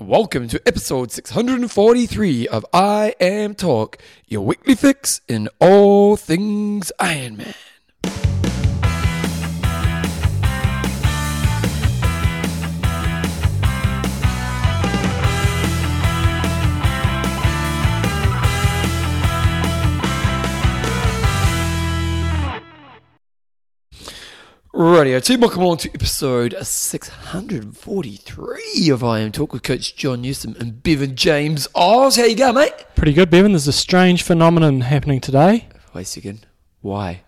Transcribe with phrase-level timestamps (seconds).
[0.00, 3.96] Welcome to episode 643 of IMTalk,
[4.28, 7.54] your weekly fix in all things Ironman.
[24.80, 31.16] Radio team, welcome along to episode 643 of IMTalk with Coach John Newsom and Bevan
[31.16, 32.16] James Oz.
[32.16, 32.72] How you going, mate?
[32.94, 33.52] Pretty good, Bevan.
[33.52, 35.68] There's a strange phenomenon happening today.
[35.92, 36.46] Wait a second.
[36.80, 37.20] Why?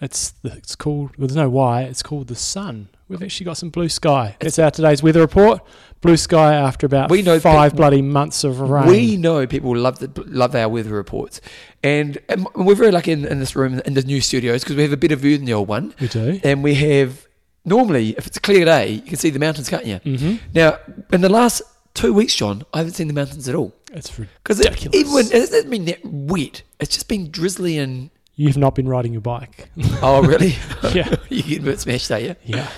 [0.00, 1.16] It's it's called.
[1.16, 1.82] Well, there's no why.
[1.82, 2.88] It's called the sun.
[3.08, 4.36] We've actually got some blue sky.
[4.40, 5.60] It's our today's weather report.
[6.00, 8.86] Blue sky after about We know five people- bloody months of rain.
[8.88, 11.40] We know people love the, love our weather reports,
[11.82, 14.82] and, and we're very lucky in, in this room in the new studios because we
[14.82, 16.40] have a better view than the old one, we do.
[16.44, 17.26] and we have
[17.64, 20.00] normally if it's a clear day you can see the mountains, can't you?
[20.00, 20.36] Mm-hmm.
[20.54, 20.78] Now,
[21.12, 21.62] in the last
[21.94, 24.96] two weeks, John, I haven't seen the mountains at all It's because ridiculous.
[25.00, 28.86] even when it hasn't been that wet, it's just been drizzly and You've not been
[28.86, 29.70] riding your bike.
[30.02, 30.56] oh really?
[30.92, 31.14] yeah.
[31.30, 32.36] you get a bit smashed, are you?
[32.44, 32.68] Yeah.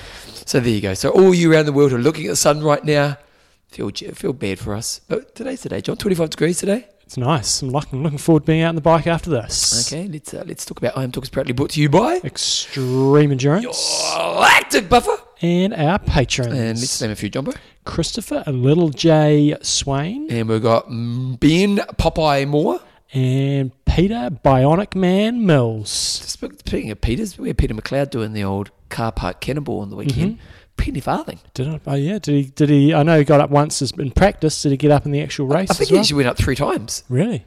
[0.48, 0.94] So there you go.
[0.94, 3.18] So all you around the world are looking at the sun right now.
[3.66, 5.02] Feel feel bad for us.
[5.06, 5.98] But today's today, John.
[5.98, 6.88] Twenty five degrees today.
[7.02, 7.60] It's nice.
[7.60, 9.92] I'm looking, looking forward to being out on the bike after this.
[9.92, 13.32] Okay, let's uh, let's talk about I am talking proudly brought to you by Extreme
[13.32, 15.18] endurance your active buffer.
[15.42, 16.54] and our patrons.
[16.54, 17.52] And let's name a few, Jumbo.
[17.84, 22.80] Christopher, a little J Swain, And we've got Ben Popeye Moore.
[23.12, 25.90] And Peter Bionic Man Mills.
[25.90, 29.96] Speaking of Peters, we had Peter McLeod doing the old car park cannonball on the
[29.96, 30.34] weekend.
[30.36, 30.44] Mm-hmm.
[30.76, 31.40] Penny farthing.
[31.54, 31.80] Did I?
[31.86, 32.18] Oh yeah.
[32.20, 32.44] Did he?
[32.44, 32.94] Did he?
[32.94, 34.62] I know he got up once as- in practice.
[34.62, 36.00] Did he get up in the actual race I think as he well?
[36.02, 37.02] actually went up three times.
[37.08, 37.44] Really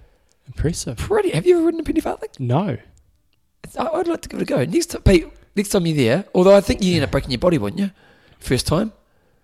[0.47, 0.97] impressive.
[0.97, 1.29] Pretty.
[1.31, 2.29] Have you ever ridden a penny farthing?
[2.39, 2.77] No.
[3.79, 4.65] I- I'd like to give it a go.
[4.65, 7.37] Next time, Pete, next time you're there, although I think you end up breaking your
[7.39, 7.91] body, wouldn't you?
[8.39, 8.91] First time.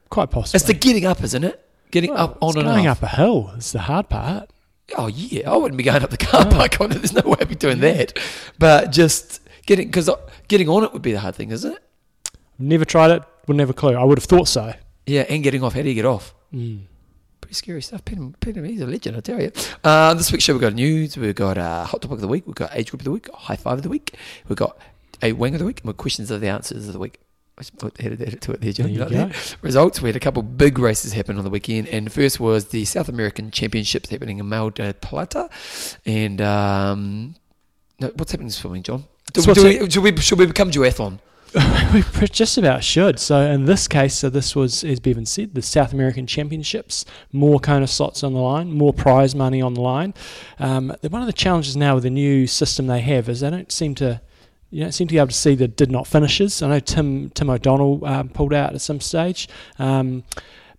[0.10, 0.58] Quite possible.
[0.58, 1.64] It's the getting up, isn't it?
[1.92, 3.02] Getting Well, up on it's and going off.
[3.02, 3.52] up a hill.
[3.56, 4.50] It's the hard part.
[4.96, 6.96] Oh yeah, I wouldn't be going up the car park on it.
[6.96, 8.18] There's no way I'd be doing that.
[8.58, 10.10] But just getting because
[10.48, 11.84] getting on it would be the hard thing, isn't it?
[12.58, 13.24] Never tried it.
[13.48, 13.96] Would never clue.
[13.96, 14.74] I would have thought so.
[15.06, 15.74] Yeah, and getting off.
[15.74, 16.34] How do you get off?
[16.54, 16.82] Mm.
[17.42, 18.04] Pretty scary stuff.
[18.04, 19.52] Peter, Peter, he's a legend, I tell you.
[19.84, 22.46] Uh, this week's show, we've got news, we've got uh, hot topic of the week,
[22.46, 24.16] we've got age group of the week, high five of the week,
[24.50, 24.78] we've got
[25.22, 27.22] a wing of the week, and we've questions of the answers of the week.
[27.80, 28.94] Put headed that to it there, John.
[28.94, 29.40] There you like go.
[29.62, 30.00] Results.
[30.02, 32.66] We had a couple of big races happen on the weekend, and the first was
[32.66, 35.50] the South American Championships happening in Mar del Plata,
[36.06, 37.36] and um,
[38.00, 39.06] no, what's happening this morning, John?
[39.34, 41.20] Do, So do we, should we should we become duathlon?
[41.94, 43.20] we just about should.
[43.20, 47.06] So in this case, so this was, as Bevan said, the South American Championships.
[47.32, 50.14] More Kona slots on the line, more prize money on the line.
[50.60, 53.72] Um, one of the challenges now with the new system they have is they don't
[53.72, 54.22] seem to.
[54.70, 56.62] You don't seem to be able to see the did not finishes.
[56.62, 59.48] I know Tim Tim O'Donnell um, pulled out at some stage,
[59.80, 60.24] um,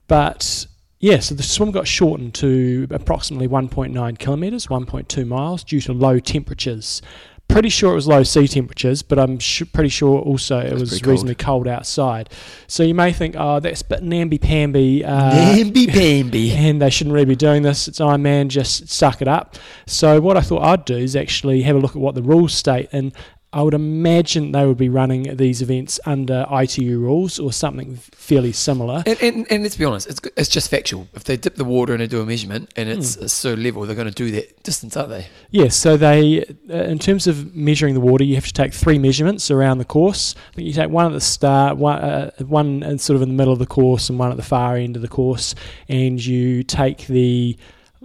[0.06, 0.66] but
[1.00, 6.18] yeah, so the swim got shortened to approximately 1.9 kilometres, 1.2 miles, due to low
[6.18, 7.00] temperatures.
[7.46, 10.80] Pretty sure it was low sea temperatures, but I'm sh- pretty sure also it That's
[10.80, 11.06] was cold.
[11.06, 12.28] reasonably cold outside.
[12.66, 15.02] So you may think, oh, that's a bit namby-pamby.
[15.02, 16.50] Uh, Namby pamby.
[16.52, 17.88] and they shouldn't really be doing this.
[17.88, 19.56] It's Ironman, just suck it up.
[19.86, 22.52] So what I thought I'd do is actually have a look at what the rules
[22.52, 23.12] state, and
[23.50, 28.52] I would imagine they would be running these events under ITU rules or something fairly
[28.52, 29.02] similar.
[29.06, 31.08] And, and, and let's be honest, it's, it's just factual.
[31.14, 33.26] If they dip the water and they do a measurement and it's Hmm.
[33.26, 35.28] so level, they're going to do that distance, aren't they?
[35.50, 38.98] Yes, so they, uh, in terms of measuring the water, you have to take three
[38.98, 40.34] measurements around the course.
[40.52, 43.34] I think you take one at the start, one, uh, one sort of in the
[43.34, 45.54] middle of the course, and one at the far end of the course,
[45.88, 47.56] and you take the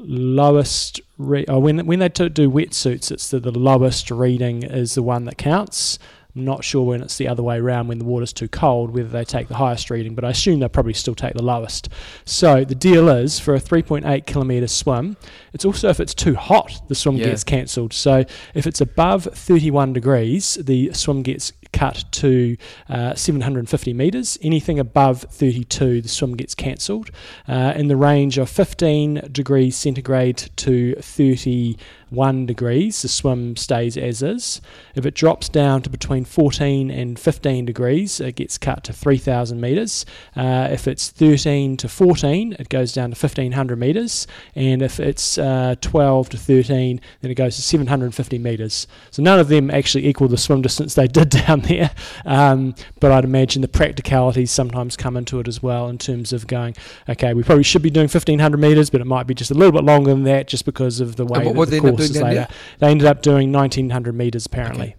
[0.03, 1.01] lowest.
[1.17, 5.03] Re- oh, when when they t- do wetsuits, it's the, the lowest reading is the
[5.03, 5.99] one that counts.
[6.35, 9.07] I'm not sure when it's the other way around when the water's too cold whether
[9.07, 11.89] they take the highest reading, but I assume they'll probably still take the lowest.
[12.25, 15.15] So the deal is for a 3.8 kilometre swim,
[15.53, 17.25] it's also if it's too hot, the swim Yeah.
[17.25, 17.93] gets cancelled.
[17.93, 18.25] So
[18.55, 22.55] if it's above 31 degrees, the swim gets cut to
[22.87, 24.37] uh, 750 metres.
[24.41, 27.09] Anything above 32, the swim gets cancelled.
[27.47, 34.21] Uh, in the range of 15 degrees centigrade to 31 degrees, the swim stays as
[34.21, 34.61] is.
[34.95, 39.59] If it drops down to between 14 and 15 degrees, it gets cut to 3,000
[39.59, 40.05] metres.
[40.35, 44.27] Uh, if it's 13 to 14, it goes down to 1,500 metres.
[44.55, 48.87] And if it's uh, 12 to 13, then it goes to 750 metres.
[49.09, 51.91] So none of them actually equal the swim distance they did down there.
[52.25, 56.47] Um, but I'd imagine the practicalities sometimes come into it as well in terms of
[56.47, 56.75] going,
[57.09, 59.71] okay, we probably should be doing 1,500 metres, but it might be just a little
[59.71, 61.97] bit longer than that just because of the way what- that the they end up
[61.97, 62.51] course is laid out.
[62.79, 64.95] They ended up doing 1,900 metres apparently.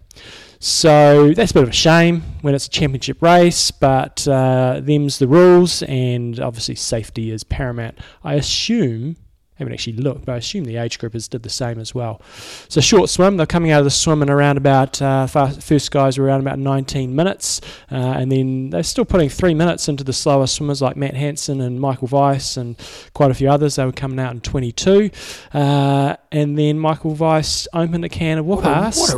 [0.59, 5.19] So that's a bit of a shame when it's a championship race, but uh, them's
[5.19, 7.99] the rules, and obviously safety is paramount.
[8.23, 9.17] I assume
[9.57, 12.21] haven't actually looked, but I assume the age groupers did the same as well.
[12.67, 15.91] So short swim, they're coming out of the swim in around about uh, fast, first
[15.91, 17.61] guys were around about 19 minutes,
[17.91, 21.61] uh, and then they're still putting three minutes into the slower swimmers like Matt Hanson
[21.61, 22.75] and Michael Weiss and
[23.13, 23.75] quite a few others.
[23.77, 25.09] They were coming out in 22,
[25.53, 29.17] uh, and then Michael Weiss opened a can of whoop What a- what a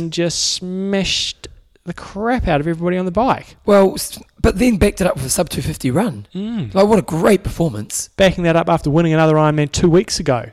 [0.00, 1.48] and just smashed
[1.84, 3.56] the crap out of everybody on the bike.
[3.66, 3.96] Well,
[4.40, 6.26] but then backed it up with a sub 250 run.
[6.34, 6.74] Mm.
[6.74, 8.08] Like, what a great performance.
[8.16, 10.46] backing that up after winning another Ironman two weeks ago.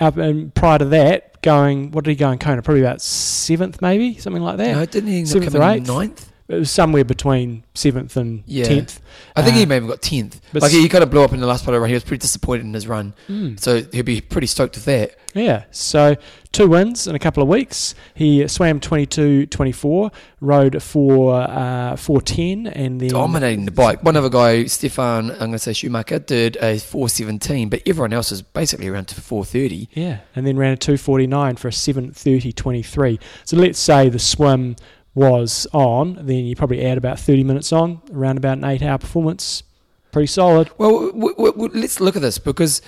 [0.00, 2.62] Up and prior to that, going what did he go in Kona?
[2.62, 4.74] Probably about seventh, maybe something like that.
[4.74, 5.86] No, didn't he Seventh or eighth?
[5.86, 6.31] ninth?
[6.52, 8.64] It was somewhere between seventh and Yeah.
[8.66, 9.00] tenth.
[9.34, 10.40] I think Uh, he may have got 10th.
[10.52, 11.88] but Like, he kind of blew up in the last part of the run.
[11.88, 13.14] He was pretty disappointed in his run.
[13.28, 13.58] Mm.
[13.58, 15.12] So he'll be pretty stoked with that.
[15.34, 16.16] Yeah, so
[16.52, 17.94] two wins in a couple of weeks.
[18.12, 20.10] He swam 22 24,
[20.42, 23.08] rode for uh, 410, and then.
[23.08, 24.04] Dominating the bike.
[24.04, 28.30] One other guy, Stefan, I'm going to say Schumacher, did a 417, but everyone else
[28.30, 29.88] was basically around to 430.
[29.94, 33.18] Yeah, and then ran a 249 for a 730.23.
[33.46, 34.76] So let's say the swim
[35.14, 38.98] was on, then you probably add about 30 minutes on, around about an eight hour
[38.98, 39.62] performance.
[40.10, 40.70] Pretty solid.
[40.78, 42.82] Well, w- w- w- let's look at this because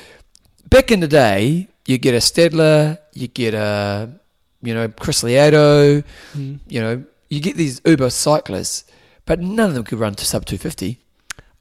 [0.68, 4.10] back in the day, you get a Stadler, you get a,
[4.62, 6.02] you know, Chris Lieto,
[6.34, 6.60] Mm.
[6.68, 8.84] you know, you get these Uber cyclists,
[9.26, 11.00] but none of them could run to sub 250.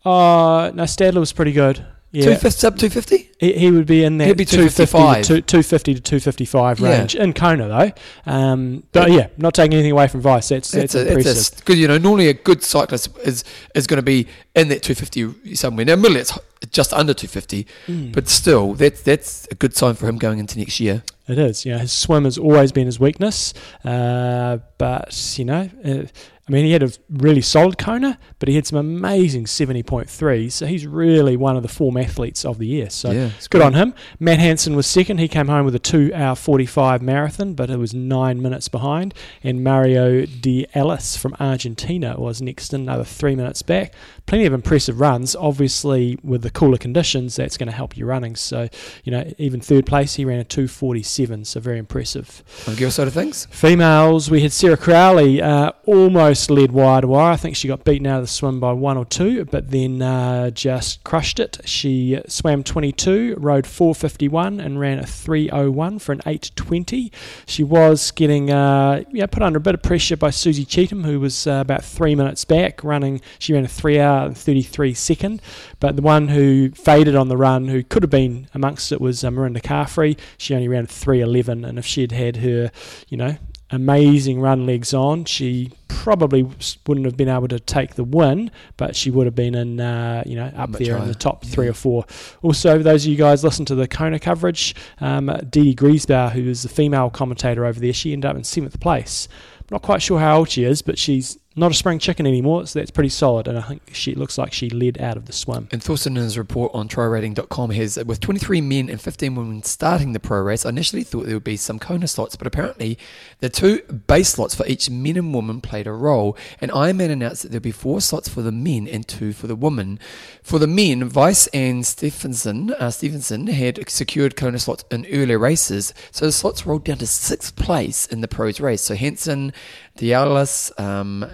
[0.05, 1.85] Uh, no, Stadler was pretty good.
[2.13, 3.29] Yeah, 250, sub 250?
[3.39, 5.23] he, he would be in that He'd be 250 255.
[5.25, 6.89] to, two- 250 to 255 Yeah.
[6.99, 8.31] range in Kona though.
[8.31, 10.49] Um, but yeah, not taking anything away from Weiss.
[10.49, 11.57] That's that's, impressive.
[11.57, 13.43] because you know normally a good cyclist is
[13.75, 15.85] is going to be in that 250 somewhere.
[15.85, 16.37] Now, middle it's
[16.71, 18.13] just under 250, Mm.
[18.13, 21.03] but still that's that's a good sign for him going into next year.
[21.27, 21.65] It is.
[21.65, 23.53] You know, his swim has always been his weakness.
[23.85, 26.03] Uh, but, you know, uh,
[26.47, 30.51] I mean, he had a really solid Kona, but he had some amazing 70.3s.
[30.51, 32.89] So he's really one of the form athletes of the year.
[32.89, 33.93] So yeah, it's good on him.
[34.19, 35.19] Matt Hanson was second.
[35.19, 39.13] He came home with a 2 hour 45 marathon, but it was nine minutes behind.
[39.41, 43.93] And Mario De Elias from Argentina was next another three minutes back.
[44.25, 45.35] Plenty of impressive runs.
[45.35, 48.35] Obviously, with the cooler conditions, that's going to help you running.
[48.35, 48.69] So,
[49.03, 52.43] you know, even third place, he ran a 247, so very impressive.
[52.67, 57.07] On girl side of things, Females, we had Sarah Crowley uh, almost led wire to
[57.07, 57.33] wire.
[57.33, 60.01] I think she got beaten out of the swim by one or two, but then
[60.01, 61.59] uh, just crushed it.
[61.65, 67.11] She swam 22, rode 451, and ran a 301 for an 820.
[67.45, 71.19] She was getting uh, yeah put under a bit of pressure by Susie Cheetham, who
[71.19, 73.21] was uh, about three minutes back running.
[73.39, 75.41] She ran a three hour and 33 second,
[75.79, 79.23] but the one who faded on the run, who could have been amongst it, was
[79.23, 80.17] uh, Mirinda Carfrae.
[80.37, 82.71] She only ran 311, and if she'd had her,
[83.09, 83.37] you know,
[83.73, 85.25] amazing run legs on.
[85.25, 86.43] She probably
[86.87, 90.23] wouldn't have been able to take the win, but she would have been in, uh,
[90.25, 92.05] you know, up Much there in the top three or four.
[92.41, 96.63] Also, those of you guys listen to the Kona coverage, um, Dede Griesbauer, who is
[96.63, 99.27] the female commentator over there, she ended up in seventh place.
[99.71, 102.79] Not quite sure how old she is, but she's not a spring chicken anymore, so
[102.79, 103.47] that's pretty solid.
[103.47, 105.67] And I think she looks like she led out of the swim.
[105.71, 110.13] and Thorsten in his report on trirating.com has with 23 men and 15 women starting
[110.13, 110.65] the pro race.
[110.65, 112.97] I initially thought there would be some Kona slots, but apparently
[113.39, 116.35] the two base slots for each men and woman played a role.
[116.59, 119.55] And Ironman announced that there'll be four slots for the men and two for the
[119.55, 119.99] women.
[120.41, 125.93] For the men, Weiss and Stephenson, uh, Stevenson had secured Kona slots in earlier races,
[126.11, 128.81] so the slots rolled down to sixth place in the pros race.
[128.81, 129.53] So Hanson,
[129.97, 131.25] Dialis, um,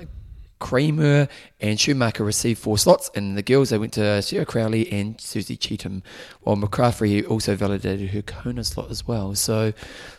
[0.59, 1.27] Kramer
[1.59, 5.57] and Schumacher received four slots, and the girls they went to Sarah Crowley and Susie
[5.57, 6.01] Cheetham,
[6.41, 9.33] while McCaffrey also validated her Kona slot as well.
[9.35, 9.73] So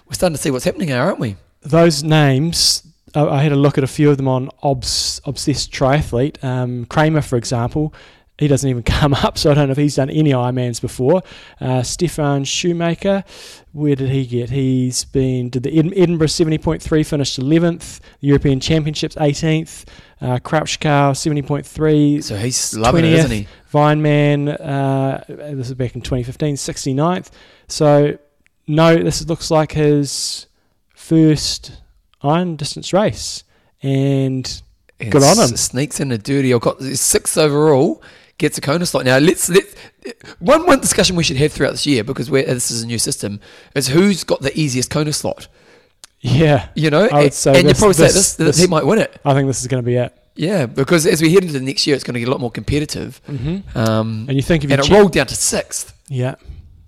[0.06, 1.36] we're starting to see what's happening here, aren't we?
[1.62, 2.82] those names,
[3.14, 6.42] I had a look at a few of them on Obs, Obsessed Triathlete.
[6.42, 7.92] Um, Kramer, for example,
[8.38, 11.22] he doesn't even come up, so I don't know if he's done any Ironmans before.
[11.60, 13.24] Uh, Stefan Schumacher,
[13.72, 14.50] where did he get?
[14.50, 18.00] He's been did the Ed- Edinburgh seventy point three, finished eleventh.
[18.20, 19.84] European Championships eighteenth.
[20.20, 22.20] Uh, Kraichgau seventy point three.
[22.20, 23.18] So he's loving it, 20th.
[23.18, 23.48] isn't he?
[23.72, 27.30] Vineman, uh, this is back in 2015, 69th.
[27.68, 28.18] So,
[28.66, 30.46] no, this looks like his
[30.94, 31.72] first
[32.22, 33.44] iron distance race.
[33.82, 34.62] And
[34.98, 35.56] And Good on him.
[35.56, 36.52] Sneaks in a dirty.
[36.52, 38.02] I've got six overall.
[38.38, 39.04] Gets a Kona slot.
[39.04, 39.64] Now let's let
[40.38, 42.98] one one discussion we should have throughout this year because we're, this is a new
[42.98, 43.38] system
[43.74, 45.46] is who's got the easiest Kona slot.
[46.20, 48.58] Yeah, You know, I would and, say and you this- probably say this- this, this-
[48.58, 49.18] he might win it.
[49.24, 50.14] I think this is going to be it.
[50.36, 52.40] Yeah, because as we head into the next year, it's going to get a lot
[52.40, 53.20] more competitive.
[53.28, 53.76] Mm-hmm.
[53.78, 55.92] Um, And you think if you and it rolled down to sixth.
[56.08, 56.34] Yeah,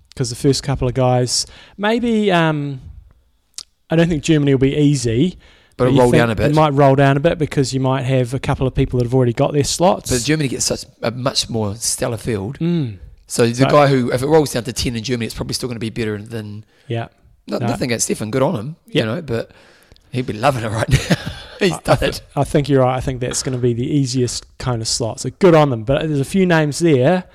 [0.09, 1.45] because the first couple of guys,
[1.77, 2.81] maybe um,
[3.89, 5.37] I don't think Germany will be easy,
[5.77, 6.51] but it'll roll down a bit.
[6.51, 9.05] It might roll down a bit because you might have a couple of people that
[9.05, 10.09] have already got their slots.
[10.11, 12.59] But Germany gets such a much more stellar field.
[12.59, 12.97] Mm,
[13.27, 15.53] So the So- guy who, if it rolls down to ten in Germany, it's probably
[15.53, 17.07] still going to be better than yeah.
[17.47, 17.67] No, No.
[17.67, 18.31] nothing against Stefan.
[18.31, 19.01] Good on him, Yeah.
[19.01, 19.21] you know.
[19.21, 19.51] But
[20.11, 21.15] he'd be loving it right now.
[21.59, 22.21] He's I- done it.
[22.35, 22.95] I think you're right.
[22.95, 25.19] I think that's going to be the easiest kind of slot.
[25.19, 25.83] So good on them.
[25.83, 27.25] But there's a few names there.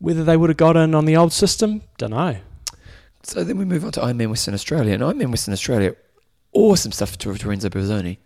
[0.00, 2.36] Whether they would have got in on the old system, don't know.
[3.24, 5.94] So then we move on to Ironman Western Australia, and Ironman Western Australia,
[6.52, 8.16] awesome stuff for Terenzo Bozzone.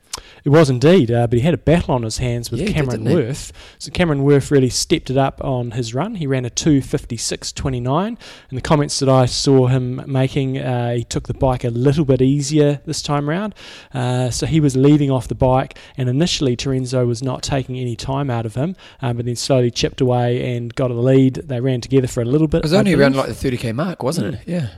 [0.44, 3.04] It was indeed, uh, but he had a battle on his hands with Yeah, Cameron
[3.04, 3.18] didn't?
[3.18, 3.52] Wurf.
[3.78, 6.16] So Cameron Wurf really stepped it up on his run.
[6.16, 8.06] He ran a 256.29.
[8.06, 8.18] And
[8.50, 12.20] the comments that I saw him making, uh, he took the bike a little bit
[12.20, 13.54] easier this time round.
[13.94, 17.96] Uh, so he was leaving off the bike, and initially Terenzo was not taking any
[17.96, 21.34] time out of him, um, but then slowly chipped away and got a lead.
[21.34, 22.58] They ran together for a little bit.
[22.58, 24.40] It was I only around like the 30k mark, wasn't it?
[24.46, 24.68] Yeah.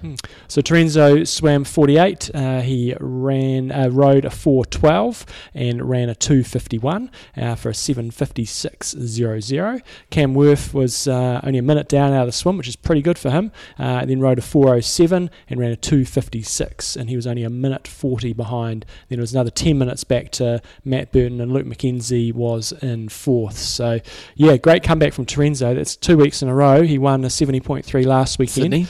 [0.48, 2.30] So Terenzo swam 48.
[2.34, 5.24] Uh, he ran uh, rode a 412
[5.54, 9.83] and ran a 251 uh, for a 756.00.
[10.11, 13.02] Cam Wurf was uh, only a minute down out of the swim, which is pretty
[13.02, 13.52] good for him.
[13.78, 17.88] Uh, then rode a 407 and ran a 256, and he was only a minute
[17.88, 18.85] 40 behind.
[19.09, 23.09] Then it was another 10 minutes back to Matt Burton, and Luke McKenzie was in
[23.09, 23.59] fourth.
[23.59, 24.00] So
[24.35, 25.75] yeah, great comeback from Terenzo.
[25.75, 26.83] That's two weeks in a row.
[26.83, 28.87] He won a 70.3 last weekend Sydney.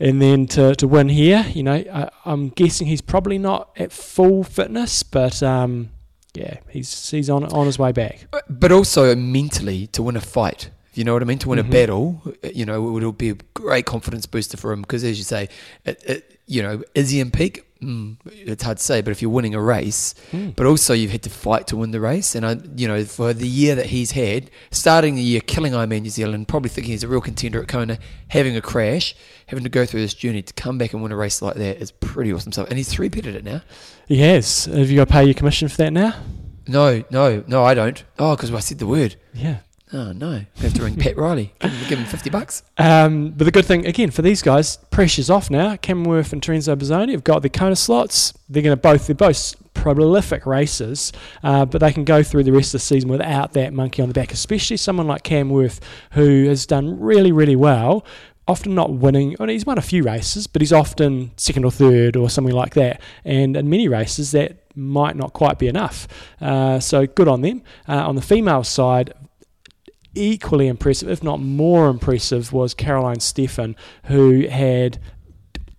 [0.00, 3.92] And then to, to win here, you know, I, I'm guessing he's probably not at
[3.92, 5.90] full fitness, but um,
[6.34, 8.26] yeah, he's he's on on his way back.
[8.48, 10.70] But also mentally to win a fight.
[10.94, 11.38] You know what I mean?
[11.38, 11.68] To win Mhm.
[11.68, 12.22] a battle,
[12.54, 15.48] you know, it would be a great confidence booster for him because, as you say,
[15.84, 17.64] it, it, you know, is he in peak?
[17.82, 19.02] Mm, it's hard to say.
[19.02, 20.56] But if you're winning a race, Mm.
[20.56, 23.32] but also you've had to fight to win the race, and I, you know, for
[23.32, 27.04] the year that he's had, starting the year killing Ironman New Zealand, probably thinking he's
[27.04, 29.14] a real contender at Kona, having a crash,
[29.46, 31.76] having to go through this journey to come back and win a race like that
[31.76, 32.68] is pretty awesome stuff.
[32.68, 33.62] And he's three pitted it now.
[34.08, 34.64] He has.
[34.64, 36.14] Have you got to pay your commission for that now?
[36.66, 38.02] No, no, no, I don't.
[38.18, 39.14] Oh, because I said the word.
[39.32, 39.58] Yeah.
[39.90, 41.54] Oh no, I have to ring Pat Riley.
[41.60, 42.62] Give him, give him fifty bucks.
[42.76, 45.76] Um, but the good thing, again, for these guys, pressure's off now.
[45.76, 48.34] Cameron Wurf and Terenzo Bozzone have got their Kona slots.
[48.50, 52.52] They're going to both, they're both prolific racers, uh, but they can go through the
[52.52, 55.80] rest of the season without that monkey on the back, especially someone like Cam Wurf,
[56.12, 58.04] who has done really, really well.
[58.46, 61.70] Often not winning, I mean, he's won a few races, but he's often second or
[61.70, 63.00] third or something like that.
[63.24, 66.08] And in many races, that might not quite be enough.
[66.40, 67.62] Uh, so good on them.
[67.86, 69.12] Uh, on the female side,
[70.18, 74.98] equally impressive, if not more impressive, was Caroline Stefan, who had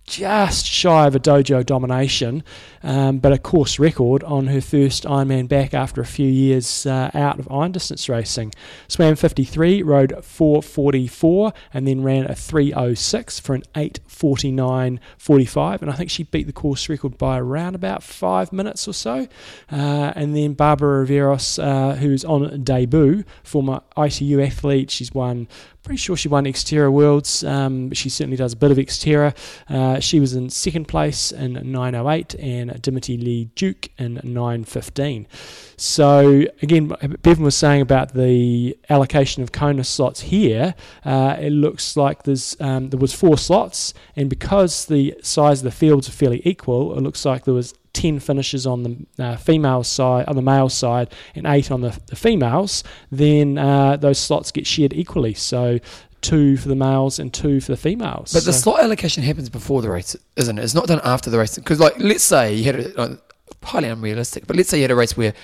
[0.04, 2.42] just shy of a dojo domination,
[2.82, 7.10] um, but a course record on her first Ironman back after a few years uh,
[7.14, 8.52] out of iron distance racing.
[8.88, 15.82] Swam 53, rode 444, and then ran a 306 for an 849.45.
[15.82, 19.28] And I think she beat the course record by around about five minutes or so.
[19.70, 25.48] Uh, and then Barbara Riveros, uh, who's on debut, former ITU athlete, she's won
[25.82, 27.42] pretty sure she won Xterra Worlds.
[27.42, 29.34] Um, she certainly does a bit of Xterra.
[29.68, 35.26] Uh, she was in second place in 908 and Dimity Lee Duke in 915.
[35.76, 36.88] So again,
[37.22, 40.74] Bevan was saying about the allocation of Kona slots here.
[41.04, 45.64] Uh, it looks like there's um, there was four slots, and because the size of
[45.64, 49.36] the fields are fairly equal, it looks like there was 10 finishes on the uh,
[49.36, 54.18] female side, on the male side, and eight on the, the females, then uh, those
[54.18, 55.34] slots get shared equally.
[55.34, 55.78] So
[56.20, 58.32] two for the males and two for the females.
[58.32, 60.62] But the slot allocation happens before the race, isn't it?
[60.64, 61.56] It's not done after the race.
[61.56, 63.18] Because, like, let's say you had a
[63.62, 65.34] highly unrealistic, but let's say you had a race where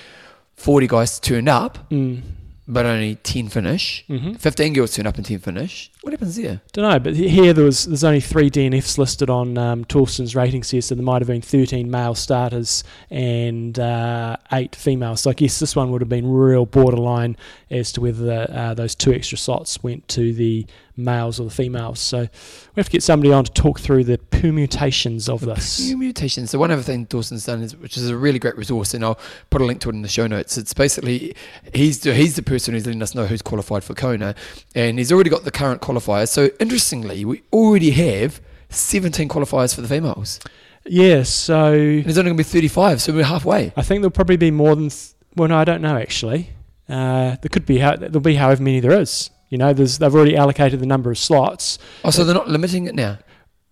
[0.55, 2.21] forty guys turned up, Mm.
[2.67, 4.03] But only ten finish.
[4.07, 5.89] hmm Fifteen girls turn up and ten finish.
[6.01, 6.61] What happens there?
[6.73, 10.69] Don't know, but here there was there's only three DNFs listed on um, Torsten's ratings
[10.71, 15.21] here, so there might have been 13 male starters and uh, eight females.
[15.21, 17.35] So I guess this one would have been real borderline
[17.69, 20.65] as to whether uh, those two extra slots went to the
[20.97, 21.99] males or the females.
[21.99, 22.27] So we
[22.75, 25.77] have to get somebody on to talk through the permutations of this.
[25.77, 26.51] Few mutations.
[26.51, 29.19] So one other thing Dawson's done is, which is a really great resource, and I'll
[29.49, 30.57] put a link to it in the show notes.
[30.57, 31.35] It's basically
[31.73, 34.35] he's the, he's the person who's letting us know who's qualified for Kona,
[34.75, 36.29] and he's already got the current qualifiers.
[36.29, 40.39] So interestingly, we already have 17 qualifiers for the females.
[40.85, 43.73] Yeah, so And there's only going to be 35, so we're halfway.
[43.75, 44.89] I think there'll probably be more than.
[44.89, 46.51] Th- well, no, I don't know actually.
[46.89, 49.29] Uh, there could be how there'll be however many there is.
[49.49, 51.77] You know, there's they've already allocated the number of slots.
[52.03, 53.19] Oh, so they're not limiting it now.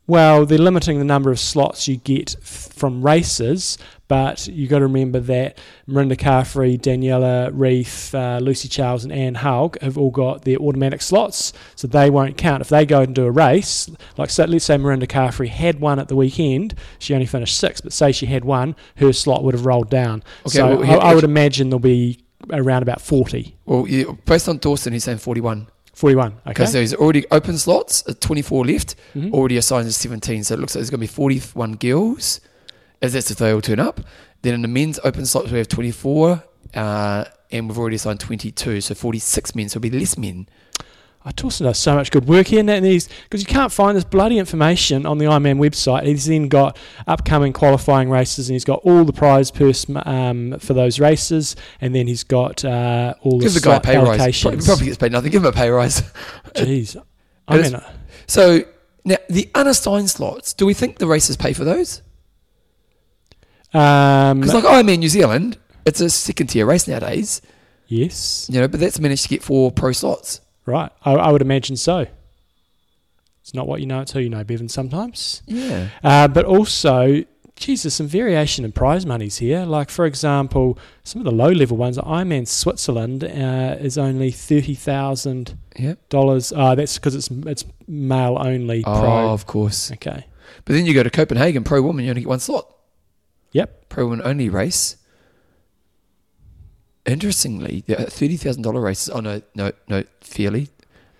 [0.07, 4.79] Well, they're limiting the number of slots you get f- from races, but you've got
[4.79, 5.57] to remember that
[5.89, 11.01] Mirinda Carfrae, Daniela Ryf, uh, Lucy Charles, and Anne Haug have all got their automatic
[11.01, 12.61] slots, so they won't count.
[12.61, 15.97] If they go and do a race, like so, let's say Mirinda Carfrae had one
[15.97, 19.55] at the weekend, she only finished sixth, but say she had one, her slot would
[19.55, 20.21] have rolled down.
[20.45, 22.19] Okay, so well, I, I would imagine there'll be
[22.51, 23.55] around about 40.
[23.65, 25.67] Well, yeah, based on Dawson, he's saying 41.
[25.93, 26.39] 41, okay?
[26.47, 29.31] Because there's already open slots, uh, 24 left, Mhm.
[29.31, 30.43] already assigned as 17.
[30.43, 32.41] So it looks like there's going to be 41 girls,
[33.01, 34.01] as that's if they all turn up.
[34.41, 36.43] Then in the men's open slots, we have 24,
[36.75, 38.81] uh, and we've already assigned 22.
[38.81, 40.47] So 46 men, so it'll be less men.
[41.27, 44.03] Oh, Torsten does so much good work here, and he's because you can't find this
[44.03, 46.03] bloody information on the Ironman website.
[46.05, 46.77] He's then got
[47.07, 51.95] upcoming qualifying races, and he's got all the prize purse um, for those races, and
[51.95, 54.39] then he's got uh, all the Give the guy a pay rise.
[54.39, 55.31] Probably, probably gets paid nothing.
[55.31, 56.01] Give him a pay rise.
[56.55, 56.95] Jeez,
[57.47, 57.91] I mean, uh,
[58.27, 58.59] So
[59.03, 60.53] now the unassigned slots.
[60.53, 62.03] Do we think the races pay for those?
[63.73, 67.41] um, Because like Ironman New Zealand, it's a second tier race nowadays.
[67.87, 70.41] yes, You know, but that's managed to get four pro slots.
[70.65, 70.91] Right.
[71.03, 72.05] I, I would imagine so.
[73.41, 74.67] It's not what you know; it's who you know, Bevan.
[74.69, 75.43] Sometimes.
[75.45, 75.89] Yeah.
[76.03, 77.23] Uh, but also,
[77.55, 79.65] geez, there's some variation in prize monies here.
[79.65, 85.55] Like, for example, some of the low level ones, Ironman Switzerland uh, is only $30,000.
[85.77, 85.99] Yep.
[86.57, 89.29] Uh, that's because it's it's male only Oh, pro.
[89.31, 89.91] of course.
[89.91, 90.25] Okay.
[90.63, 92.67] But then you go to Copenhagen, pro woman, you only get one slot.
[93.51, 93.89] Yep.
[93.89, 94.97] Pro woman only race.
[97.05, 99.09] Interestingly, the thirty thousand dollar races.
[99.09, 100.69] Oh no, no, no, fairly.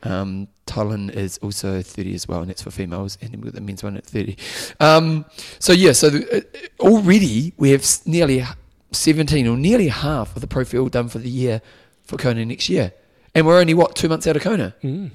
[0.03, 3.55] Um, Thailand is also thirty as well, and that's for females, and then we've got
[3.55, 4.37] the men's one at thirty.
[4.79, 5.25] Um,
[5.59, 8.43] so yeah, so the, uh, already we have nearly
[8.91, 11.61] seventeen or nearly half of the pro field done for the year
[12.03, 12.93] for Kona next year,
[13.33, 14.75] and we're only what two months out of Kona.
[14.83, 15.11] Mm.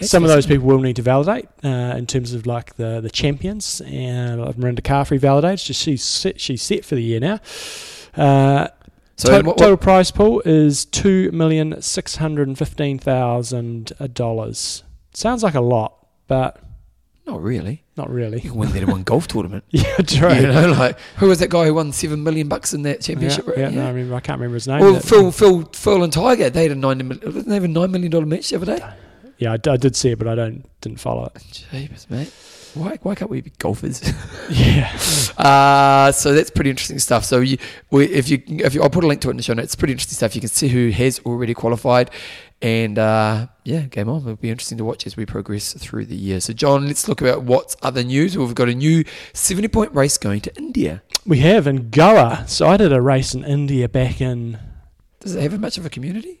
[0.00, 3.10] Some of those people will need to validate uh, in terms of like the, the
[3.10, 3.82] champions.
[3.82, 5.66] And Mirinda Carfrae validates.
[5.66, 7.38] Just she's set, she's set for the year now.
[8.16, 8.68] Uh,
[9.20, 14.82] So to- what- total prize pool is two million six hundred and fifteen thousand dollars.
[15.14, 16.60] Sounds like a lot, but
[17.26, 17.84] not really.
[17.96, 18.40] not You really.
[18.40, 19.64] can win that in one golf tournament.
[19.70, 20.32] Yeah, true.
[20.34, 23.44] You know, like who was that guy who won seven million bucks in that championship?
[23.46, 23.72] Yeah, right?
[23.72, 24.14] yeah, No, I remember.
[24.16, 24.80] I can't remember his name.
[24.80, 27.18] Well, Phil, Phil, Phil, and Tiger, they had a nine million.
[27.20, 28.84] Didn't they have a nine million dollar match the other day?
[29.38, 31.64] yeah, I, d- I did see it, but I don't didn't follow it.
[31.70, 32.32] Jeepers, mate.
[32.74, 34.00] Why, why can't we be golfers?
[34.50, 34.90] Yeah,
[35.38, 37.24] uh, so that's pretty interesting stuff.
[37.24, 37.56] So you,
[37.90, 39.66] we, if you, if you, I'll put a link to it in the show notes.
[39.66, 40.34] It's pretty interesting stuff.
[40.34, 42.10] You can see who has already qualified,
[42.60, 44.22] and uh, yeah, game on.
[44.22, 46.40] It'll be interesting to watch as we progress through the year.
[46.40, 48.36] So, John, let's look about what's other news.
[48.36, 51.02] We've got a new seventy-point race going to India.
[51.24, 52.44] we have in Goa.
[52.48, 54.58] So I did a race in India back in
[55.20, 56.40] Does it have much of a community?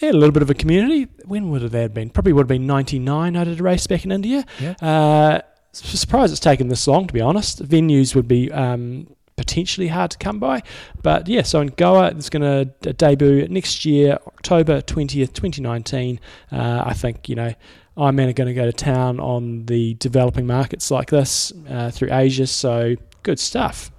[0.00, 1.06] yeah, a little bit of a community.
[1.26, 2.08] When would it have that been?
[2.10, 3.36] Probably would have been '99.
[3.36, 4.44] I did a race back in India.
[4.58, 4.74] Yeah.
[4.80, 5.40] Uh,
[5.72, 7.62] surprised it's taken this long, to be honest.
[7.62, 9.06] Venues would be um,
[9.36, 10.62] potentially hard to come by.
[11.02, 16.20] But yeah, so in Goa, it's going to debut next year, October 20th, 2019.
[16.50, 17.54] Uh, I think, you know,
[17.96, 22.46] are going to go to town on the developing markets like this uh, through Asia.
[22.46, 23.91] So good stuff.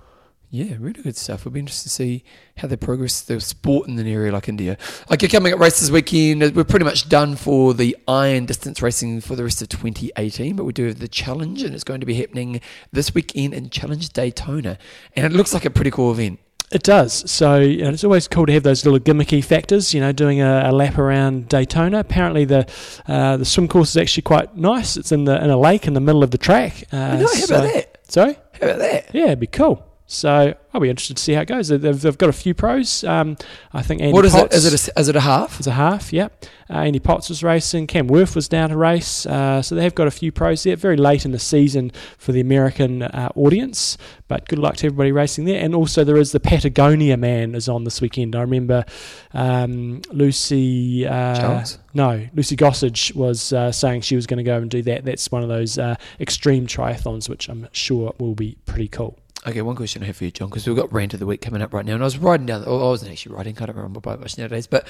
[0.54, 1.39] Yeah, really good stuff.
[1.39, 2.24] It'll be interesting to see
[2.58, 4.78] how they progress the sport in an area like India.
[5.12, 9.36] Okay, coming up races weekend, we're pretty much done for the iron distance racing for
[9.36, 12.13] the rest of 2018, but we do have the challenge, and it's going to be
[12.13, 12.62] happening
[12.92, 14.78] this weekend in Challenge Daytona,
[15.16, 16.39] and it looks like a pretty cool event.
[16.72, 17.32] It does.
[17.32, 19.92] So you know, it's always cool to have those little gimmicky factors.
[19.92, 21.98] You know, doing a, a lap around Daytona.
[21.98, 22.72] Apparently, the
[23.08, 24.98] uh, the swim course is actually quite nice.
[24.98, 26.84] It's in the in a lake in the middle of the track.
[26.92, 27.98] Uh, no, how so- about that?
[28.08, 28.34] Sorry.
[28.62, 29.16] How about that?
[29.16, 29.84] Yeah, it'd be cool.
[30.13, 31.67] So I'll be interested to see how it goes.
[31.67, 33.04] They've, they've got a few pros.
[33.04, 33.38] Um,
[33.73, 34.58] I think Andy what is Potts it?
[34.58, 35.60] Is it a, is it a half?
[35.60, 36.13] is a half.
[36.13, 36.45] Yep.
[36.69, 37.88] Uh, Andy Potts was racing.
[37.88, 39.26] Cam Wurf was down to race.
[39.26, 40.76] Uh, so they have got a few pros there.
[40.76, 43.97] Very late in the season for the American uh, audience,
[44.28, 45.63] but good luck to everybody racing there.
[45.63, 48.36] And also there is the Patagonia man is on this weekend.
[48.36, 48.86] I remember
[49.34, 51.06] um, Lucy.
[51.06, 51.80] Uh, Charles?
[51.93, 55.06] No, Lucy Gossage was uh, saying she was going to go and do that.
[55.06, 59.17] That's one of those uh, extreme triathlons, which I'm sure will be pretty cool.
[59.45, 61.41] Okay, one question I have for you, John, because we've got rant of the week
[61.41, 62.63] coming up right now, and I was riding down.
[62.65, 63.58] Oh, I wasn't actually riding.
[63.60, 64.88] I don't remember by much nowadays, but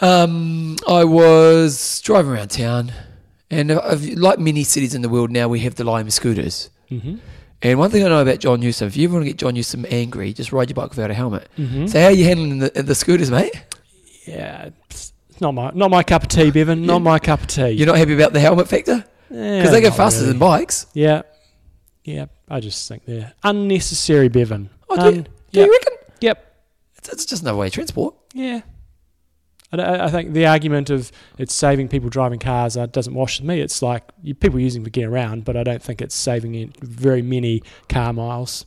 [0.00, 2.92] um, I was driving around town,
[3.50, 6.70] and I've, like many cities in the world now, we have the Lime scooters.
[6.90, 7.16] Mm-hmm.
[7.62, 9.54] And one thing I know about John Newsom, if you ever want to get John
[9.54, 11.48] Newsom angry, just ride your bike without a helmet.
[11.56, 11.86] Mm-hmm.
[11.86, 13.54] So how are you handling the, the scooters, mate?
[14.26, 16.84] yeah, it's not my not my cup of tea, Bevan.
[16.86, 16.98] Not Yeah.
[17.04, 17.70] my cup of tea.
[17.70, 20.86] You're not happy about the helmet factor because they go faster than bikes.
[20.92, 21.22] Yeah,
[22.04, 22.26] yeah.
[22.52, 24.70] I just think they're unnecessary, Bevan.
[24.88, 25.66] Oh, do you- Do yep.
[25.66, 25.92] you reckon?
[26.20, 26.54] Yep.
[26.98, 28.14] It's, it's just another way of transport.
[28.34, 28.60] Yeah.
[29.72, 33.48] I, I think the argument of it's saving people driving cars uh, doesn't wash with
[33.48, 33.60] me.
[33.60, 36.72] It's like you, people using to get around, but I don't think it's saving in
[36.82, 38.66] very many car miles.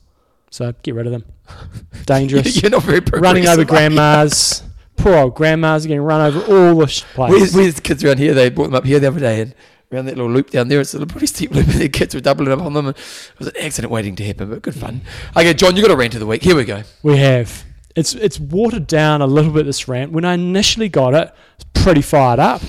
[0.49, 1.25] So get rid of them.
[2.05, 2.59] Dangerous.
[2.61, 3.65] You're not very Running over progressive, are you?
[3.65, 4.63] grandmas.
[4.97, 7.53] Poor old grandmas are getting run over all the Where's, place.
[7.53, 8.33] where's the kids around here?
[8.33, 9.53] They brought them up here the other day and
[9.95, 10.81] around that little loop down there.
[10.81, 12.87] It's a pretty steep loop, and the kids were doubling up on them.
[12.87, 15.01] And it was an accident waiting to happen, but good fun.
[15.35, 16.43] Okay, John, you got a rant of the week.
[16.43, 16.83] Here we go.
[17.03, 17.63] We have.
[17.95, 20.11] It's it's watered down a little bit this rant.
[20.11, 22.61] When I initially got it, it's pretty fired up.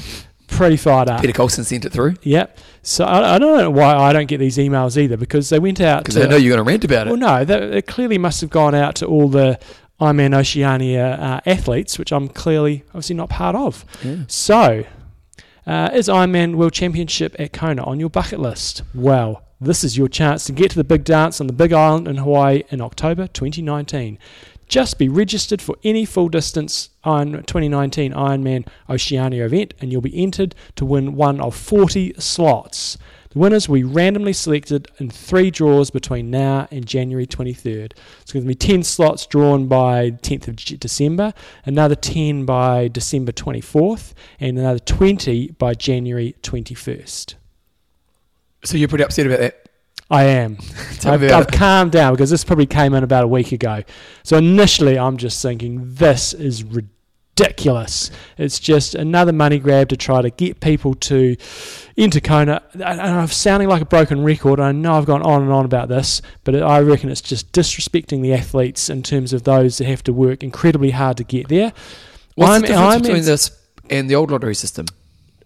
[0.47, 1.21] Pretty fired up.
[1.21, 2.59] Peter Colson sent it through Yep.
[2.83, 5.81] So I, I don't know why I don't get these emails either because they went
[5.81, 6.23] out because to.
[6.23, 7.11] I know you're going to rant about it.
[7.11, 9.59] well, no, they, it clearly must have gone out to all the
[10.01, 13.85] Ironman Oceania uh, athletes, which I'm clearly obviously not part of.
[14.05, 14.19] Yeah.
[14.29, 14.85] So,
[15.67, 18.83] uh, is Ironman World Championship at Kona on your bucket list?
[18.95, 22.07] Well, this is your chance to get to the big dance on the Big Island
[22.07, 24.19] in Hawaii in October 2019.
[24.69, 30.23] Just be registered for any full distance Iron 2019 Ironman Oceania event, and you'll be
[30.23, 32.99] entered to win one of 40 slots.
[33.37, 37.93] The winners will be randomly selected in three draws between now and January 23rd.
[38.23, 41.35] It's going to be 10 slots drawn by 10th of December,
[41.67, 47.35] another 10 by December 24th, and another 20 by January 21st.
[48.65, 49.69] So you're pretty upset about that.
[50.11, 50.57] I am.
[51.05, 53.83] I've, I've calmed down because this probably came in about a week ago.
[54.23, 56.96] So initially, I'm just thinking this is ridiculous.
[58.39, 61.37] It's just another money grab to try to get people to
[61.97, 62.63] into Kona.
[62.73, 64.59] And I'm sounding like a broken record.
[64.59, 68.23] I know I've gone on and on about this, but I reckon it's just disrespecting
[68.23, 71.73] the athletes in terms of those that have to work incredibly hard to get there.
[72.35, 73.51] What's I'm- the difference I'm between this
[73.89, 74.87] and the old lottery system?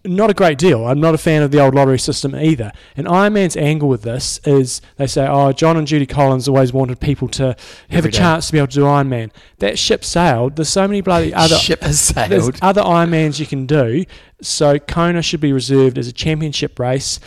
[0.03, 0.87] Not a great deal.
[0.87, 2.71] I'm not a fan of the old lottery system either.
[2.95, 6.99] And Ironman's angle with this is they say, oh, John and Judy Collins always wanted
[6.99, 7.57] people to have
[7.89, 8.17] Every a day.
[8.17, 9.31] chance to be able to do Ironman.
[9.59, 10.55] That ship sailed.
[10.55, 11.55] There's so many bloody other.
[11.55, 12.57] Ship has sailed.
[12.61, 14.05] other Ironmans you can do.
[14.41, 17.19] So Kona should be reserved as a championship race.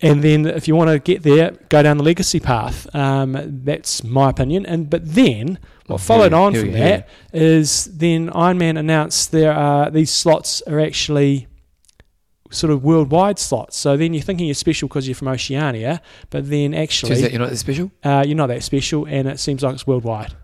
[0.00, 2.92] And then if you want to get there, go down the legacy path.
[2.94, 4.66] Um, that's my opinion.
[4.66, 10.10] And but then what followed on from that is then Ironman announced there are these
[10.10, 11.46] slots are actually
[12.54, 13.76] sort of worldwide slots.
[13.76, 17.40] So then you're thinking you're special because you're from Oceania, but then actually out you're
[17.40, 17.90] not that special.
[18.04, 20.34] uh, you're not that special, and it seems like it's worldwide.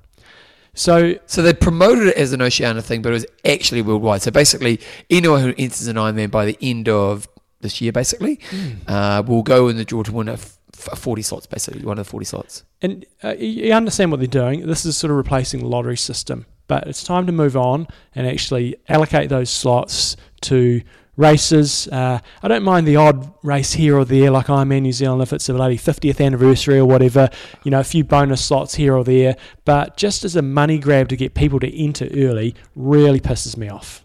[0.74, 4.22] So So they promoted it as an Oceania thing, but it was actually worldwide.
[4.22, 7.28] So basically, anyone who enters an Ironman by the end of
[7.60, 8.38] this year, basically,
[8.86, 11.98] uh, will go in the draw to win a f- f- 40 slots, basically, one
[11.98, 12.64] of the 40 slots.
[12.80, 14.66] And uh, you understand what they're doing.
[14.66, 16.46] This is sort of replacing the lottery system.
[16.68, 20.80] But it's time to move on and actually allocate those slots to
[21.20, 21.86] races.
[21.88, 25.32] Uh, I don't mind the odd race here or there, like Ironman New Zealand, if
[25.32, 27.28] it's a bloody 50th anniversary or whatever,
[27.62, 29.36] you know, a few bonus slots here or there.
[29.64, 33.68] But just as a money grab to get people to enter early really pisses me
[33.68, 34.04] off.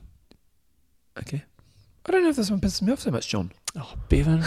[1.17, 1.43] Okay.
[2.05, 3.51] I don't know if this one pisses me off so much, John.
[3.77, 4.43] Oh, Bevan,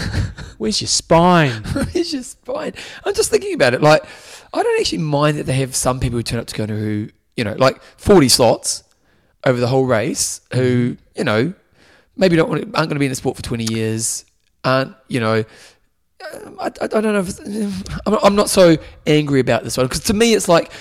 [0.58, 1.50] where's your spine?
[1.92, 2.74] where's your spine?
[3.04, 3.82] I'm just thinking about it.
[3.82, 4.04] Like,
[4.54, 6.74] I don't actually mind that they have some people who turn up to go to
[6.78, 8.84] who, you know, like 40 slots
[9.44, 11.52] over the whole race who, you know,
[12.18, 14.24] maybe don't want to, aren't going to be in the sport for 20 years,
[14.64, 15.44] aren't, you know,
[16.20, 17.38] I, I, I don't know if
[18.06, 18.76] I'm not, I'm not so
[19.06, 20.72] angry about this one because to me it's like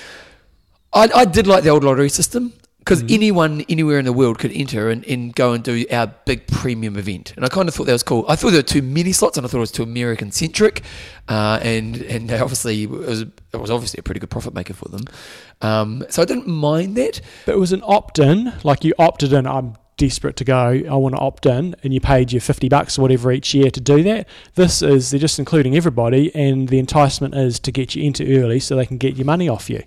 [0.93, 4.52] I, I did like the old lottery system because anyone anywhere in the world could
[4.54, 7.34] enter and, and go and do our big premium event.
[7.36, 8.23] And I kind of thought that was cool.
[8.30, 10.84] I thought there were too many slots and I thought it was too American centric
[11.28, 14.88] uh, and and obviously it was it was obviously a pretty good profit maker for
[14.89, 15.04] them.
[15.62, 17.19] Um, so I didn't mind that.
[17.45, 19.45] But it was an opt in, like you opted in.
[19.45, 20.82] I'm desperate to go.
[20.90, 23.70] I want to opt in, and you paid your 50 bucks or whatever each year
[23.72, 24.28] to do that.
[24.56, 28.60] This is, they're just including everybody, and the enticement is to get you into early
[28.60, 29.84] so they can get your money off you.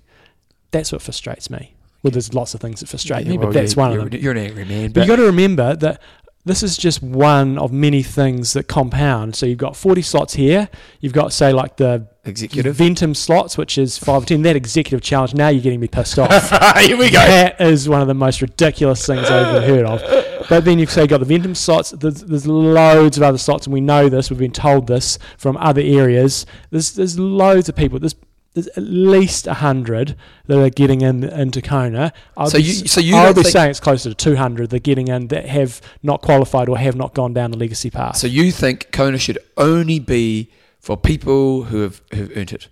[0.73, 1.75] That's what frustrates me.
[2.03, 4.21] Well, there's lots of things that frustrate me, Well, but that's one of them.
[4.21, 6.01] you're an angry man But but you've got to remember that
[6.45, 9.37] this is just one of many things that compound.
[9.37, 10.69] So you've got 40 slots here.
[11.01, 14.43] You've got, say, like the executive Ventum slots, which is 5 or 10.
[14.43, 16.31] That executive challenge, now you're getting me pissed off.
[16.79, 20.49] here we go That is one of the most ridiculous things I've ever heard of.
[20.49, 21.91] But then you've say got the Ventum slots.
[21.91, 24.31] There's, there's loads of other slots, and we know this.
[24.31, 26.47] We've been told this from other areas.
[26.71, 28.01] There's there's loads of people.
[28.01, 28.17] There's
[28.55, 32.13] there's at least hundred that are getting in into Kona.
[32.37, 34.77] I'll So be, you- so you I'll be saying it's closer to two hundred that
[34.77, 38.17] are getting in that have not qualified or have not gone down the legacy path.
[38.17, 42.69] So you think Kona should only be for people who have, who have earned it,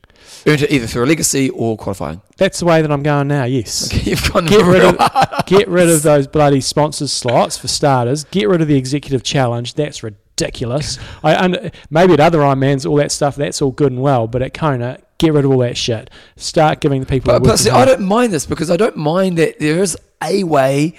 [0.46, 2.22] earned it either through a legacy or qualifying?
[2.38, 3.44] That's the way that I'm going now.
[3.44, 3.92] Yes.
[4.06, 4.96] You've gone Get rid of
[5.46, 8.24] get rid of those bloody sponsors slots for starters.
[8.24, 9.74] Get rid of the executive challenge.
[9.74, 10.98] That's ridiculous.
[11.22, 14.54] I maybe at other Ironmans, all that stuff, that's all good and well, but at
[14.54, 16.10] Kona, get rid of all that shit.
[16.36, 17.32] Start giving the people.
[17.32, 20.44] But, but see, I don't mind this because I don't mind that there is a
[20.44, 20.94] way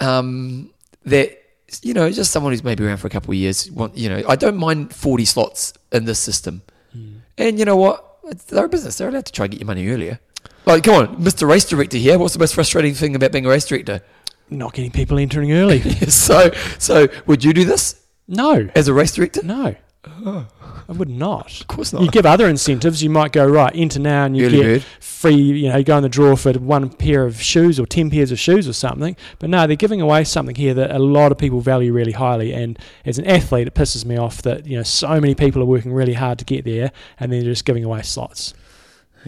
[0.00, 0.70] um,
[1.04, 1.42] that
[1.82, 3.70] you know, just someone who's maybe around for a couple of years.
[3.70, 6.62] Want you know, I don't mind forty slots in this system,
[7.36, 8.18] and you know what?
[8.24, 8.98] It's their business.
[8.98, 10.20] They're allowed to try and get your money earlier.
[10.64, 11.48] Like, come on, Mr.
[11.48, 12.18] Race Director here.
[12.18, 14.02] What's the most frustrating thing about being a race director?
[14.50, 15.80] Not getting people entering early.
[16.08, 19.42] so, so would you do this no, as a race director?
[20.24, 20.46] no,
[20.88, 21.60] I would not.
[21.62, 22.02] Of course not.
[22.02, 23.02] You give other incentives.
[23.02, 24.82] You might go right into now, and you Early get bird.
[25.00, 25.34] free.
[25.34, 28.30] You know, you go in the draw for one pair of shoes or ten pairs
[28.30, 29.16] of shoes or something.
[29.40, 32.52] But no, they're giving away something here that a lot of people value really highly.
[32.52, 35.66] And as an athlete, it pisses me off that you know so many people are
[35.66, 38.54] working really hard to get there, and then they're just giving away slots.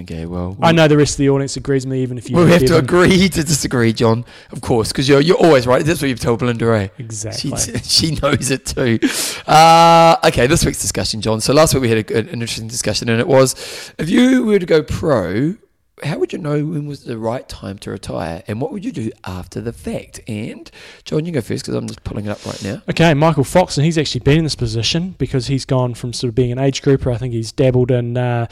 [0.01, 2.37] Okay, well, I know the rest of the audience agrees with me, even if you.
[2.37, 4.25] we have to agree to disagree, John.
[4.53, 5.85] Of course, because you're you're always right.
[5.85, 6.89] That's what you've told Belinda, eh?
[6.99, 7.51] Exactly.
[7.57, 9.01] She, she knows it too.
[9.47, 11.41] Uh, okay, this week's discussion, John.
[11.41, 14.61] So last week we had a, an interesting discussion, and it was if you were
[14.61, 15.57] to go pro,
[16.03, 18.93] how would you know when was the right time to retire, and what would you
[18.93, 20.21] do after the fact?
[20.29, 20.71] And
[21.05, 22.83] John, you go first because I'm just pulling it up right now.
[22.91, 26.29] Okay, Michael Fox, and he's actually been in this position because he's gone from sort
[26.29, 27.11] of being an age grouper.
[27.11, 28.47] I think he's dabbled in uh,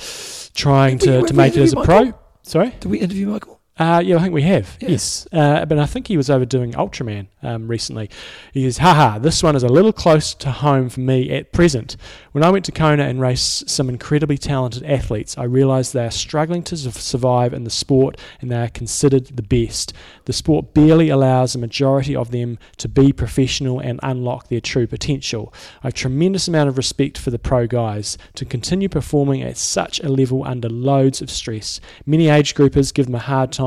[0.55, 2.13] trying we- to, to we make it as a pro.
[2.43, 2.71] Sorry?
[2.81, 3.56] Did we interview Michael?
[3.79, 4.79] Uh, yeah, I think we have.
[4.81, 4.89] Yeah.
[4.89, 5.29] Yes.
[5.31, 8.09] Uh, but I think he was overdoing Ultraman um, recently.
[8.53, 11.99] He says, haha, this one is a little close to home for me at present.
[12.33, 16.11] When I went to Kona and raced some incredibly talented athletes, I realised they are
[16.11, 19.93] struggling to survive in the sport and they are considered the best.
[20.25, 24.87] The sport barely allows a majority of them to be professional and unlock their true
[24.87, 25.53] potential.
[25.83, 30.01] I have tremendous amount of respect for the pro guys to continue performing at such
[30.01, 31.79] a level under loads of stress.
[32.07, 33.66] Many age groupers give them a hard time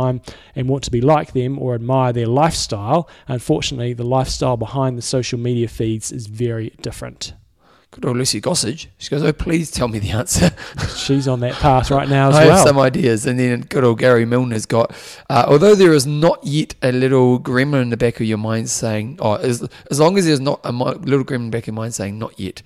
[0.55, 3.09] and want to be like them or admire their lifestyle.
[3.27, 7.33] Unfortunately, the lifestyle behind the social media feeds is very different.
[7.91, 8.85] Good old Lucy Gossage.
[8.99, 10.51] She goes, "Oh, please tell me the answer."
[10.95, 12.67] She's on that path right now as I have well.
[12.67, 14.93] some ideas, and then good old Gary Milner's got.
[15.27, 18.69] Uh, although there is not yet a little gremlin in the back of your mind
[18.69, 21.67] saying, "Oh, as, as long as there's not a little gremlin in the back of
[21.67, 22.61] your mind saying, not yet."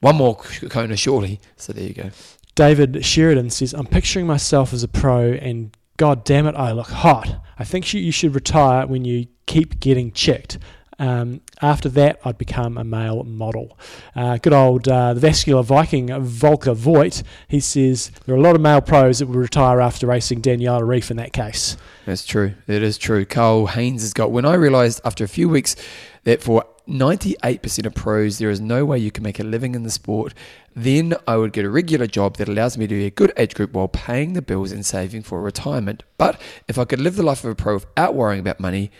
[0.00, 1.40] One more Kona, surely.
[1.56, 2.10] So there you go.
[2.54, 6.88] David Sheridan says, I'm picturing myself as a pro and god damn it, I look
[6.88, 7.44] hot.
[7.58, 10.58] I think you should retire when you keep getting checked.
[11.00, 13.78] Um, after that, I'd become a male model.
[14.16, 17.22] Uh, good old uh, the vascular Viking Volker Voigt.
[17.46, 20.80] He says there are a lot of male pros that would retire after racing Daniela
[20.80, 21.76] Ryf in that case.
[22.06, 22.54] That's true.
[22.66, 23.24] It is true.
[23.24, 24.32] Carl Haynes has got.
[24.32, 25.76] When I realised after a few weeks
[26.24, 29.82] that for 98% of pros there is no way you can make a living in
[29.82, 30.32] the sport,
[30.74, 33.54] then I would get a regular job that allows me to be a good age
[33.54, 36.02] group while paying the bills and saving for retirement.
[36.16, 38.90] But if I could live the life of a pro without worrying about money,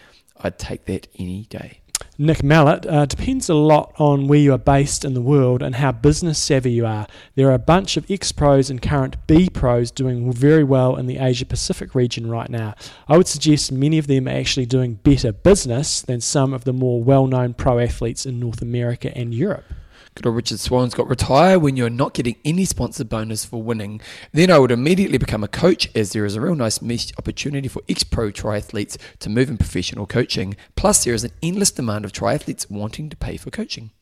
[0.41, 1.81] I'd take that any day.
[2.21, 5.77] Nick Mallet, uh, depends a lot on where you are based in the world and
[5.77, 7.07] how business savvy you are.
[7.37, 11.07] There are a bunch of ex pros and current B pros doing very well in
[11.07, 12.75] the Asia Pacific region right now.
[13.07, 16.73] I would suggest many of them are actually doing better business than some of the
[16.73, 19.73] more well known pro athletes in North America and Europe.
[20.19, 24.01] Good old Richard Swan's got retire when you're not getting any sponsor bonus for winning.
[24.33, 27.69] Then I would immediately become a coach as there is a real nice niche opportunity
[27.69, 30.57] for ex-pro triathletes to move in professional coaching.
[30.75, 33.93] Plus there is an endless demand of triathletes wanting to pay for coaching.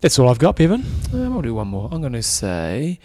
[0.00, 0.84] That's all I've got, Bevan.
[1.12, 1.88] Um, I'll do one more.
[1.90, 3.00] I'm going to say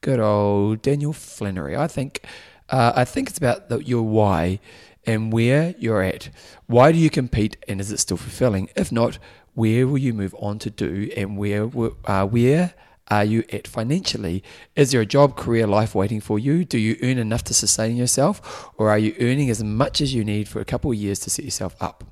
[0.00, 1.76] good old Daniel Flannery.
[1.76, 2.24] I think
[2.70, 4.58] uh, I think it's about the, your why
[5.06, 6.30] and where you're at.
[6.66, 8.70] Why do you compete and is it still fulfilling?
[8.74, 9.18] If not,
[9.54, 11.70] where will you move on to do and where
[12.04, 12.74] uh, where
[13.08, 14.42] are you at financially?
[14.76, 16.64] Is there a job, career, life waiting for you?
[16.64, 20.24] Do you earn enough to sustain yourself or are you earning as much as you
[20.24, 22.04] need for a couple of years to set yourself up?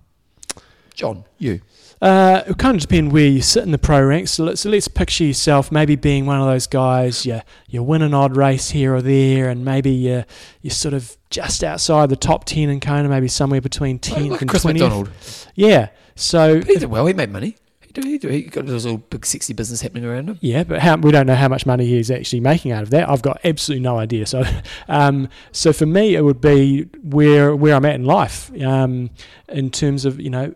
[0.94, 1.62] John, you.
[2.02, 4.32] Uh, it kind of depend where you sit in the pro ranks.
[4.32, 7.24] So let's, so let's picture yourself maybe being one of those guys.
[7.24, 10.24] You you win an odd race here or there, and maybe you
[10.62, 14.40] you're sort of just outside the top ten in Kona, maybe somewhere between tenth Like
[14.40, 14.82] and Chris twentieth.
[14.82, 15.10] McDonald.
[15.54, 15.90] Yeah.
[16.14, 17.06] So He did well.
[17.06, 17.56] He made money.
[17.80, 20.38] He, did, he, did, he got his little big sexy business happening around him.
[20.40, 23.08] Yeah, but how, we don't know how much money he's actually making out of that.
[23.08, 24.24] I've got absolutely no idea.
[24.26, 24.44] So,
[24.88, 29.10] um, so for me, it would be where where I'm at in life, um,
[29.48, 30.54] in terms of you know,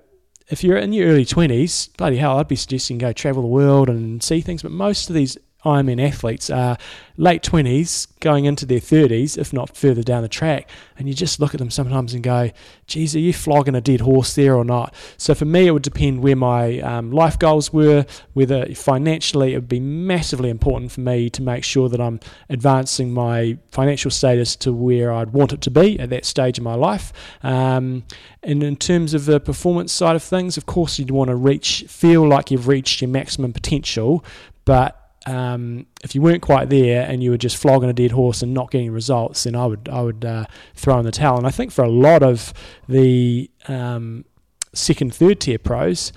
[0.49, 3.91] if you're in your early twenties, bloody hell, I'd be suggesting go travel the world
[3.91, 4.63] and see things.
[4.63, 6.77] But most of these Ironman athletes are
[7.17, 11.41] late twenties, going into their thirties, if not further down the track, and you just
[11.41, 12.51] look at them sometimes and go,
[12.87, 15.83] "Geez, are you flogging a dead horse there or not?" So for me, it would
[15.83, 21.01] depend where my um, life goals were, whether financially it would be massively important for
[21.01, 25.63] me to make sure that I'm advancing my financial status to where I'd want it
[25.63, 27.13] to be at that stage of my life.
[27.43, 28.05] Um,
[28.43, 31.87] and in terms of the performance side of things, of course, you'd want to reach,
[31.89, 34.25] feel like you've reached your maximum potential,
[34.65, 38.43] but um, if you weren't quite there and you were just flogging a dead horse
[38.43, 41.37] and not getting results, then I would I would uh, throw in the towel.
[41.37, 42.55] And I think for a lot of
[42.89, 44.25] the um,
[44.73, 46.13] second, third tier pros,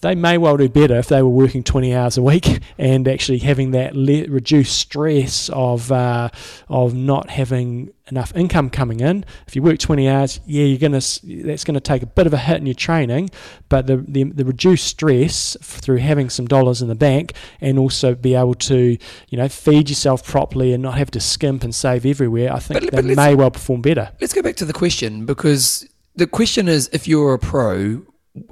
[0.00, 3.38] they may well do better if they were working 20 hours a week and actually
[3.38, 6.28] having that le- reduced stress of uh,
[6.68, 9.24] of not having enough income coming in.
[9.46, 11.00] If you work 20 hours, yeah, you're gonna
[11.44, 13.30] that's gonna take a bit of a hit in your training,
[13.68, 18.14] but the the, the reduced stress through having some dollars in the bank and also
[18.14, 18.96] be able to
[19.28, 22.52] you know feed yourself properly and not have to skimp and save everywhere.
[22.52, 24.10] I think But- they but may well perform better.
[24.20, 28.02] Let's go back to the question because the question is if you're a pro,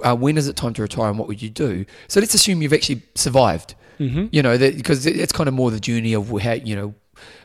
[0.04, 1.84] uh, when is it time to retire and what would you do?
[2.08, 3.74] So let's assume you've actually survived.
[4.00, 4.26] Mm-hmm.
[4.30, 6.94] You know, because it- it's kind of more the journey of how, you know,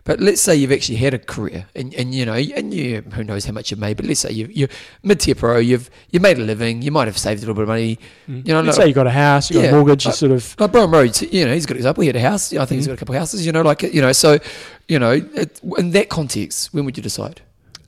[0.04, 3.24] but let's say you've actually had a career and, and you know, and you, who
[3.24, 4.67] knows how much you've made, but let's say you've, you're
[5.02, 7.63] mid tier pro, you've, you've made a living, you might have saved a little bit
[7.63, 7.98] of money.
[8.28, 10.12] You know, Let's like- say you got a house, you got Yeah, a mortgage, you
[10.12, 12.02] uh, sort of Like Brian Rhodes, you know, he's got his example.
[12.04, 12.54] He had a house.
[12.54, 13.43] I think he's got a couple of houses.
[13.48, 14.38] You know, like you know, so
[14.88, 17.41] you know, it, in that context, when would you decide?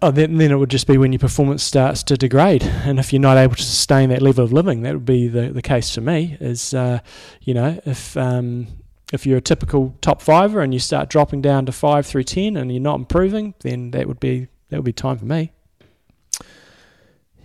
[0.06, 3.12] Oh, then, then it would just be when your performance starts to degrade, and if
[3.12, 5.96] you're not able to sustain that level of living, that would be the, the case
[5.96, 6.38] for me.
[6.40, 7.00] Is uh,
[7.42, 8.68] you know if um,
[9.12, 12.56] if you're a typical top fiver and you start dropping down to five through ten
[12.56, 15.52] and you're not improving, then that would be that would be time for me.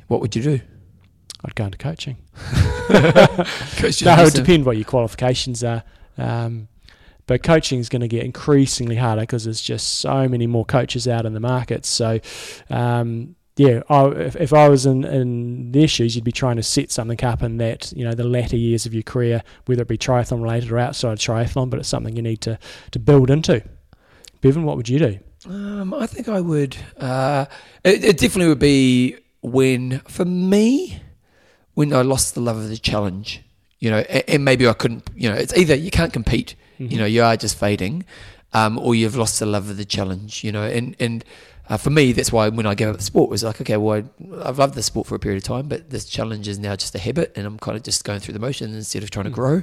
[0.09, 0.61] What would you do?
[1.43, 2.19] I'd go into coaching.
[2.89, 5.83] Coach No, it would depend what your qualifications are.
[6.19, 6.69] Um,
[7.31, 11.07] but coaching is going to get increasingly harder because there's just so many more coaches
[11.07, 11.87] out in the market.
[11.87, 12.19] So,
[12.71, 16.65] um, yeah, I, if, if I was in, in their shoes, you'd be trying to
[16.65, 19.87] set something up in that, you know, the latter years of your career, whether it
[19.87, 22.59] be triathlon related or outside triathlon, but it's something you need to,
[22.91, 23.63] to build into.
[24.41, 25.19] Bevan, what would you do?
[25.47, 26.77] Um, I think I would.
[26.97, 27.47] Uh,
[27.85, 31.01] it, it definitely would be when, for me,
[31.75, 33.41] when I lost the love of the challenge.
[33.79, 35.09] You know, and, and maybe I couldn't.
[35.15, 36.57] You know, it's either you can't compete.
[36.89, 38.05] You know, you are just fading,
[38.53, 40.45] um, or you've lost the love of the challenge.
[40.45, 41.25] You know, and and.
[41.69, 43.77] Uh, for me, that's why when I gave up the sport, it was like, okay,
[43.77, 46.59] well, I, I've loved the sport for a period of time, but this challenge is
[46.59, 49.13] now just a habit, and I'm kind of just going through the motions instead of
[49.13, 49.63] trying to grow.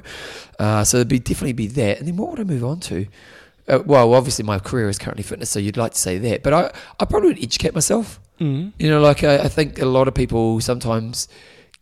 [0.58, 1.98] Uh, so it'd be definitely be that.
[1.98, 3.06] And then what would I move on to?
[3.68, 6.54] Uh, well, obviously my career is currently fitness, so you'd like to say that, but
[6.54, 8.18] I, I probably would educate myself.
[8.40, 8.72] Mm.
[8.78, 11.28] You know, like I, I think a lot of people sometimes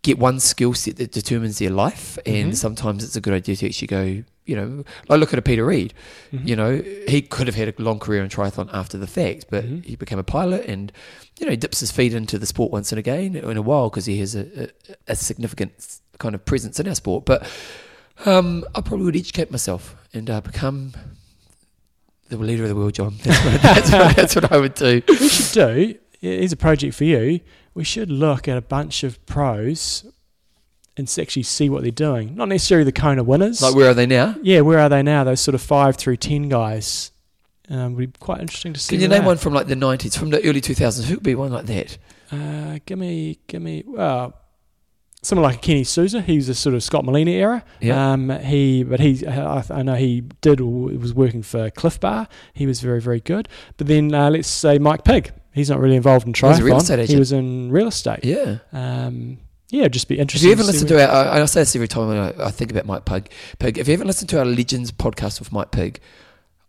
[0.07, 2.57] get one skill set that determines their life, and Mhm.
[2.57, 4.25] sometimes it's a good idea to actually go.
[4.47, 5.93] You know, I look at a Peter Reid.
[6.33, 6.47] Mhm.
[6.49, 9.65] You know, he could have had a long career in triathlon after the fact, but
[9.65, 9.85] Mhm.
[9.85, 10.93] he became a pilot, and
[11.39, 13.91] you know, he dips his feet into the sport once and again in a while
[13.91, 14.69] because he has a, a,
[15.09, 15.73] a significant
[16.19, 17.25] kind of presence in our sport.
[17.27, 17.47] But
[18.25, 20.93] um, I probably would educate myself and uh, become
[22.29, 23.15] the leader of the world, John.
[23.23, 25.03] That's what, that's what, that's what I would do.
[25.09, 27.41] we should do here's a project for you.
[27.75, 30.05] We should look at a bunch of pros
[30.97, 32.35] and actually see what they're doing.
[32.35, 33.61] Not necessarily the kona winners.
[33.61, 34.35] Like, where are they now?
[34.43, 35.25] yeah where are they now?
[35.25, 37.13] Those sort of 5 through 10 guys.
[37.69, 40.17] Um, would be quite interesting to see Can you name one from like the 90s,
[40.17, 41.05] from the early 2000s?
[41.07, 41.99] Who would be one like that?
[42.33, 44.35] uh, give me give me well
[45.23, 47.65] someone like Kenny Souza he's a sort of Scott Molina era.
[47.81, 48.13] Yeah.
[48.13, 52.29] um, he but he I, I know he did was working for Clif Bar.
[52.55, 53.49] He was very very good.
[53.77, 56.77] But then uh, let's say Mike Pigg he's not really involved in He triathlon real
[56.77, 58.59] estate he was in real estate Yeah.
[58.73, 59.39] um,
[59.69, 60.47] yeah, just be interested.
[60.47, 62.51] If you haven't listened to our, I, I say this every time when I, I
[62.53, 63.79] think about Mike Pigg, Pigg.
[63.79, 65.99] If you haven't listened to our Legends podcast with Mike Pigg,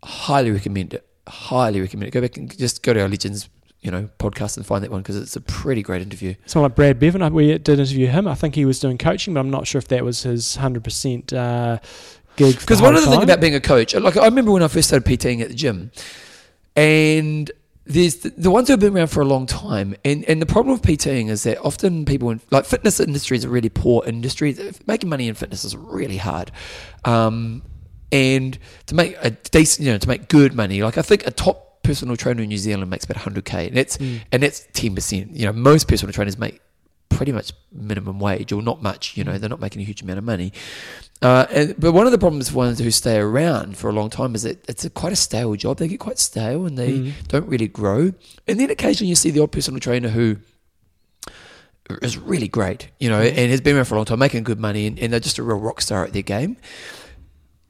[0.02, 1.06] highly recommend it.
[1.28, 2.10] Highly recommend it.
[2.10, 3.48] Go back and just go to our Legends,
[3.82, 6.34] you know, podcast and find that one because it's a pretty great interview.
[6.46, 8.26] someone like Brad Beven, we did interview him.
[8.26, 10.82] I think he was doing coaching, but I'm not sure if that was his hundred
[10.82, 11.78] percent uh,
[12.34, 12.58] gig.
[12.58, 14.88] Because one of the things about being a coach, like I remember when I first
[14.88, 15.92] started PTing at the gym,
[16.74, 17.48] and
[17.88, 20.46] there's the, the ones who have been around for a long time, and, and the
[20.46, 24.04] problem with PTing is that often people in like fitness industry is a really poor
[24.06, 24.56] industry.
[24.86, 26.52] Making money in fitness is really hard,
[27.04, 27.62] um,
[28.12, 31.30] and to make a decent, you know, to make good money, like I think a
[31.30, 34.20] top personal trainer in New Zealand makes about 100k, and that's Mm.
[34.32, 35.34] and that's 10 percent.
[35.34, 36.60] You know, most personal trainers make
[37.08, 39.16] pretty much minimum wage or not much.
[39.16, 40.52] You know, they're not making a huge amount of money.
[41.20, 44.08] Uh, and, but one of the problems for ones who stay around for a long
[44.08, 45.78] time is that it's a quite a stale job.
[45.78, 47.12] They get quite stale and they Mm.
[47.26, 48.12] don't really grow.
[48.46, 50.36] And then occasionally you see the odd personal trainer who
[52.02, 54.60] is really great, you know, and has been around for a long time, making good
[54.60, 56.56] money, and, and they're just a real rock star at their game.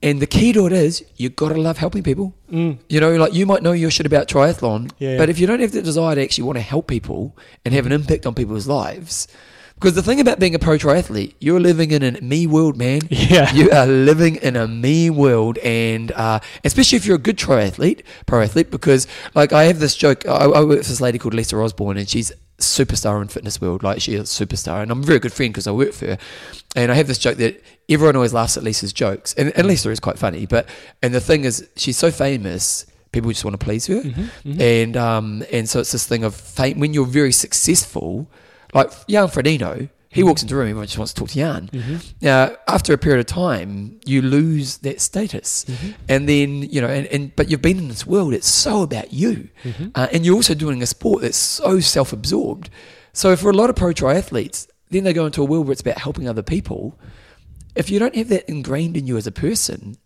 [0.02, 2.34] And the key to it is you've got to love helping people.
[2.52, 2.78] Mm.
[2.88, 5.18] You know, like you might know your shit about triathlon, Yeah.
[5.18, 7.84] but if you don't have the desire to actually want to help people and have
[7.84, 9.26] an impact on people's lives,
[9.74, 13.00] because the thing about being a pro triathlete, you're living in a me world, man.
[13.10, 13.52] Yeah.
[13.52, 18.02] You are living in a me world, and uh, especially if you're a good triathlete,
[18.26, 20.26] pro athlete, because like I have this joke.
[20.26, 23.82] I, I work with this lady called Lisa Osborne, and she's superstar in fitness world.
[23.84, 26.18] Like she's a superstar, and I'm a very good friend because I work for her.
[26.76, 29.90] And I have this joke that everyone always laughs at Lisa's jokes, and, and Lisa
[29.90, 30.46] is quite funny.
[30.46, 30.68] But
[31.02, 34.60] and the thing is, she's so famous, people just want to please her, Mhm, mhm.
[34.60, 38.30] and um and so it's this thing of fame when you're very successful.
[38.74, 41.68] Like Jan Frodeno, He walks into a room, everyone just wants to talk to Jan.
[41.72, 41.96] Mm-hmm.
[42.22, 45.90] Now, after a period of time, you lose that status, Mm-hmm.
[46.08, 48.34] and then you know, and, and but you've been in this world.
[48.34, 49.88] It's so about you, Mm-hmm.
[49.94, 52.68] uh, and you're also doing a sport that's so self-absorbed.
[53.14, 55.80] So for a lot of pro triathletes, then they go into a world where it's
[55.82, 56.98] about helping other people.
[57.74, 59.96] If you don't have that ingrained in you as a person,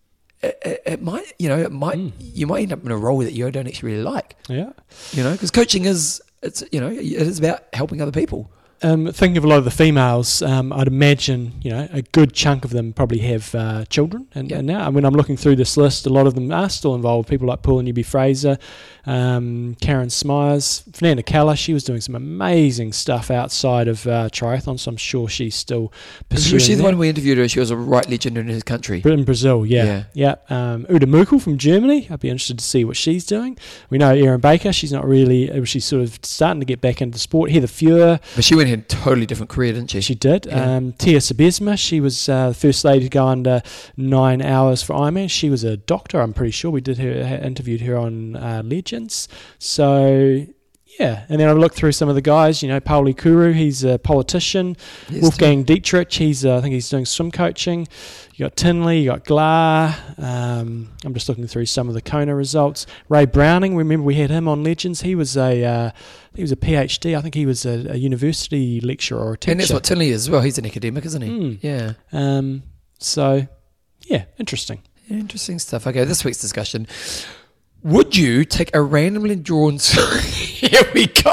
[0.42, 2.12] it, it, it might, you know, it might, Mm.
[2.18, 4.36] you might end up in a role that you don't actually really like.
[4.48, 4.70] Yeah.
[5.12, 8.50] You know, because coaching is, it's, you know, it is about helping other people.
[8.84, 12.32] Um, thinking of a lot of the females, um, I'd imagine you know a good
[12.32, 14.58] chunk of them probably have uh, children, and, Yeah.
[14.58, 17.28] and now when I'm looking through this list, a lot of them are still involved.
[17.28, 18.58] People like Paula Newby Fraser,
[19.06, 21.54] um, Karen Smyers, Fernanda Keller.
[21.56, 25.92] She was doing some amazing stuff outside of uh, triathlon, so I'm sure she's still
[26.28, 26.54] pursuing.
[26.54, 26.84] Was she the that.
[26.84, 27.48] one we interviewed her?
[27.48, 29.00] She was a right legend in his country.
[29.04, 30.34] In Brazil, yeah, yeah.
[30.50, 32.08] Um, Uda from Germany.
[32.10, 33.56] I'd be interested to see what she's doing.
[33.90, 34.72] We know Erin Baker.
[34.72, 35.50] She's not really.
[35.50, 37.50] uh, She's sort of starting to get back into the sport.
[37.52, 38.20] Heather Fuhr.
[38.34, 40.00] But she went in a totally different career, didn't she?
[40.00, 40.46] She did.
[40.46, 40.76] Yeah.
[40.76, 43.62] Um, Thea Sybesma, she was uh, the first lady to go under
[43.96, 45.30] nine hours for Ironman.
[45.30, 46.70] She was a doctor, I'm pretty sure.
[46.70, 47.10] We did her
[47.42, 49.28] interviewed her on uh, Legends.
[49.58, 50.46] So
[50.98, 52.62] yeah, and then I looked through some of the guys.
[52.62, 54.76] You know, Pauli Kiuru, he's a politician.
[55.08, 57.88] Yes, Wolfgang Dittrich, he's uh, I think he's doing swim coaching.
[58.34, 59.94] You got Tinley, you got Glah.
[60.18, 62.86] Um, I'm just looking through some of the Kona results.
[63.08, 65.02] Ray Browning, remember we had him on Legends.
[65.02, 65.90] He was a uh,
[66.34, 67.16] he was a PhD.
[67.16, 69.52] I think he was a, a university lecturer or a teacher.
[69.52, 70.40] And that's what Tinley is as well.
[70.40, 71.28] He's an academic, isn't he?
[71.28, 71.58] Mm.
[71.62, 71.92] Yeah.
[72.12, 72.62] Um,
[72.98, 73.46] so,
[74.04, 74.82] yeah, interesting.
[75.08, 75.86] Interesting stuff.
[75.86, 76.86] Okay, this week's discussion.
[77.84, 79.78] Would you take a randomly drawn.
[80.22, 81.32] Here we go.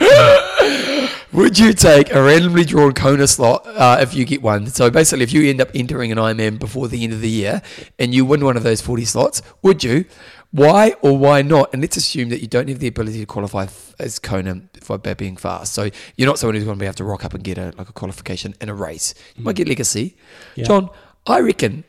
[1.32, 4.68] Would you take a randomly drawn Kona slot uh, if you get one?
[4.68, 7.60] So basically, if you end up entering an Ironman before the end of the year
[7.98, 10.06] and you win one of those 40 slots, would you?
[10.52, 11.68] Why or why not?
[11.74, 13.66] And let's assume that you don't have the ability to qualify
[13.98, 15.74] as Kona for by being fast.
[15.74, 17.74] So you're not someone who's going to be able to rock up and get a
[17.76, 19.14] like a qualification in a race.
[19.36, 20.16] You might get legacy.
[20.54, 20.64] Yeah.
[20.64, 20.88] John,
[21.26, 21.84] I reckon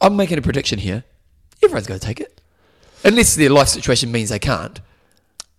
[0.00, 1.04] I'm making a prediction here.
[1.62, 2.40] Everyone's going to take it,
[3.04, 4.80] unless their life situation means they can't.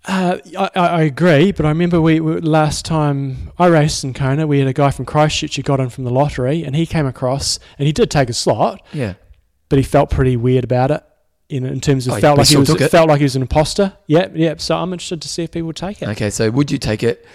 [0.05, 4.45] Uh, I, I agree, but I remember we, we last time I raced in Kona,
[4.45, 7.05] we had a guy from Christchurch who got in from the lottery, and he came
[7.05, 9.13] across and he did take a slot, Yeah.
[9.69, 11.03] but he felt pretty weird about it.
[11.49, 12.89] In, in terms of Oh, felt like he was took it?
[12.89, 13.93] felt like he was an imposter.
[14.07, 14.59] Yep, yep.
[14.59, 16.07] So I'm interested to see if people take it.
[16.09, 17.25] Okay, so would you take it?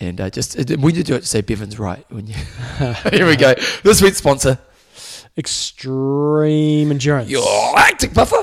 [0.00, 2.04] And uh, just uh, when you do it, to say Bevan's right.
[2.08, 2.34] When you
[3.10, 3.54] here we go.
[3.82, 4.58] This week's sponsor,
[5.36, 7.28] Extreme endurance.
[7.30, 7.42] your
[7.74, 8.42] lactic buffer.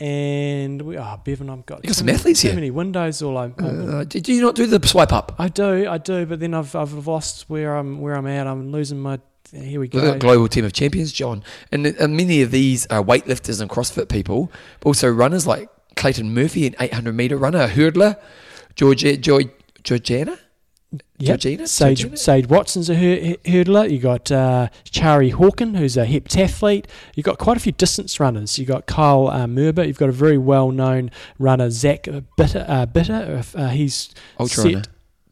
[0.00, 2.54] and we, oh, Bevan, I've got, You got some athletes too here.
[2.54, 5.34] many windows all I, Uh, do, do you not do the swipe up?
[5.38, 8.46] I do, I do, but then I've I've lost where I'm where I'm at.
[8.46, 9.18] I'm losing my.
[9.52, 10.18] Here we We've got a go.
[10.18, 11.42] global team of champions, John,
[11.72, 16.32] and, uh, many of these are weightlifters and CrossFit people, but also runners like Clayton
[16.32, 18.16] Murphy, an 800 meter runner, a hurdler,
[18.76, 19.50] Georgia, Joy,
[19.82, 20.38] Georgiana,
[21.20, 21.40] Yep.
[21.40, 22.16] Georgina, Sage, Georgina?
[22.16, 23.90] Sage Watson's a hur- hurdler.
[23.90, 26.86] You got uh, Chari Hawken, who's a heptathlete.
[27.14, 28.58] You've got quite a few distance runners.
[28.58, 29.86] You've got Kyle uh, Merber.
[29.86, 32.64] You've got a very well known runner, Zach Bitter.
[32.66, 33.42] Uh, Bitter.
[33.54, 34.84] Uh, he's ultra set runner.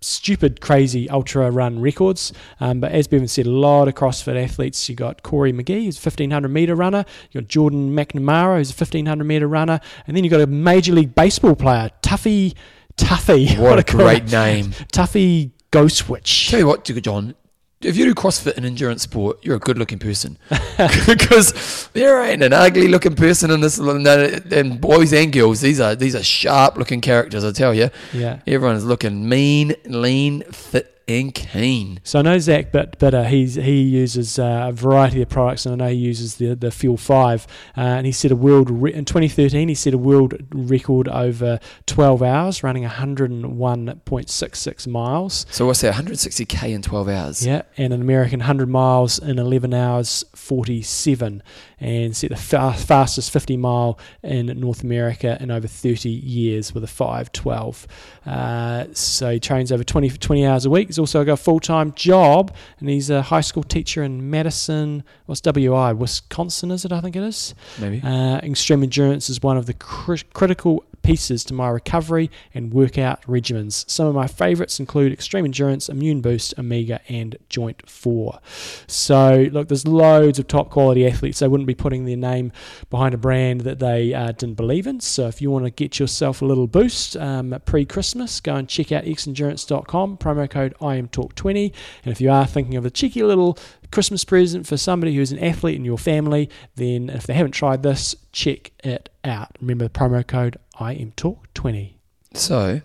[0.03, 2.32] stupid, crazy ultra run records.
[2.61, 4.89] Um, but as Bevan said, a lot of CrossFit athletes.
[4.91, 7.05] You've got Cory McGee, who's a 1500 meter runner.
[7.30, 10.93] You've got Jordan McNamara, who's a 1500 meter runner, and then you've got a Major
[10.93, 12.55] League Baseball player, Tuffy.
[12.97, 13.57] Tuffy.
[13.61, 14.66] What a great name.
[14.93, 16.50] Tuffy Gosewisch.
[16.50, 17.34] Tell you what, John,
[17.80, 20.36] if you do CrossFit and endurance sport, you're a good looking person.
[21.06, 25.94] because there ain't an ugly looking person in this, and boys and girls, these are
[25.94, 27.90] these are sharp looking characters, I tell you.
[28.12, 28.40] Yeah.
[28.46, 32.00] Everyone's looking mean, lean, fit, and keen.
[32.04, 33.24] So I know Zach Bit Bitter.
[33.24, 36.70] He's he uses uh, a variety of products, and I know he uses the the
[36.70, 37.46] Fuel Five.
[37.76, 39.68] Uh, and he set a world re- in 2013.
[39.68, 45.46] He set a world record over 12 hours, running 101.66 miles.
[45.50, 45.94] So what's that?
[45.94, 47.46] 160k in 12 hours.
[47.46, 51.42] Yeah, and an American 100 miles in 11 hours 47,
[51.81, 56.85] and set the fa- fastest 50 mile in North America in over 30 years with
[56.85, 57.87] a 512.
[58.26, 60.89] Uh, so he trains over 20, 20 hours a week.
[60.89, 65.05] He's also got a full time job, and he's a high school teacher in Madison,
[65.26, 66.93] what's WI, Wisconsin, is it?
[66.93, 67.55] I think it is.
[67.79, 68.01] Maybe.
[68.03, 73.22] Uh, extreme endurance is one of the cri- critical pieces to my recovery and workout
[73.22, 73.88] regimens.
[73.88, 78.38] Some of my favorites include Extreme Endurance, Immune Boost, Omega, and Joint 4.
[78.86, 81.38] So, look, there's loads of top quality athletes.
[81.38, 82.52] They wouldn't be putting their name
[82.90, 85.00] behind a brand that they uh, didn't believe in.
[85.00, 88.68] So, if you want to get yourself a little boost um, pre Christmas, go and
[88.68, 91.72] check out xendurance.com, promo code IMTalk20.
[92.04, 93.56] And if you are thinking of a cheeky little
[93.90, 97.82] Christmas present for somebody who's an athlete in your family, then if they haven't tried
[97.82, 99.56] this, check it out.
[99.61, 101.95] Remember the promo code IMTalk20.
[102.35, 102.81] So,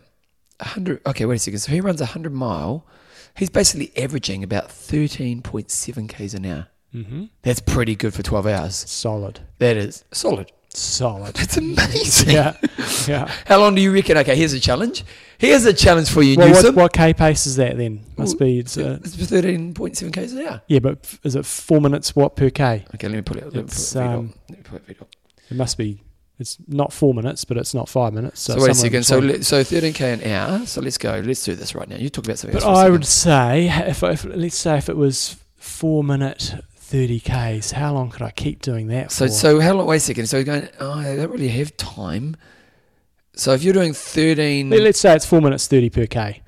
[0.60, 1.02] 100.
[1.06, 1.60] Okay, wait a second.
[1.60, 2.86] So he runs a 100 mile
[3.36, 6.68] He's basically averaging about 13.7 k's an hour.
[6.91, 8.76] hmm That's pretty good for 12 hours.
[8.76, 9.39] Solid.
[9.58, 10.52] That is solid.
[10.70, 11.34] Solid.
[11.36, 12.30] That's amazing.
[12.36, 12.56] yeah.
[13.08, 13.32] Yeah.
[13.46, 14.18] How long do you reckon?
[14.18, 15.04] Okay, here's a challenge.
[15.39, 16.76] Here's a challenge for you, Well, what, Newsom.
[16.76, 18.06] what K pace is that then?
[18.18, 18.60] Must Ooh, be.
[18.60, 20.62] It's, uh, It's 13.7 k's an hour.
[20.68, 22.86] yeah, but f- is it four minutes what per K?
[22.94, 23.46] Okay, let me put it.
[23.46, 25.10] Let me put it, um, Let me put it up.
[25.50, 26.03] It must be.
[26.39, 28.41] It's not four minutes, but it's not five minutes.
[28.41, 29.03] So, So, wait a second.
[29.03, 30.65] So so 13k an hour.
[30.65, 31.21] So let's go.
[31.23, 31.97] Let's do this right now.
[31.97, 35.36] You talk about something But for would say, if, if let's say if it was
[35.57, 39.31] four minute thirty k's, how long could I keep doing that So for?
[39.31, 39.86] so how long?
[39.88, 40.25] Wait a second.
[40.27, 40.67] So you're going.
[40.79, 42.36] Oh, I don't really have time.
[43.36, 44.69] So if you're doing 13.
[44.69, 46.41] Let- Let's say it's four minutes thirty per k.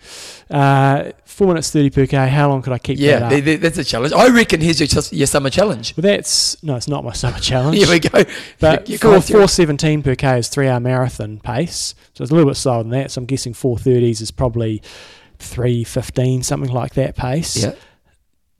[0.51, 2.27] Uh, four minutes thirty per k.
[2.27, 4.13] How long could I keep yeah, that th- that's a challenge.
[4.13, 5.95] I reckon here's your, your summer challenge.
[5.97, 7.77] well, that's no, it's not my summer challenge.
[7.77, 8.23] Here we go.
[8.59, 9.39] But You four can't do it.
[9.39, 12.83] four seventeen per k is three hour marathon pace, so it's a little bit slower
[12.83, 13.09] than that.
[13.11, 14.83] So I'm guessing four thirties is probably
[15.39, 17.57] three fifteen, something like that pace.
[17.63, 17.73] Yeah.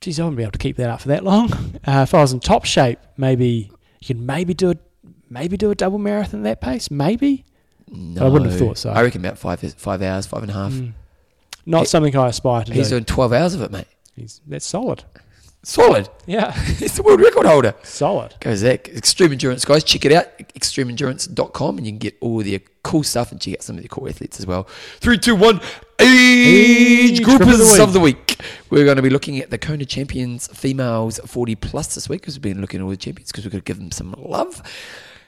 [0.02, 1.50] Geez, I wouldn't be able to keep that up for that long.
[1.88, 3.70] Uh, if I was in top shape, maybe
[4.00, 4.76] you could maybe do a
[5.30, 7.46] maybe do a double marathon at that pace, maybe.
[7.92, 8.90] No, I wouldn't have thought so.
[8.90, 10.72] I reckon about five five hours, five and a half.
[10.72, 10.94] Mm.
[11.66, 12.96] Not He- something I aspire to He's do.
[12.96, 13.88] doing 12 hours of it, mate.
[14.16, 15.04] He's, that's solid.
[15.64, 16.10] Solid.
[16.28, 17.74] Yeah, He's the world record holder.
[17.84, 18.36] solid.
[18.40, 18.88] Goes that.
[18.88, 19.84] Extreme Endurance, guys.
[19.84, 20.28] Check it out.
[20.54, 23.90] Extremeendurance.com and you can get all the cool stuff and check out some of the
[23.90, 24.68] cool athletes as well.
[25.00, 25.60] Three, two, one.
[26.00, 28.40] Age Age group of the groupers of the week.
[28.70, 32.36] We're going to be looking at the Kona Champions females 40 plus this week because
[32.36, 34.62] we've been looking at all the champions because we've got to give them some love.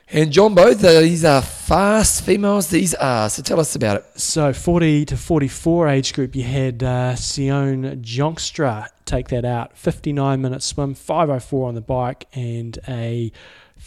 [0.09, 2.69] And John both these are fast females.
[2.69, 3.29] These are.
[3.29, 4.19] So tell us about it.
[4.19, 9.75] So 40 to 44 age group, you had uh, Sion Jongstra take that out.
[9.75, 13.33] 59 minute swim, 504 on the bike, and a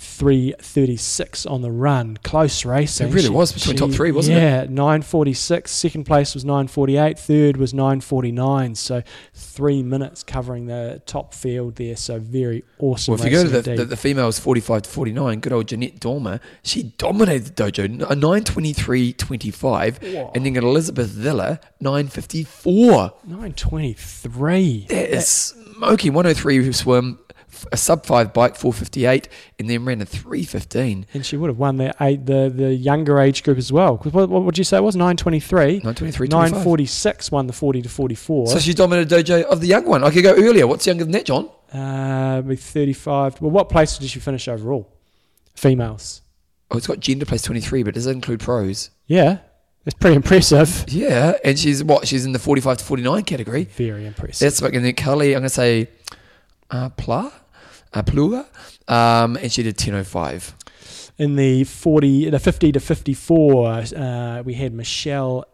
[0.00, 2.16] 336 on the run.
[2.22, 3.08] Close racing.
[3.08, 3.32] It really eh?
[3.32, 4.40] was between top three, wasn't it?
[4.40, 5.70] yeah, 946.
[5.70, 7.18] Second place was 948.
[7.18, 8.76] Third was 949.
[8.76, 9.02] So
[9.34, 11.96] three minutes covering the top field there.
[11.96, 13.12] So very awesome.
[13.12, 16.00] Well, if you go to the, the, the females 45 to 49, good old Jeanette
[16.00, 20.30] Dormer, she dominated the dojo, a uh, 923.25, Whoa.
[20.34, 23.12] and then got Elizabeth Villa, 954.
[23.26, 24.86] 923.
[24.88, 26.14] That is smoking.
[26.14, 27.18] 103 swim,
[27.72, 31.06] a sub 5 bike, 458, and then ran a 315.
[31.14, 33.96] And she would have won the eight, the the younger age group as well.
[33.98, 34.96] What, what would you say it was?
[34.96, 35.80] 923.
[35.84, 38.46] 923, 946 won the 40 to 44.
[38.48, 40.04] So she dominated dojo of the young one.
[40.04, 40.66] I could go earlier.
[40.66, 41.50] What's younger than that, John?
[41.72, 43.40] uh, with 35.
[43.40, 44.92] Well, what place did she finish overall?
[45.54, 46.22] Females.
[46.70, 48.90] Oh, it's got gender place 23, but does it include pros?
[49.06, 49.38] Yeah,
[49.84, 50.84] it's pretty impressive.
[50.88, 52.06] Yeah, and she's what?
[52.06, 53.64] She's in the 45 to 49 category.
[53.64, 54.38] Very impressive.
[54.46, 55.88] That's like, and then Carly, I'm going to say,
[56.70, 57.32] uh, Pla,
[57.92, 58.44] uh,
[58.88, 60.52] um, and she did 10.05.
[61.18, 65.44] In the 40, the 50 to 54, uh, we had Michelle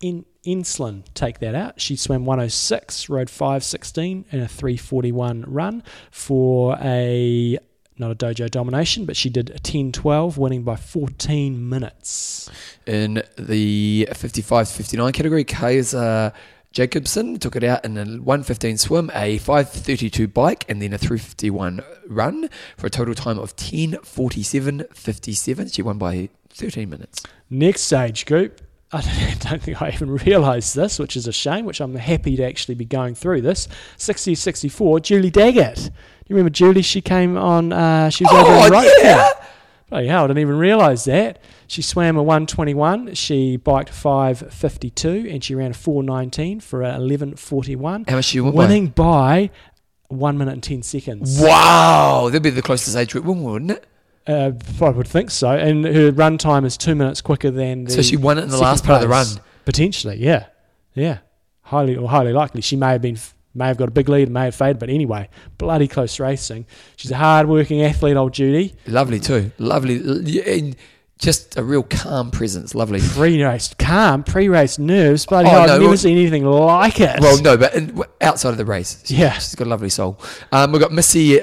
[0.00, 1.80] In- Inslin take that out.
[1.80, 7.58] She swam 106, rode 516, and a 341 run for a
[7.96, 12.50] not a dojo domination, but she did a 10-12, winning by 14 minutes.
[12.86, 16.32] In the 55 to 59 category, Kaiser
[16.74, 21.80] Jacobson took it out in a 115 swim, a 532 bike, and then a 351
[22.08, 25.72] run for a total time of 10.47.57.
[25.72, 27.22] She won by 13 minutes.
[27.48, 28.60] Next stage group,
[28.90, 29.02] I
[29.40, 32.74] don't, think I even realised this, which is a shame, which I'm happy to actually
[32.74, 33.68] be going through this.
[33.96, 35.76] 60 64, Julie Daggett.
[35.76, 35.90] Do
[36.26, 36.82] you remember Julie?
[36.82, 39.28] She came on, uh, she was over Oh, in right yeah!
[39.90, 41.40] Bloody hell, I didn't even realise that.
[41.66, 48.06] She swam a 121, she biked 552, and she ran a 419 for a 1141,
[48.08, 49.50] How much she won winning by
[50.08, 51.38] 1 minute and 10 seconds.
[51.40, 52.24] Wow!
[52.26, 53.86] That'd be the closest age group win, wouldn't it?
[54.26, 55.50] Uh, I would think so.
[55.50, 57.92] And her run time is two minutes quicker than the.
[57.92, 59.26] So she won it in the last part of the run.
[59.64, 60.46] Potentially, yeah.
[60.94, 61.18] Yeah.
[61.62, 62.62] Highly or highly likely.
[62.62, 63.18] She may have been
[63.54, 65.28] may have got a big lead, may have faded, but anyway,
[65.58, 66.66] bloody close racing.
[66.96, 68.74] She's a hard working athlete, old Judy.
[68.86, 69.52] Lovely too.
[69.58, 70.74] Lovely.
[71.16, 72.74] Just a real calm presence.
[72.74, 73.00] Lovely.
[73.00, 75.24] Pre-race, calm, pre-race nerves.
[75.26, 77.20] Bloody Oh, hell, no, I've never well- seen anything like it.
[77.20, 79.32] Well, no, but in, outside of the race, she- Yeah.
[79.34, 80.18] she's got a lovely soul.
[80.50, 81.38] Um, we've got Missy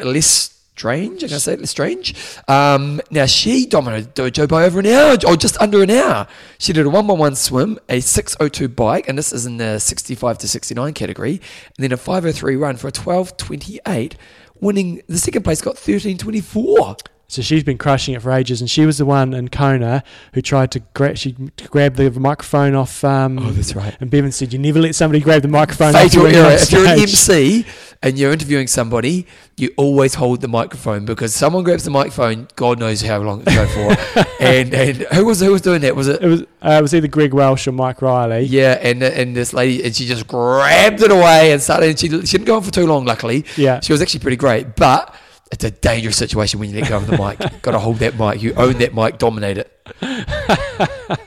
[0.76, 1.24] Lestrange.
[1.24, 2.15] I'm going to say Lestrange.
[2.47, 6.28] Um, now she dominated dojo by over an hour, or just under an hour.
[6.57, 10.47] She did a one-one-one swim, a 602 bike, and this is in the 65 to
[10.47, 14.15] 69 category, and then a 503 run for a 1228,
[14.59, 15.01] winning.
[15.07, 16.95] The second place got 1324.
[17.32, 20.04] So she's been crushing it for ages, and she was the one in Kona
[20.34, 21.16] who tried to grab.
[21.16, 21.32] She
[21.70, 23.04] grabbed the microphone off.
[23.06, 23.96] Um, Oh, that's right.
[24.02, 26.52] And Bevan said, "You never let somebody grab the microphone." Fatal error.
[26.52, 27.00] If you're an.
[27.00, 27.66] MC
[28.04, 29.26] and you're interviewing somebody,
[29.56, 32.50] you always hold the microphone because someone grabs the microphone.
[32.58, 34.26] God knows how long it's going for.
[34.42, 35.96] and and who was who was doing that?
[35.96, 36.22] Was it?
[36.22, 38.42] it was uh, it was either Greg Welch or Mike Riley.
[38.42, 41.92] Yeah, and and this lady, and she just grabbed it away and started.
[41.92, 43.06] And she, she didn't go on for too long.
[43.06, 43.80] Luckily, Yeah.
[43.80, 44.76] she was actually pretty great.
[44.76, 45.16] But
[45.52, 47.39] it's a dangerous situation when you let go of the mic.
[47.62, 48.41] Got to hold that mic.
[48.41, 49.18] You own that mic.
[49.18, 49.78] Dominate it.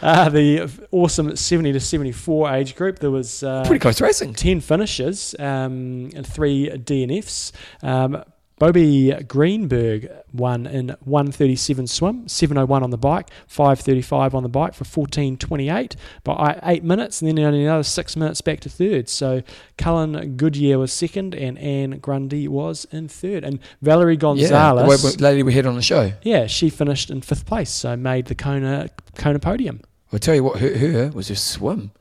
[0.00, 4.32] Uh, the awesome 70 to 74 age group, there was uh, Pretty close racing.
[4.32, 7.50] 10 finishes um, and three DNFs.
[7.82, 8.22] Um,
[8.58, 14.84] Bobby Greenberg won in 137 swim, 701 on the bike, 535 on the bike for
[14.84, 15.94] 1428
[16.24, 19.08] by eight minutes, and then only another six minutes back to third.
[19.08, 19.42] So
[19.76, 23.44] Cullen Goodyear was second, and Anne Grundy was in third.
[23.44, 26.12] And Valerie Yeah, Gonzalez, the lady we had on the show.
[26.22, 29.80] yeah, she finished in fifth place, so made the Kona Kona podium.
[30.12, 31.92] I'll tell you what, her, her was just swim.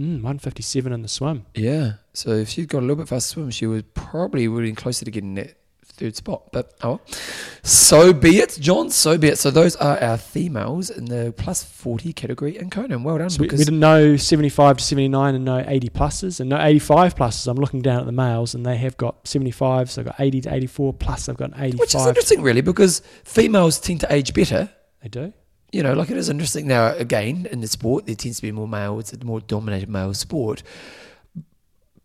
[0.00, 1.44] Mm, 157 in the swim.
[1.54, 1.92] Yeah.
[2.14, 5.04] So if she'd got a little bit faster swim, she would probably would really closer
[5.04, 6.50] to getting that third spot.
[6.52, 7.00] But oh, well.
[7.62, 8.88] so be it, John.
[8.88, 9.38] So be it.
[9.38, 13.02] So those are our females in the plus forty category in Conan.
[13.02, 13.28] Well done.
[13.28, 17.14] So we, we didn't know 75 to 79 and no 80 pluses and no 85
[17.14, 17.46] pluses.
[17.46, 20.40] I'm looking down at the males and they have got 75, so they've got 80
[20.42, 21.78] to 84 plus they've got an 85.
[21.80, 24.70] which is interesting, really, because females tend to age better.
[25.02, 25.32] They do.
[25.72, 26.94] You know, like it is interesting now.
[26.96, 28.98] Again, in the sport, there tends to be more male.
[28.98, 30.62] It's a more dominated male sport.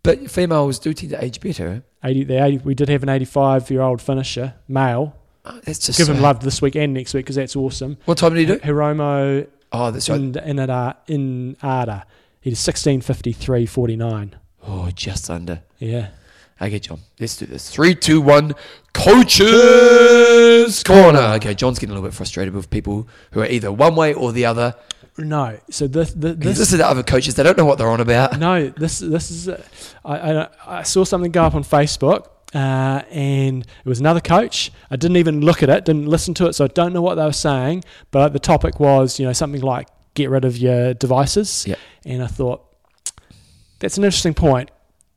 [0.03, 1.83] But females do tend to age better.
[2.03, 5.15] 80, the 80, we did have an 85 year old finisher, male.
[5.45, 7.97] Oh, that's just Give him so- love this week and next week because that's awesome.
[8.05, 8.59] What time did he do?
[8.59, 10.19] Hiromu Oh, that's right.
[10.19, 12.03] in, in, Ada, uh, Inada.
[12.41, 14.31] He did 1653.49.
[14.67, 15.61] Oh, just under.
[15.79, 16.09] Yeah.
[16.61, 17.69] Okay, John, let's do this.
[17.69, 18.53] Three, two, one.
[18.93, 21.19] Coaches corner.
[21.35, 24.31] Okay, John's getting a little bit frustrated with people who are either one way or
[24.31, 24.75] the other.
[25.17, 25.57] No.
[25.69, 27.35] So this, this, This, this is the other coaches.
[27.35, 28.39] They don't know what they're on about.
[28.39, 29.49] no, this this is.
[29.49, 29.61] Uh,
[30.03, 30.47] I, I
[30.79, 34.71] I saw something go up on Facebook, uh, and it was another coach.
[34.91, 37.15] I didn't even look at it, didn't listen to it, so I don't know what
[37.15, 37.83] they were saying.
[38.11, 41.65] But the topic was, you know, something like get rid of your devices.
[41.67, 41.79] Yep.
[42.05, 42.65] And I thought
[43.79, 44.69] that's an interesting point.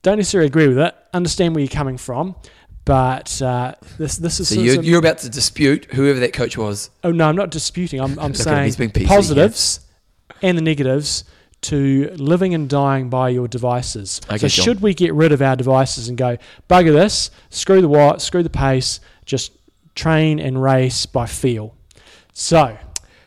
[0.02, 0.94] Don't necessarily agree with it.
[1.12, 2.36] Understand where you're coming from,
[2.84, 6.90] but uh, this this is So you're, you're about to dispute whoever that coach was.
[7.02, 8.00] Oh no, I'm not disputing.
[8.00, 9.08] I'm, I'm Look at him, saying being the yeah.
[9.08, 9.80] positives
[10.42, 11.24] and the negatives
[11.60, 14.20] to living and dying by your devices.
[14.26, 14.64] Okay, so John.
[14.64, 16.38] should we get rid of our devices and go
[16.68, 19.52] bugger this, screw the what, screw the pace, just
[19.94, 21.74] train and race by feel.
[22.32, 22.78] So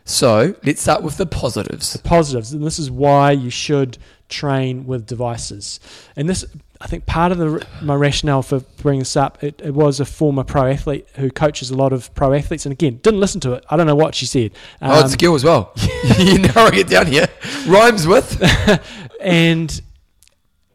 [0.06, 1.93] So let's start with the positives.
[1.93, 3.97] The positives, and this is why you should
[4.30, 5.80] train with devices.
[6.16, 6.45] And this,
[6.80, 10.06] I think, part of the my rationale for bringing this up, it, it was a
[10.06, 13.54] former pro athlete who coaches a lot of pro athletes, and again, didn't listen to
[13.54, 13.64] it.
[13.70, 14.52] I don't know what she said.
[14.82, 15.74] oh, Um, it's skill as well.
[16.18, 17.28] You're narrowing it down here.
[17.68, 18.41] Rhymes with.
[19.22, 19.82] and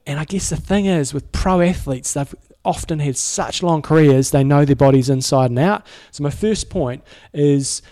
[0.06, 2.32] and I guess the thing is with pro athletes, they've
[2.64, 5.84] often had such long careers, they know their bodies inside and out.
[6.10, 7.02] So my first point
[7.32, 7.82] is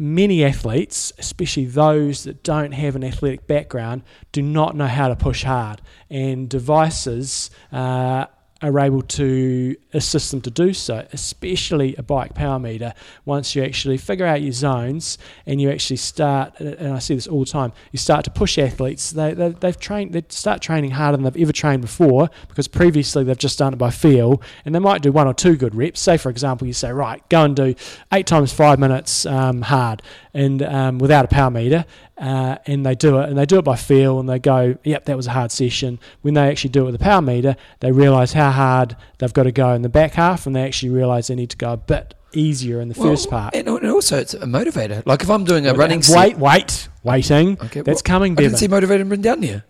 [0.00, 5.14] many athletes, especially those that don't have an athletic background, do not know how to
[5.14, 7.50] push hard, and devices.
[7.70, 8.24] Uh,
[8.62, 12.92] are able to assist them to do so, especially a bike power meter.
[13.24, 17.26] Once you actually figure out your zones and you actually start, and I see this
[17.26, 19.10] all the time, you start to push athletes.
[19.12, 23.24] They, they they've trained, they start training harder than they've ever trained before because previously
[23.24, 26.00] they've just done it by feel, and they might do one or two good reps.
[26.00, 27.74] Say for example, you say right, go and do
[28.12, 30.02] eight times five minutes um, hard,
[30.34, 31.86] and um, without a power meter.
[32.20, 35.06] Uh, and they do it, and they do it by feel, and they go, "Yep,
[35.06, 37.92] that was a hard session." When they actually do it with a power meter, they
[37.92, 41.28] realise how hard they've got to go in the back half, and they actually realise
[41.28, 43.54] they need to go a bit easier in the first part.
[43.54, 45.02] And, also, it's a motivator.
[45.06, 47.58] Like if I'm doing a running wait, wait, waiting.
[47.62, 49.64] Okay, That's well, coming, I didn't see motivator written down here.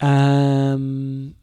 [0.00, 1.36] Um,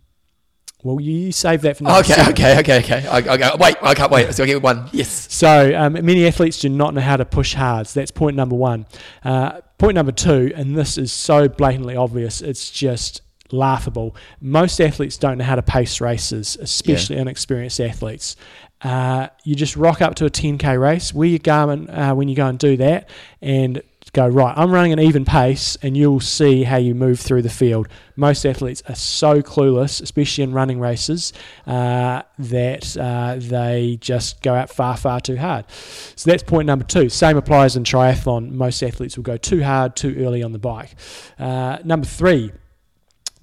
[0.84, 3.08] well, you, save that for next Okay, okay, okay, okay.
[3.08, 4.34] I, I, I, wait, I can't wait.
[4.34, 4.90] So I get one.
[4.92, 5.32] Yes.
[5.32, 7.88] So um, many athletes do not know how to push hard.
[7.88, 8.88] So that's point number one.
[9.24, 13.22] Uh, point number two, and this is so blatantly obvious, it's just
[13.52, 14.16] laughable.
[14.40, 18.36] Most athletes don't know how to pace races, especially inexperienced athletes.
[18.82, 22.36] Uh, you just rock up to a 10k race, wear your Garmin uh, when you
[22.36, 23.10] go and do that,
[23.42, 23.84] and
[24.14, 24.54] go right.
[24.58, 27.88] I'm running an even pace, and you'll see how you move through the field.
[28.16, 31.34] Most athletes are so clueless, especially in running races,
[31.66, 35.66] uh, that uh, they just go out far, far too hard.
[36.16, 37.10] So that's point number two.
[37.10, 38.52] Same applies in triathlon.
[38.52, 40.96] Most athletes will go too hard, too early on the bike.
[41.40, 42.52] Uh, number three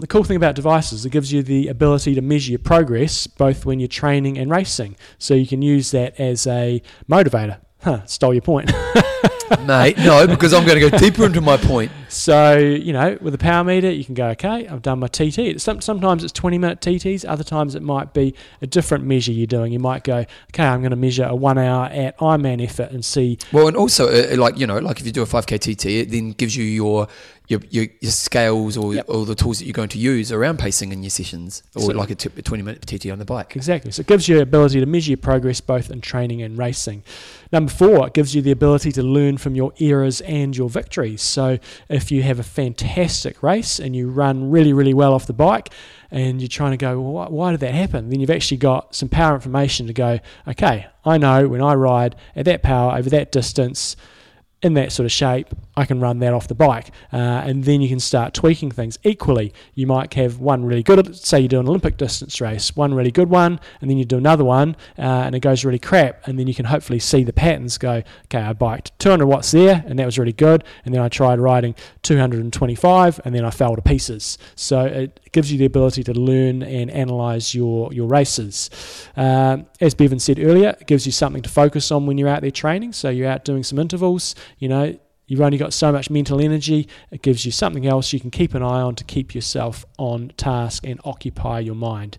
[0.01, 3.67] the cool thing about devices, it gives you the ability to measure your progress both
[3.67, 4.97] when you're training and racing.
[5.19, 7.61] So you can use that as a motivator.
[7.83, 8.71] Huh, stole your point.
[9.65, 11.91] Mate, no, because I'm going to go deeper into my point.
[12.09, 15.61] So, you know, with a power meter, you can go, okay, I've done my TT.
[15.61, 19.47] Some, sometimes it's 20 minute TTs, other times it might be a different measure you're
[19.47, 19.73] doing.
[19.73, 23.05] You might go, okay, I'm going to measure a one hour at Ironman effort and
[23.05, 23.39] see.
[23.53, 26.11] Well, and also, uh, like, you know, like if you do a 5K TT, it
[26.11, 27.09] then gives you your
[27.49, 29.07] your, your, your scales or, Yep.
[29.09, 31.93] or the tools that you're going to use around pacing in your sessions, or So-
[31.93, 33.57] like a, t- a 20 minute TT on the bike.
[33.57, 33.91] Exactly.
[33.91, 37.05] So it gives you the ability to measure your progress both in training and racing.
[37.51, 41.23] Number four, it gives you the ability to learn from your errors and your victories.
[41.23, 41.57] So
[41.89, 45.71] if you have a fantastic race and you run really, really well off the bike,
[46.11, 48.09] and you're trying to go, well, why, why did that happen?
[48.11, 52.17] Then you've actually got some power information to go, okay, I know when I ride
[52.37, 53.97] at that power over that distance,
[54.61, 56.91] in that sort of shape, I can run that off the bike.
[57.13, 58.99] Uh, and then you can start tweaking things.
[59.05, 62.93] Equally, you might have one really good, say you do an Olympic distance race, one
[62.93, 66.27] really good one, and then you do another one, uh, and it goes really crap.
[66.27, 69.85] And then you can hopefully see the patterns go, okay, I biked 200 watts there,
[69.87, 70.65] and that was really good.
[70.85, 74.39] And then I tried riding 225, and then I fell to pieces.
[74.57, 78.71] So it gives you the ability to learn and analyze your, your races.
[79.17, 82.43] Um, as Bevan said earlier, it gives you something to focus on when you're out
[82.43, 82.93] there training.
[82.93, 86.89] So you're out doing some intervals, you know, you've only got so much mental energy.
[87.13, 90.33] It gives you something else you can keep an eye on to keep yourself on
[90.37, 92.19] task and occupy your mind.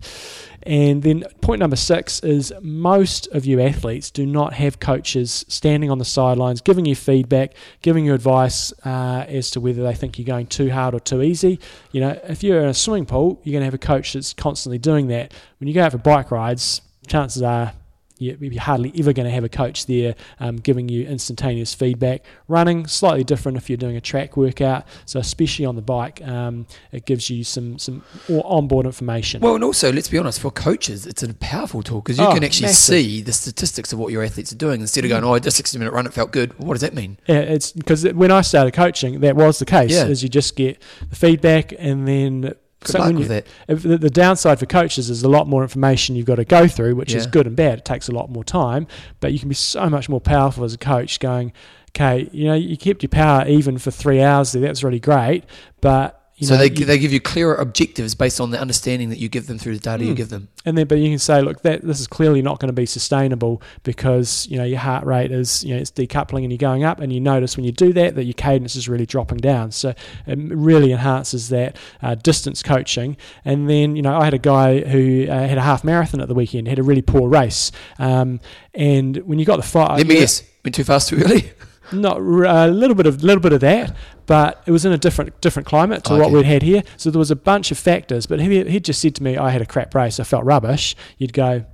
[0.62, 5.90] And then point number six is most of you athletes do not have coaches standing
[5.90, 10.18] on the sidelines giving you feedback, giving you advice uh, as to whether they think
[10.18, 11.58] you're going too hard or too easy.
[11.92, 14.32] You know, if you're in a swimming pool, you're going to have a coach that's
[14.32, 15.34] constantly doing that.
[15.58, 17.72] When you go out for bike rides, chances are
[18.20, 22.24] you're hardly ever going to have a coach there um, giving you instantaneous feedback.
[22.48, 26.66] Running slightly different if you're doing a track workout, so especially on the bike, um,
[26.92, 28.02] it gives you some some
[28.44, 29.40] onboard information.
[29.40, 32.34] Well, and also, let's be honest, for coaches, it's a powerful tool because you Oh,
[32.34, 32.94] can actually massive.
[32.96, 35.48] See the statistics of what your athletes are doing instead of going, oh, I did
[35.48, 36.58] a 60 minute run, it felt good.
[36.58, 37.18] What does that mean?
[37.26, 39.90] Yeah, it's because when I started coaching, that was the case.
[39.90, 40.06] Yeah.
[40.06, 42.54] Is you just get the feedback and then.
[42.80, 43.46] Good so luck with you- that.
[43.66, 46.96] the, the downside for coaches is a lot more information you've got to go through,
[46.96, 47.78] which is good and bad.
[47.80, 48.86] It takes a lot more time,
[49.20, 51.20] but you can be so much more powerful as a coach.
[51.20, 51.52] Going,
[51.90, 54.62] okay, you know, you kept your power even for three hours there.
[54.62, 55.44] That's really great,
[55.80, 59.10] but you so know, they, you- they give you clearer objectives based on the understanding
[59.10, 60.16] that you give them through the data you Hmm.
[60.16, 60.48] give them.
[60.64, 62.86] and then but you can say, look, that this is clearly not going to be
[62.86, 66.82] sustainable because you know your heart rate is you know it's decoupling and you're going
[66.84, 69.70] up, and you notice when you do that that your cadence is really dropping down.
[69.70, 69.90] So
[70.26, 73.16] it really enhances that uh, distance coaching.
[73.44, 76.28] And then you know I had a guy who uh, had a half marathon at
[76.28, 78.40] the weekend, had a really poor race, um,
[78.74, 81.52] and when you got the fight, Let me guess, went too fast too early?
[81.92, 83.94] Not a little bit of little bit of that,
[84.26, 86.82] but it was in a different different climate to what we'd had here.
[86.96, 88.26] So there was a bunch of factors.
[88.26, 90.20] But he he just said to me, I had a crap race.
[90.20, 90.94] I felt rubbish.
[91.18, 91.64] You'd go,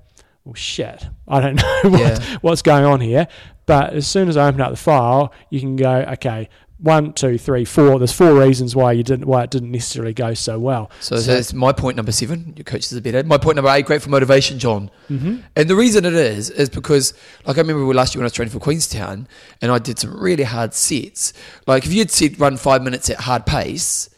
[0.44, 1.06] well, shit.
[1.28, 2.36] I don't know what, Yeah.
[2.40, 3.28] what's going on here.
[3.66, 6.48] But as soon as I open up the file, you can go, okay.
[6.78, 7.98] One, two, three, four.
[7.98, 10.90] There's four reasons why you didn't, why it didn't necessarily go so well.
[11.00, 12.52] So, that's my point number seven.
[12.54, 13.22] Your coaches are better.
[13.24, 14.90] My point number eight, great for motivation, John.
[15.08, 15.38] Mm-hmm.
[15.56, 17.14] And the reason it is is because,
[17.46, 19.26] like I remember last year when I was training for Queenstown,
[19.62, 21.32] and I did some really hard sets.
[21.66, 24.10] Like if you'd said run five minutes at hard pace,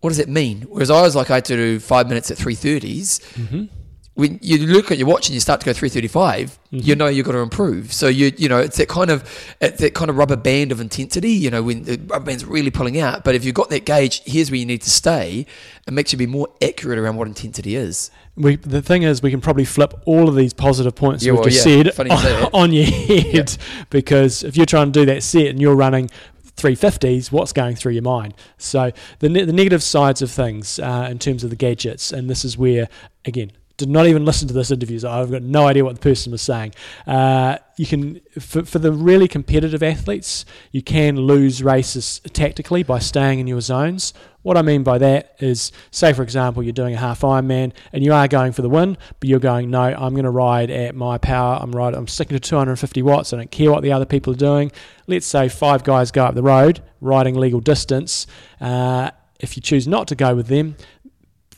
[0.00, 0.62] what does it mean?
[0.62, 3.20] Whereas I was like I had to do five minutes at three thirties.
[3.34, 3.66] Mm-hmm.
[4.14, 6.98] When you look at your watch and you start to go 335 you Mhm.
[6.98, 7.92] know you've got to improve.
[7.94, 9.24] So you you know it's that kind of
[9.60, 11.30] it's that kind of rubber band of intensity.
[11.32, 14.20] You know when the rubber band's really pulling out, but if you've got that gauge,
[14.26, 15.46] here's where you need to stay.
[15.86, 18.10] It makes you be more accurate around what intensity is.
[18.36, 21.40] We, the thing is, we can probably flip all of these positive points Yeah, we've
[21.40, 23.56] well, just yeah, said you on, on your head
[23.90, 26.08] because if you're trying to do that set and you're running
[26.56, 28.34] 350s, what's going through your mind?
[28.58, 32.28] So the, ne- the negative sides of things uh, in terms of the gadgets, and
[32.30, 32.88] this is where,
[33.24, 33.52] again,
[33.82, 36.30] did not even listen to this interview, so I've got no idea what the person
[36.30, 36.74] was saying.
[37.06, 43.00] Uh, you can, for, for the really competitive athletes, you can lose races tactically by
[43.00, 44.14] staying in your zones.
[44.42, 48.04] What I mean by that is, say for example, you're doing a half Ironman and
[48.04, 50.94] you are going for the win, but you're going, no, I'm going to ride at
[50.94, 51.58] my power.
[51.60, 51.98] I'm riding.
[51.98, 53.32] I'm sticking to 250 watts.
[53.32, 54.70] I don't care what the other people are doing.
[55.08, 58.26] Let's say five guys go up the road riding legal distance.
[58.60, 59.10] Uh,
[59.40, 60.76] if you choose not to go with them,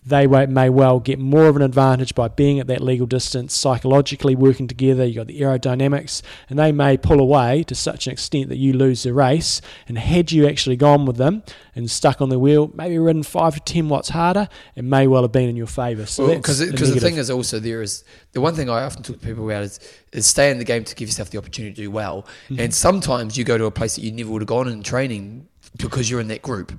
[0.06, 4.34] they may well get more of an advantage by being at that legal distance, psychologically
[4.34, 5.04] working together.
[5.04, 8.74] You've got the aerodynamics, and they may pull away to such an extent that you
[8.74, 9.62] lose the race.
[9.88, 11.42] And had you actually gone with them
[11.74, 15.22] and stuck on the wheel, maybe ridden five to 10 watts harder, it may well
[15.22, 16.04] have been in your favour.
[16.04, 19.02] So because a because the thing is also there is the one thing I often
[19.02, 19.80] talk to people about is
[20.12, 22.26] is stay in the game to give yourself the opportunity to do well.
[22.48, 22.60] Mm-hmm.
[22.60, 25.48] And sometimes you go to a place that you never would have gone in training
[25.78, 26.72] because you're in that group.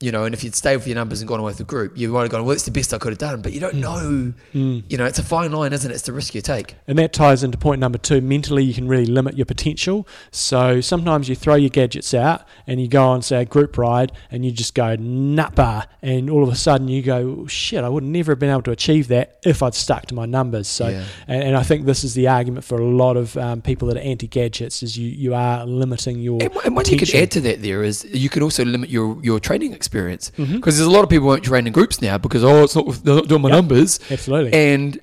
[0.00, 1.96] You know, and if you'd stayed with your numbers and gone away with the group,
[1.96, 3.42] you might have gone, well, it's the best I could have done.
[3.42, 4.82] But you don't know, Mm.
[4.88, 5.94] you know, it's a fine line, isn't it?
[5.94, 6.74] It's the risk you take.
[6.88, 8.22] And that ties into point number two.
[8.22, 10.08] Mentally, you can really limit your potential.
[10.30, 14.12] So sometimes you throw your gadgets out and you go on, say, a group ride
[14.30, 15.84] and you just go nutbar.
[16.00, 18.70] And all of a sudden you go, shit, I would never have been able to
[18.70, 20.66] achieve that if I'd stuck to my numbers.
[20.66, 21.04] So, Yeah.
[21.28, 23.98] and, and I think this is the argument for a lot of um, people that
[23.98, 26.42] are anti gadgets is you, you are limiting your.
[26.42, 29.18] And, and what you could add to that there is you could also limit your,
[29.22, 30.54] your training experience Mhm.
[30.54, 32.74] because there's a lot of people who won't train in groups now because oh it's
[32.76, 33.56] not they're not doing my Yep.
[33.56, 34.52] numbers Absolutely.
[34.52, 34.98] and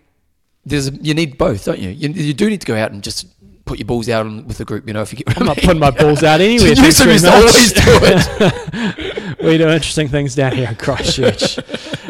[0.66, 1.90] there's you need both don't you?
[1.90, 3.26] you you do need to go out and just
[3.66, 5.58] put your balls out with the group you know if you get I'm I not
[5.58, 6.70] putting my balls out anywhere.
[6.70, 7.40] You thanks used to very used to much.
[7.40, 9.24] always do it.
[9.42, 11.60] we do interesting things down here in Christchurch.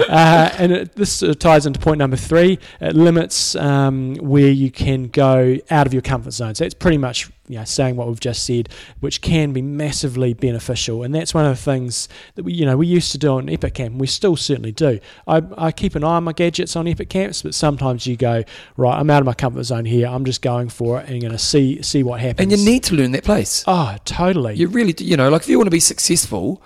[0.10, 2.60] uh, and it, this uh, ties into point number three.
[2.80, 6.56] It limits um, where you can go out of your comfort zone.
[6.56, 8.70] So it's pretty much you know, saying what we've just said,
[9.00, 11.04] which can be massively beneficial.
[11.04, 13.50] And that's one of the things that we, you know, we used to do on
[13.50, 13.92] Epic Camp.
[13.92, 15.00] and We still certainly do.
[15.26, 18.44] I, I keep an eye on my gadgets on Epic Camps, but sometimes you go,
[18.76, 20.08] right, I'm out of my comfort zone here.
[20.08, 22.52] I'm just going for it and going to see see what happens.
[22.52, 23.64] and you need to learn that place.
[23.68, 24.56] Oh, totally.
[24.56, 26.62] You really, do, you know, like if you want to be successful,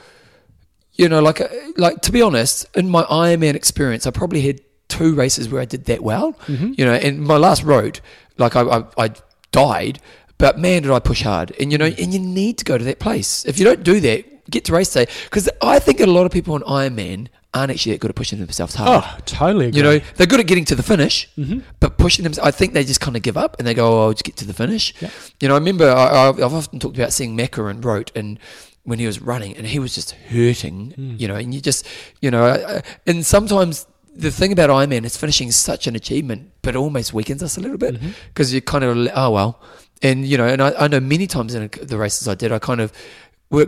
[1.02, 1.47] you know, like, uh,
[1.78, 5.66] like to be honest, in my Ironman experience, I probably had two races where I
[5.66, 6.34] did that well.
[6.47, 6.78] Mhm.
[6.78, 7.99] You know, and my last road,
[8.38, 9.08] like I, I, I
[9.52, 9.99] died,
[10.38, 11.54] but man, did I push hard.
[11.60, 13.45] And you know, and you need to go to that place.
[13.45, 15.08] If you don't do that, get to race day.
[15.26, 18.39] Because I think a lot of people on Ironman aren't actually that good at pushing
[18.39, 19.04] themselves hard.
[19.04, 19.78] Oh, totally agree.
[19.80, 21.64] You know, they're good at getting to the finish, Mhm.
[21.82, 24.02] but pushing them, I think they just kind of give up and they go, oh,
[24.08, 24.93] I'll just get to the finish.
[25.02, 25.10] Yeah.
[25.41, 28.39] You know, I remember I, I've I've often talked about seeing Macca and Roth and
[28.84, 31.20] when he was running and he was just hurting, Mm.
[31.20, 31.86] you know, and you just,
[32.22, 36.76] you know, and sometimes the thing about Ironman is finishing is such an achievement, but
[36.76, 37.96] it almost weakens us a little bit
[38.30, 39.62] because you kind of, oh, well.
[40.02, 42.58] And, you know, and I, I know many times in the races I did, I
[42.60, 42.92] kind of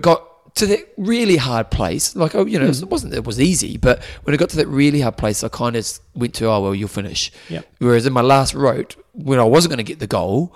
[0.02, 2.16] got to that really hard place.
[2.16, 2.82] Like, oh, you know, Mm.
[2.84, 5.48] it wasn't, it was easy, but when I got to that really hard place, I
[5.50, 7.32] kind of went to, oh, well, you'll finish.
[7.50, 7.66] Yep.
[7.80, 10.56] Whereas in my last route, when I wasn't going to get the goal,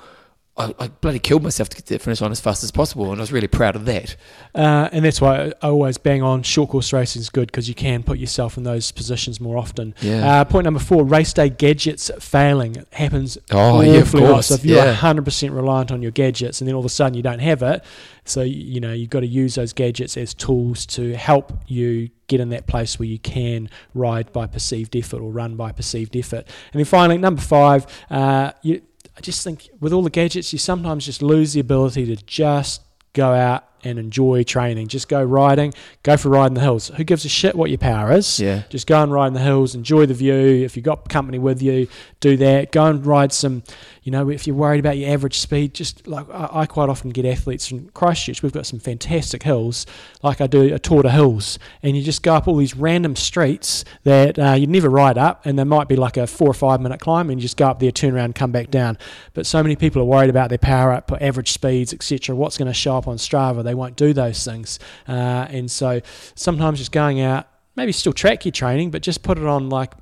[0.58, 3.12] I, I bloody killed myself to get to the finish line as fast as possible,
[3.12, 4.16] and I was really proud of that.
[4.56, 7.76] Uh, and that's why I always bang on short course racing is good because you
[7.76, 9.94] can put yourself in those positions more often.
[10.02, 10.42] Yeah.
[10.42, 13.38] Uh, point number four: race day gadgets failing It happens.
[13.52, 14.34] oh, yeah, of awfully a lot.
[14.34, 14.48] course.
[14.48, 14.96] So if you're yeah.
[14.96, 17.84] 100% reliant on your gadgets, and then all of a sudden you don't have it,
[18.26, 22.40] so you know you've got to use those gadgets as tools to help you get
[22.42, 26.46] in that place where you can ride by perceived effort or run by perceived effort.
[26.74, 28.82] And then finally, number five, uh, you,
[29.18, 32.84] I just think with all the gadgets, you sometimes just lose the ability to just
[33.14, 34.88] go out and enjoy training.
[34.88, 35.74] Just go riding,
[36.04, 36.90] go for a ride in the hills.
[36.90, 38.40] Who gives a shit what your power is?
[38.40, 38.64] Yeah.
[38.70, 40.64] Just go and ride in the hills, enjoy the view.
[40.64, 41.88] If you've got company with you,
[42.20, 42.72] do that.
[42.72, 43.64] Go and ride some,
[44.04, 47.12] you know, if you're worried about your average speed, just like I, I quite often
[47.12, 48.44] get athletes from Christchurch.
[48.44, 49.86] We've got some fantastic hills,
[50.24, 53.16] like I do a Tour de Hills, and you just go up all these random
[53.16, 56.54] streets that uh, you'd never ride up, and there might be like a four or
[56.54, 58.98] five minute climb, and you just go up there, turn around, come back down.
[59.34, 62.36] But so many people are worried about their power up, average speeds, etc.
[62.36, 63.64] What's going to show up on Strava?
[63.64, 66.02] They won't do those things, uh, and so
[66.36, 69.94] sometimes just going out, maybe still track your training, but just put it on like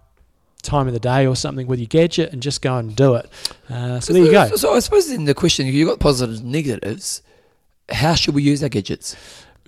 [0.65, 3.29] time of the day or something with your gadget and just go and do it.
[3.69, 4.47] Uh, so there you go.
[4.55, 7.21] So I suppose in the question, you've got positives and negatives.
[7.89, 9.15] How should we use our gadgets?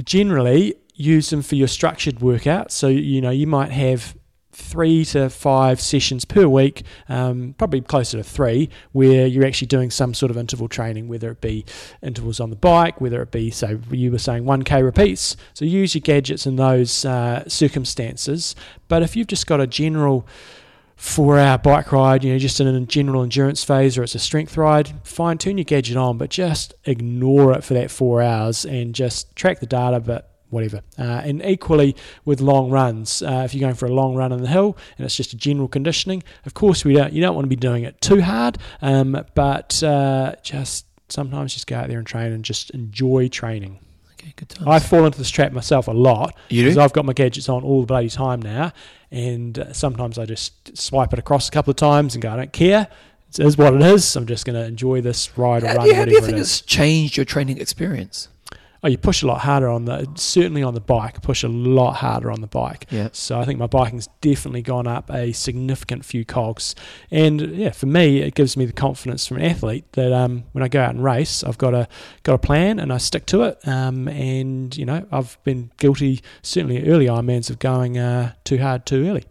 [0.04, 2.72] Generally, use them for your structured workout.
[2.72, 4.17] So you know you might have
[4.58, 9.92] three to five sessions per week, um, probably closer to three, where you're actually doing
[9.92, 11.64] some sort of interval training, whether it be
[12.02, 15.38] intervals on the bike, whether it be, so you were saying 1K repeats.
[15.54, 18.56] So use your gadgets in those uh, circumstances.
[18.88, 20.28] But if you've just got a general
[20.96, 24.20] four hour bike ride, you know, just in a general endurance phase or it's a
[24.20, 28.66] strength ride, fine tune your gadget on, but just ignore it for that four hours
[28.66, 30.82] and just track the data, but whatever.
[30.98, 31.96] Uh, and equally
[32.26, 35.06] with long runs, uh, if you're going for a long run on the hill and
[35.06, 37.14] it's just a general conditioning, of course we don't.
[37.14, 41.68] You don't want to be doing it too hard, um, but uh, just sometimes just
[41.68, 43.80] go out there and train and just enjoy training.
[44.14, 44.68] Okay, good times.
[44.68, 46.78] I fall into this trap myself a lot because?
[46.78, 48.74] I've got my gadgets on all the bloody time now,
[49.12, 52.36] and uh, sometimes I just swipe it across a couple of times and go, I
[52.38, 52.88] don't care.
[53.30, 54.16] It is what it is.
[54.16, 56.16] I'm just going to enjoy this ride or How, run, do you- how do you
[56.16, 58.30] whatever think it it's changed your training experience?
[58.84, 61.22] Oh, you push a lot harder on the certainly on the bike.
[61.22, 62.86] Push a lot harder on the bike.
[62.90, 63.10] Yeah.
[63.12, 66.76] So I think my biking's definitely gone up a significant few cogs,
[67.12, 70.64] and yeah, for me, it gives me the confidence from an athlete that um, when
[70.64, 71.88] I go out and race, I've got a
[72.24, 73.68] got a plan and I stick to it.
[73.68, 78.86] Um, and you know, I've been guilty certainly early Ironmans of going uh, too hard
[78.86, 79.26] too early.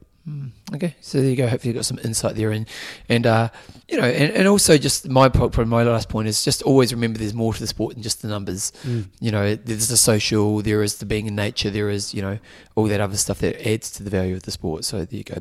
[0.75, 1.47] Okay, so there you go.
[1.47, 2.69] Hopefully, you got some insight there, and
[3.09, 3.51] and uh,
[3.89, 6.93] you know, and, and also just my po- probably my last point is just always
[6.93, 8.73] remember there's more to the sport than just the numbers.
[9.21, 12.41] You know, there's the social, there is the being in nature, there is you know
[12.75, 14.85] all that other stuff that adds to the value of the sport.
[14.85, 15.37] So there you go.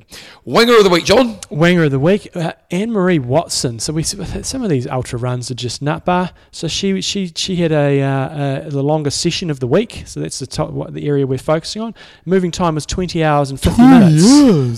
[0.45, 1.35] Winger of the week, John.
[1.49, 3.79] Wanger of the week, uh, Anne Marie Watson.
[3.79, 6.29] So we some of these ultra runs are just nut bar.
[6.51, 10.03] So she she she had a, uh, uh, the longest session of the week.
[10.05, 11.95] So that's the top what the area we're focusing on.
[12.25, 14.23] Moving time was twenty hours and fifty minutes.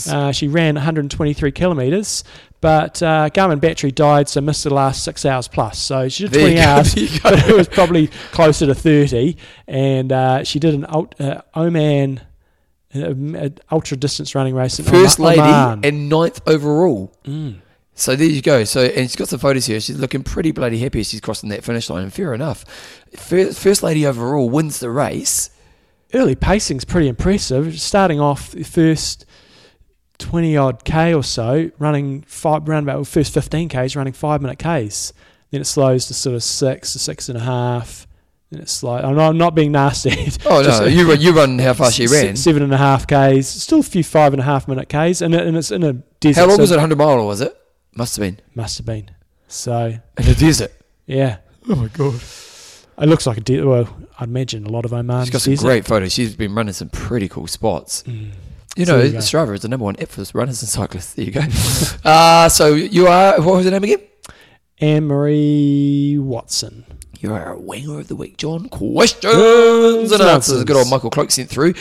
[0.08, 2.24] Uh, she ran 123 kilometres,
[2.62, 5.80] but uh, Garmin battery died, so missed the last six hours plus.
[5.80, 7.30] So she did There 20 hours, there you go.
[7.32, 9.38] but it was probably closer to 30.
[9.68, 12.22] And uh, she did an uh, Oman
[12.96, 17.14] uh, ultra distance running race in First Oma- lady and ninth overall.
[17.26, 17.58] Mm.
[17.94, 18.64] So there you go.
[18.64, 19.80] So and she's got some photos here.
[19.80, 21.00] She's looking pretty bloody happy.
[21.00, 22.04] as She's crossing that finish line.
[22.04, 22.64] And fair enough.
[23.16, 25.50] First, first lady overall wins the race.
[26.14, 27.80] early pacing's pretty impressive.
[27.80, 29.26] Starting off first
[30.20, 34.42] twenty odd k or so, running five round about the first fifteen k's, running five
[34.42, 35.14] minute k's.
[35.52, 38.06] Then it slows to sort of six to six and a half.
[38.50, 38.96] Then it's slow.
[38.96, 40.10] I'm not, I'm not being nasty.
[40.46, 42.36] Oh Just- no, you run, you run how fast she S- ran.
[42.36, 43.48] Seven and a half k's.
[43.48, 45.94] Still a few five and a half minute k's, and, it, and it's in a
[45.94, 46.40] desert.
[46.42, 46.80] How long so was it?
[46.80, 47.58] Hundred mile or was it?
[47.96, 49.12] Must have been Must have been.
[49.48, 50.72] So in a desert.
[51.06, 51.38] yeah,
[51.70, 52.16] Oh my god.
[53.02, 53.68] it looks like a desert.
[53.68, 55.66] Well, I'd imagine a lot of Oman's She's got some desert.
[55.68, 56.12] great photos.
[56.14, 58.04] She's been running some pretty cool spots.
[58.04, 58.32] Mm.
[58.78, 59.14] You know, you.
[59.18, 61.16] Strava is the number one app for runners and cyclists.
[61.16, 61.42] There you go.
[62.06, 64.02] uh, so you are, what was the name again?
[64.80, 66.86] Anne Marie Watson.
[67.20, 68.70] You are a winger of the week, John.
[68.70, 70.64] Questions and answers.
[70.64, 71.74] Good old Michael Cloak sent through.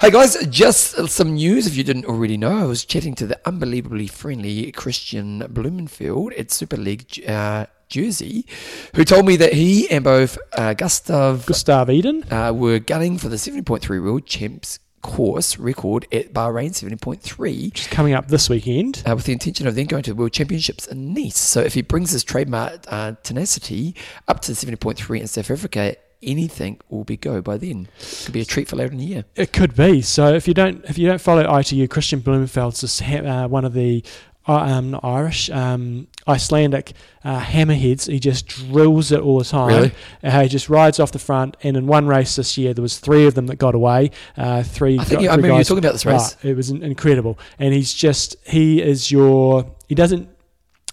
[0.00, 2.58] Hey guys, just some news if you didn't already know.
[2.58, 8.46] I was chatting to the unbelievably friendly Kristian Blummenfelt at Super League uh, Jersey,
[8.94, 12.24] who told me that he and both uh, Gustav Gustav Iden.
[12.32, 17.86] uh, were gunning for the 70.3 World Champs course record at Bahrain 70.3 which is
[17.86, 19.02] coming up this weekend.
[19.06, 21.38] uh, with the intention of then going to the World Championships in Nice.
[21.38, 23.94] So if he brings his trademark uh, tenacity
[24.26, 27.88] up to 70.3 in South Africa, anything will be go by then.
[28.00, 29.24] It Could be a treat for later in the year.
[29.36, 30.00] It could be.
[30.00, 34.02] So if you don't if you don't follow ITU, Kristian Blummenfelt's uh, one of the
[34.46, 36.92] um, not Irish, um, Icelandic
[37.24, 38.10] uh, hammerheads.
[38.10, 39.68] He just drills it all the time.
[39.68, 39.92] Really?
[40.22, 41.56] Uh, he just rides off the front.
[41.62, 44.10] And in one race this year, there was three of them that got away.
[44.36, 44.98] Uh, three.
[44.98, 46.36] I think got- you, I remember you guys- talking about this race.
[46.42, 47.38] It was incredible.
[47.58, 50.28] And he's just he is your he doesn't.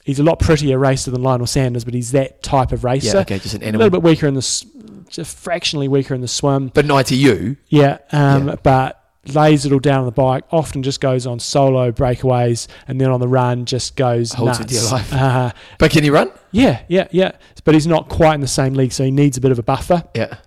[0.03, 3.17] He's a lot prettier racer than Lionel Sanders, but he's that type of racer.
[3.17, 3.81] Yeah, okay, just an animal.
[3.81, 4.65] a little bit weaker in the,
[5.09, 6.69] just fractionally weaker in the swim.
[6.73, 8.55] But an ITU, Yeah, um, Yeah.
[8.63, 10.43] but lays it all down on the bike.
[10.51, 14.72] Often just goes on solo breakaways, and then on the run just goes Holds nuts.
[14.72, 15.13] dear life.
[15.13, 16.32] Uh, but can he run?
[16.51, 17.32] yeah, yeah, yeah.
[17.63, 19.63] But he's not quite in the same league, so he needs a bit of a
[19.63, 20.03] buffer.
[20.15, 20.38] Yeah.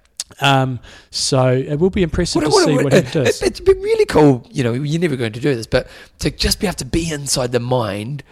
[0.41, 3.41] Um, so it will be impressive What- to what- see what- what, he does.
[3.41, 4.45] it, it'd be really cool.
[4.51, 5.87] You know, you're never going to do this, but
[6.21, 8.25] to just be able to be inside the mind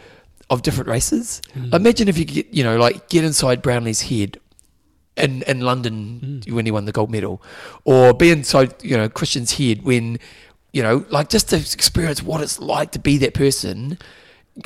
[0.51, 1.41] of different races.
[1.57, 1.73] Mm.
[1.75, 4.39] Imagine if you could get, you know, like get inside Brownlee's head
[5.17, 6.53] in in London Mm.
[6.53, 7.43] when he won the gold medal,
[7.85, 10.19] or be inside you know Kristian's head when
[10.73, 13.99] you know, like just to experience what it's like to be that person.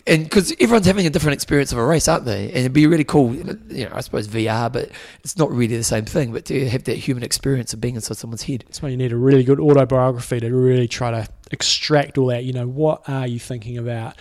[0.06, 2.46] And because everyone's having a different experience of a race, aren't they?
[2.48, 3.92] And it'd be really cool, you know.
[3.92, 4.90] I suppose VR, but
[5.22, 6.32] it's not really the same thing.
[6.32, 8.64] But to have that human experience of being inside someone's head.
[8.66, 12.44] That's why you need a really good autobiography to really try to extract all that.
[12.44, 14.16] You know, what are you thinking about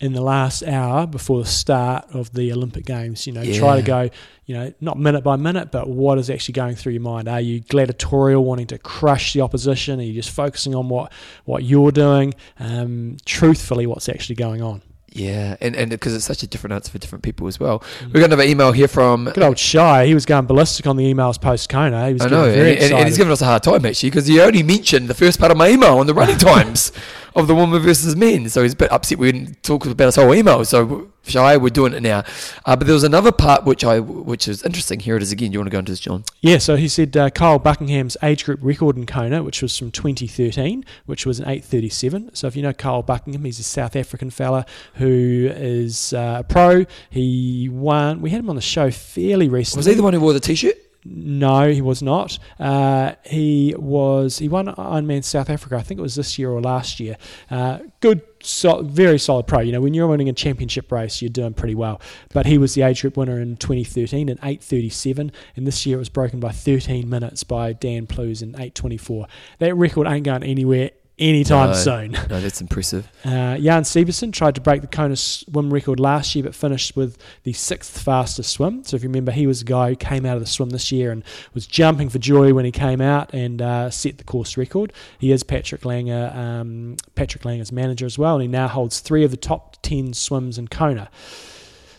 [0.00, 3.26] in the last hour before the start of the Olympic Games?
[3.26, 4.10] You know, try to go,
[4.46, 7.28] you know, not minute by minute, but what is actually going through your mind?
[7.28, 10.00] Are you gladiatorial, wanting to crush the opposition?
[10.00, 11.12] Are you just focusing on what,
[11.44, 12.34] what you're doing?
[12.58, 14.82] Um, truthfully, what's actually going on?
[15.12, 17.82] Yeah, and and because it's such a different answer for different people as well.
[18.06, 19.24] We got another email here from.
[19.24, 22.06] Good old Shy, he was going ballistic on the emails post Kona.
[22.06, 24.10] He was I know, and, very and, and he's giving us a hard time actually
[24.10, 26.92] because he only mentioned the first part of my email on the running times
[27.34, 28.48] of the woman versus men.
[28.48, 30.64] So he's a bit upset we didn't talk about his whole email.
[30.64, 32.24] So shy, we're doing it now.
[32.64, 35.00] Uh, but there was another part which I which is interesting.
[35.00, 35.50] Here it is again.
[35.50, 36.24] Do you want to go into this, John?
[36.40, 39.90] Yeah, so he said uh, Kyle Buckingham's age group record in Kona, which was from
[39.90, 42.36] 2013, which was an 8:37.
[42.36, 46.44] So if you know Kyle Buckingham, he's a South African fella who is uh, a
[46.44, 46.84] pro.
[47.10, 48.20] He won.
[48.20, 49.80] We had him on the show fairly recently.
[49.80, 50.76] Was he the one who wore the t-shirt?
[51.04, 52.38] No, he was not.
[52.58, 54.38] Uh, he was.
[54.38, 55.76] He won Ironman South Africa.
[55.76, 57.16] I think it was this year or last year.
[57.50, 59.60] Uh, good, so, very solid pro.
[59.60, 62.02] You know, when you're winning a championship race, you're doing pretty well.
[62.34, 66.00] But he was the age group winner in 2013 in 8:37, and this year it
[66.00, 69.26] was broken by 13 minutes by Dan Plews in 8:24.
[69.58, 70.90] That record ain't going anywhere
[71.20, 71.74] anytime No.
[71.76, 72.12] soon.
[72.12, 73.06] No, that's impressive.
[73.24, 77.18] Uh, Jan Sibbersen tried to break the Kona swim record last year, but finished with
[77.44, 78.82] the sixth fastest swim.
[78.82, 80.90] So if you remember, he was the guy who came out of the swim this
[80.90, 84.56] year and was jumping for joy when he came out and uh, set the course
[84.56, 84.92] record.
[85.18, 89.22] He is Patrick Lange, um, Patrick Lange's manager as well, and he now holds three
[89.22, 91.10] of the top ten swims in Kona.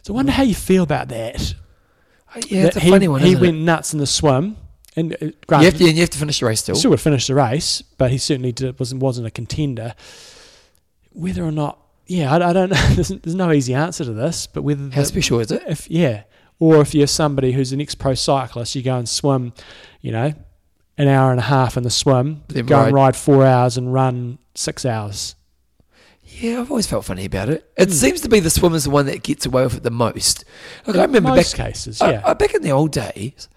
[0.02, 1.54] So I wonder how you feel about that.
[2.36, 3.22] Uh, Yeah, it's a he, funny one.
[3.22, 3.62] He went it?
[3.62, 4.58] nuts in the swim,
[4.96, 5.18] and uh,
[5.60, 6.76] You have, to, you have to finish the race still.
[6.76, 9.94] still would finish the race, but he certainly did, wasn't wasn't a contender.
[11.14, 11.78] Whether or not,
[12.08, 12.76] yeah, I, I don't know.
[12.96, 15.64] There's, there's no easy answer to this, but whether How the- special is it?
[15.68, 16.24] if yeah,
[16.60, 19.54] or if you're somebody who's an ex-pro cyclist, you go and swim,
[20.02, 20.34] you know,
[20.98, 23.78] an hour and a half in the swim, Then go and ride- ride four hours
[23.78, 25.36] and run six hours.
[26.24, 27.70] Yeah, I've always felt funny about it.
[27.78, 27.94] It Hmm.
[27.94, 30.46] seems to be the swimmer's the one that gets away with it the most.
[30.88, 33.50] Like I remember back, cases, I- yeah, I- back in the old days,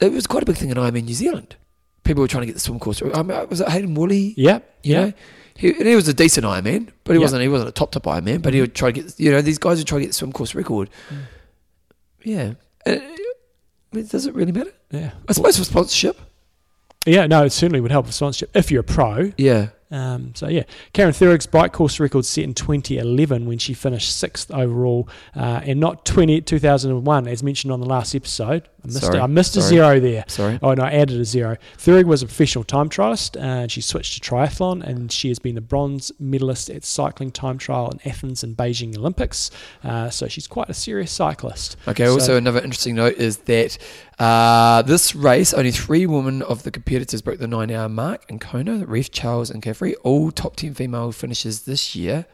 [0.00, 1.56] it was quite a big thing in Ironman New Zealand.
[2.04, 3.02] People were trying to get the swim course.
[3.14, 4.34] I mean, was it Hayden Woolley?
[4.36, 5.04] yeah, You yeah.
[5.06, 5.12] know,
[5.56, 7.24] he, he was a decent Ironman, but he Yeah.
[7.24, 7.42] wasn't.
[7.42, 8.40] He wasn't a top top Ironman.
[8.42, 9.18] But he would try to get.
[9.20, 10.88] You know, these guys would try to get the swim course record.
[11.10, 11.16] Mm.
[12.24, 12.54] Yeah.
[13.92, 14.72] Does it really matter?
[14.90, 15.12] yeah.
[15.28, 16.18] I suppose for sponsorship.
[17.06, 19.32] Yeah, no, it certainly would help with sponsorship if you're a pro.
[19.38, 19.68] Yeah.
[19.90, 24.50] Um, so yeah, Karin Thürig's bike course record set in 2011 when she finished sixth
[24.50, 28.68] overall, uh, and not 20, 2001 as mentioned on the last episode.
[28.90, 30.24] I missed, Sorry, a, I missed a zero there.
[30.28, 30.58] Sorry.
[30.62, 31.56] Oh no, I added a zero.
[31.76, 35.56] Thurig was a professional time trialist, and she switched to triathlon, and she has been
[35.56, 39.50] a bronze medalist at cycling time trial in Athens and Beijing Olympics.
[39.84, 41.76] Uh, so she's quite a serious cyclist.
[41.86, 42.06] Okay.
[42.06, 43.78] So- Also, another interesting note is that
[44.18, 48.84] uh, this race, only three women of the competitors broke the nine-hour mark in Kona.
[48.86, 52.26] Ryf, Charles, and Carfrae, all top ten female finishes this year,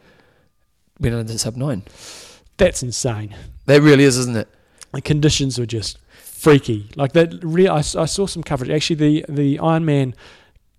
[0.99, 1.83] went under sub nine.
[2.57, 3.35] That's insane.
[3.67, 4.49] That really is, isn't it?
[4.93, 5.99] the conditions were just
[6.45, 6.88] freaky.
[6.97, 8.70] Like that, re- I saw some coverage.
[8.70, 10.14] Actually, the the Ironman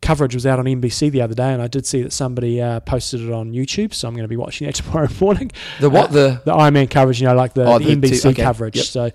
[0.01, 2.79] coverage was out on NBC the other day, and I did see that somebody uh,
[2.81, 3.91] posted it on YouTube.
[3.93, 5.51] So I'm going to be watching that tomorrow morning.
[5.79, 8.31] The what Uh, the The Ironman coverage, you know, like the, Oh, the the NBC
[8.31, 8.75] okay, coverage.
[8.75, 8.85] yep.
[8.85, 9.11] So uh,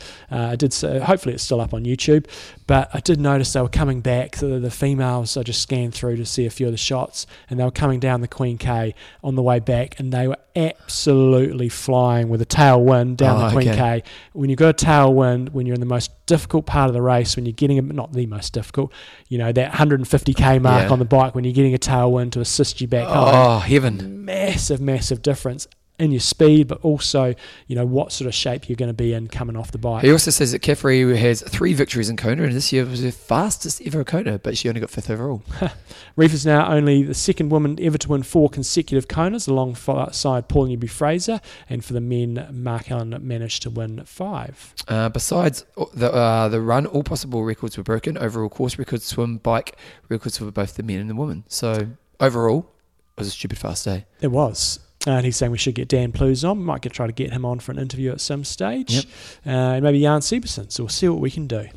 [0.53, 0.73] I did.
[0.73, 2.27] So hopefully, it's still up on YouTube.
[2.71, 4.37] But I did notice they were coming back.
[4.37, 7.59] The, the females, I just scanned through to see a few of the shots, and
[7.59, 8.95] they were coming down the Queen K
[9.25, 13.53] on the way back, and they were absolutely flying with a tailwind down Oh, the
[13.53, 14.03] Queen okay.
[14.03, 14.09] K.
[14.35, 17.35] When you've got a tailwind, when you're in the most difficult part of the race,
[17.35, 18.93] when you're getting a, not the most difficult,
[19.27, 20.91] you know that 150k mark Yeah.
[20.93, 24.25] on the bike, when you're getting a tailwind to assist you back home oh heaven.
[24.25, 25.67] massive, massive difference
[26.01, 27.35] in your speed, but also,
[27.67, 30.05] you know, what sort of shape you're going to be in coming off the bike.
[30.05, 33.11] He also says that Carfrae has three victories in Kona, and this year was her
[33.11, 35.43] fastest ever Kona, but she only got fifth overall.
[36.17, 40.67] Ryf is now only the second woman ever to win four consecutive Konas alongside Paul
[40.67, 44.75] Newby Fraser, and for the men, Mark Allen managed to win five.
[44.89, 48.19] Uh, besides the uh, the run, all possible records were broken.
[48.19, 49.77] Overall course records, swim, bike
[50.09, 51.45] records for both the men and the women.
[51.49, 51.89] So
[52.19, 52.71] overall,
[53.17, 54.07] it was a stupid fast day.
[54.21, 54.81] It was.
[55.07, 56.59] And he's saying we should get Dan Plews on.
[56.59, 58.93] We might get, try to get him on for an interview at some stage.
[58.93, 59.05] Yep.
[59.47, 60.71] Uh, and maybe Jan Sibbersen.
[60.71, 61.69] So we'll see what we can do.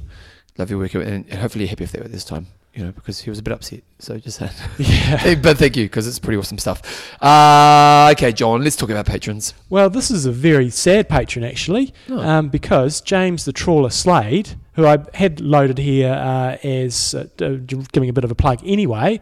[0.57, 2.47] Love your work, and, hopefully you're happy with that this time.
[2.75, 3.81] You know, because he was a bit upset.
[3.99, 4.51] So just saying.
[4.77, 5.35] Yeah.
[5.41, 6.81] But thank you, because it's pretty awesome stuff.
[7.21, 9.53] Uh, okay, John, let's talk about patrons.
[9.69, 12.19] Well, this is a very sad patron, actually, Oh.
[12.19, 17.57] um, because James the Trawler Slade, who I had loaded here uh, as uh, uh,
[17.91, 19.21] giving a bit of a plug anyway,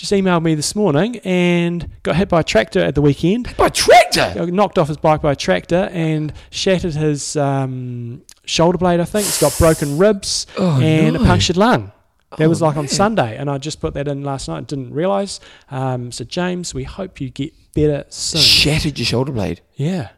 [0.00, 3.54] just emailed me this morning and got hit by a tractor at the weekend.
[3.58, 4.32] By a tractor!
[4.34, 9.04] Got knocked off his bike by a tractor and shattered his um, shoulder blade, I
[9.04, 9.26] think.
[9.28, 11.20] It's got broken ribs Oh, and no.
[11.22, 11.92] a punctured lung.
[12.38, 12.88] That Oh, was like on.
[12.88, 15.38] Sunday, and I just put that in last night and didn't realise.
[15.70, 18.40] Um, so, James, we hope you get better soon.
[18.40, 19.60] Shattered your shoulder blade.
[19.74, 20.08] yeah.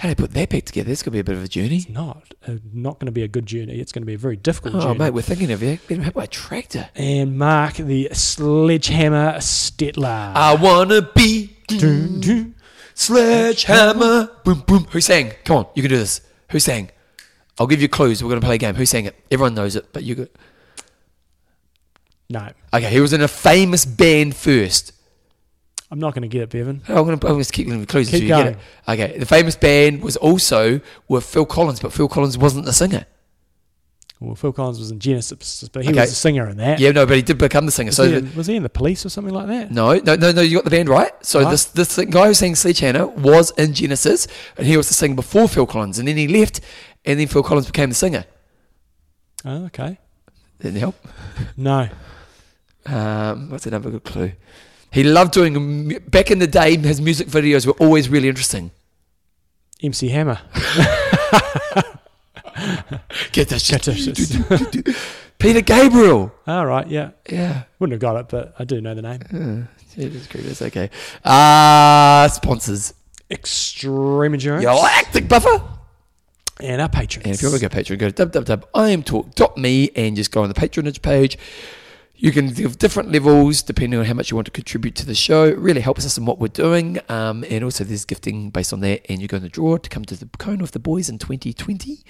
[0.00, 0.88] How do I put their back together?
[0.88, 1.76] This could be a bit of a journey.
[1.76, 3.78] It's not uh, not going to be a good journey.
[3.80, 4.84] It's going to be a very difficult journey.
[4.84, 4.98] Oh, journey.
[4.98, 5.78] mate, we're thinking of you.
[5.88, 6.88] Been hit by a tractor.
[6.94, 10.32] And Mark the sledgehammer Stetler.
[10.34, 12.54] I wanna be Dun, dun.
[12.94, 14.30] sledgehammer.
[14.42, 14.86] Boom, boom.
[14.90, 15.32] Who sang?
[15.44, 16.22] Come on, you can do this.
[16.50, 16.90] Who sang?
[17.58, 18.24] I'll give you clues.
[18.24, 18.76] We're gonna play a game.
[18.76, 19.14] Who sang it?
[19.30, 20.28] Everyone knows it, but you got.
[22.30, 24.92] No, Okay, he was in a famous band first.
[25.90, 26.82] I'm not going to get it, Bevan.
[26.88, 28.54] I'm gonna, I'm gonna keep giving clues until Keep you get going.
[28.54, 28.60] it.
[29.10, 33.06] Okay, the famous band was also with Phil Collins, but Phil Collins wasn't the singer.
[34.20, 36.00] Well, Phil Collins was in Genesis, but he Okay.
[36.02, 36.78] was a singer in that.
[36.78, 37.88] Yeah, no, but he did become the singer.
[37.88, 39.72] Was, So he in, was he in the police or something like that?
[39.72, 40.42] No, no, no, no.
[40.42, 41.10] You got the band right.
[41.24, 41.50] So Right.
[41.50, 44.28] this this guy who sang Sledgehammer was in Genesis,
[44.58, 46.60] and he was the singer before Phil Collins, and then he left,
[47.06, 48.26] and then Phil Collins became the singer.
[49.44, 49.98] Oh, okay.
[50.60, 50.96] Didn't help.
[51.56, 51.88] No.
[52.86, 54.32] Um, what's another good clue?
[54.92, 56.76] He loved doing back in the day.
[56.76, 58.70] His music videos were always really interesting.
[59.82, 60.40] MC Hammer.
[63.32, 63.82] Get that shit.
[63.82, 64.96] Get that shit.
[65.38, 66.32] Peter Gabriel.
[66.46, 67.10] All right, yeah.
[67.30, 67.62] Yeah.
[67.78, 69.68] Wouldn't have got it, but I do know the name.
[69.96, 70.44] It is great.
[70.46, 70.90] It's okay.
[71.24, 72.92] Uh, sponsors.
[73.30, 74.64] Extreme Endurance.
[74.64, 75.62] Galactic Buffer.
[76.60, 77.24] And our patrons.
[77.26, 80.54] And if you want to go Patreon, go to www.imtalk.me and just go on the
[80.54, 81.38] patronage page.
[82.22, 85.14] You can give different levels depending on how much you want to contribute to the
[85.14, 85.44] show.
[85.44, 86.98] It really helps us in what we're doing.
[87.08, 89.06] Um, and also, there's gifting based on that.
[89.10, 91.16] And you go in the draw to come to the Cone of the Boys in
[91.16, 92.04] 2020,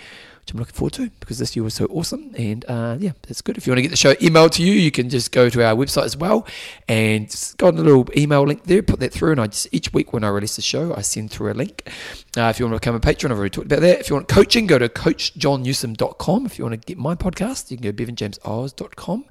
[0.50, 2.34] which I'm looking forward to because this year was so awesome.
[2.36, 3.56] And uh, yeah, that's good.
[3.56, 5.64] If you want to get the show emailed to you, you can just go to
[5.64, 6.46] our website as well
[6.88, 9.32] and just go on the little email link there, put that through.
[9.32, 11.88] And I just each week when I release the show, I send through a link.
[12.36, 14.00] Uh, if you want to become a patron, I've already talked about that.
[14.00, 16.46] If you want coaching, go to coachjohnnewsom.com.
[16.46, 19.24] If you want to get my podcast, you can go to bevanjamesoz.com.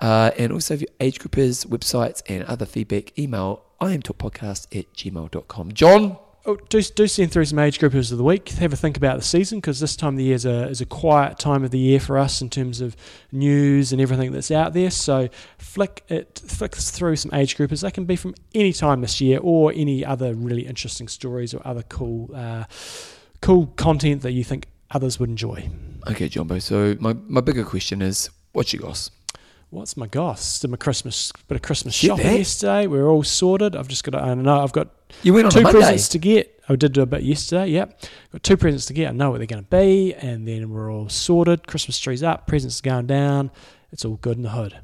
[0.00, 5.72] Uh, and also, if your age groupers, websites, and other feedback, email imtalkpodcast at gmail.com.
[5.72, 6.23] John, Oh,
[6.68, 8.50] do, do send through some age groupers of the week.
[8.50, 10.80] Have a think about the season because this time of the year is a, is
[10.80, 12.96] a quiet time of the year for us in terms of
[13.32, 14.90] news and everything that's out there.
[14.90, 17.80] So flick it, flick through some age groupers.
[17.80, 21.66] They can be from any time this year or any other really interesting stories or
[21.66, 22.64] other cool, uh,
[23.40, 25.70] cool content that you think others would enjoy.
[26.08, 26.58] Okay, Jumbo.
[26.58, 29.10] So my, my bigger question is, what's your goss?
[29.74, 30.60] What's my goss?
[30.60, 32.86] Did my Christmas bit of Christmas shopping yesterday.
[32.86, 33.74] We're all sorted.
[33.74, 34.12] I've just got.
[34.12, 34.90] To, I know I've got
[35.24, 36.62] You went on two presents to get.
[36.68, 37.70] I did do a bit yesterday.
[37.70, 39.08] Yep, got two presents to get.
[39.08, 41.66] I know what they're going to be, and then we're all sorted.
[41.66, 43.50] Christmas trees up, presents going down.
[43.90, 44.78] It's all good in the hood.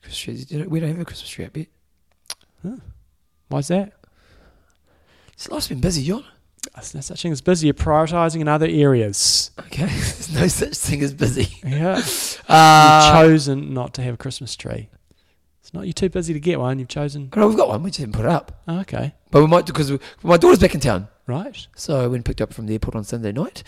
[0.00, 0.66] Christmas trees.
[0.66, 1.66] We don't have a Christmas tree up yet.
[2.62, 2.76] Huh.
[3.48, 3.92] Why's that?
[5.34, 6.24] It's life's been busy, John.
[6.74, 7.66] There's no such thing as busy.
[7.68, 9.50] You're prioritising in other areas.
[9.60, 11.48] Okay, there's no such thing as busy.
[11.64, 12.02] Yeah,
[12.48, 14.88] Uh, you've chosen not to have a Christmas tree.
[15.60, 16.78] It's not you're too busy to get one.
[16.78, 17.30] You've chosen.
[17.36, 17.82] no, we've got one.
[17.82, 20.74] We just haven't put it up, Oh, okay, but we might because my daughter's back
[20.74, 21.08] in town.
[21.26, 21.66] right.
[21.76, 23.62] So I went and picked up from the airport on Sunday night,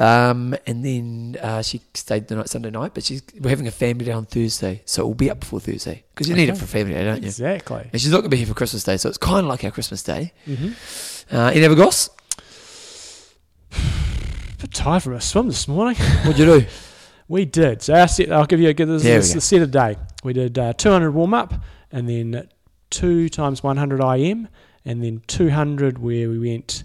[0.00, 2.92] um, and then uh, she stayed the night Sunday night.
[2.94, 5.60] But she's we're having a family day on Thursday, so it will be up before
[5.60, 7.28] Thursday because you need it for family day, don't you?
[7.28, 7.88] Exactly.
[7.92, 9.62] And she's not going to be here for Christmas Day, so it's kind of like
[9.64, 10.32] our Christmas Day.
[10.44, 10.70] hmm
[11.30, 12.10] Uh, any other goss?
[14.64, 15.94] Bit tired from a swim this morning.
[16.24, 16.66] What'd you do?
[17.28, 17.80] We did.
[17.82, 18.86] So our set, I'll give you a good.
[18.86, 19.96] This, this is the set of the day.
[20.22, 21.54] We did uh, 200 warm up,
[21.90, 22.48] and then
[22.90, 24.48] two times 100 IM,
[24.84, 26.84] and then 200 where we went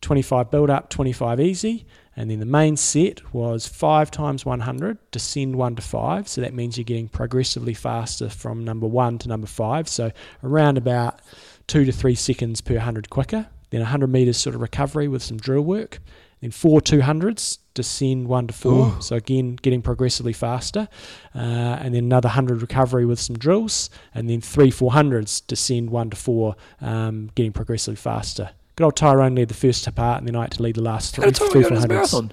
[0.00, 1.86] 25 build up, 25 easy,
[2.16, 6.28] and then the main set was five times 100, descend one to five.
[6.28, 9.88] So that means you're getting progressively faster from number one to number five.
[9.88, 10.12] So
[10.42, 11.20] around about
[11.68, 13.48] two to three seconds per 100 quicker.
[13.70, 16.00] Then 100 meters sort of recovery with some drill work.
[16.40, 18.94] Then four 200s, descend one to four.
[18.96, 19.00] Ooh.
[19.02, 20.88] So again, getting progressively faster.
[21.34, 23.90] Uh, and then another 100 recovery with some drills.
[24.14, 28.50] And then three 400s, descend one to four, um, getting progressively faster.
[28.76, 31.16] Good old Tyrone led the first part, and then I had to lead the last
[31.16, 31.88] How three, did three Tyrone run his 400s.
[31.88, 32.32] marathon?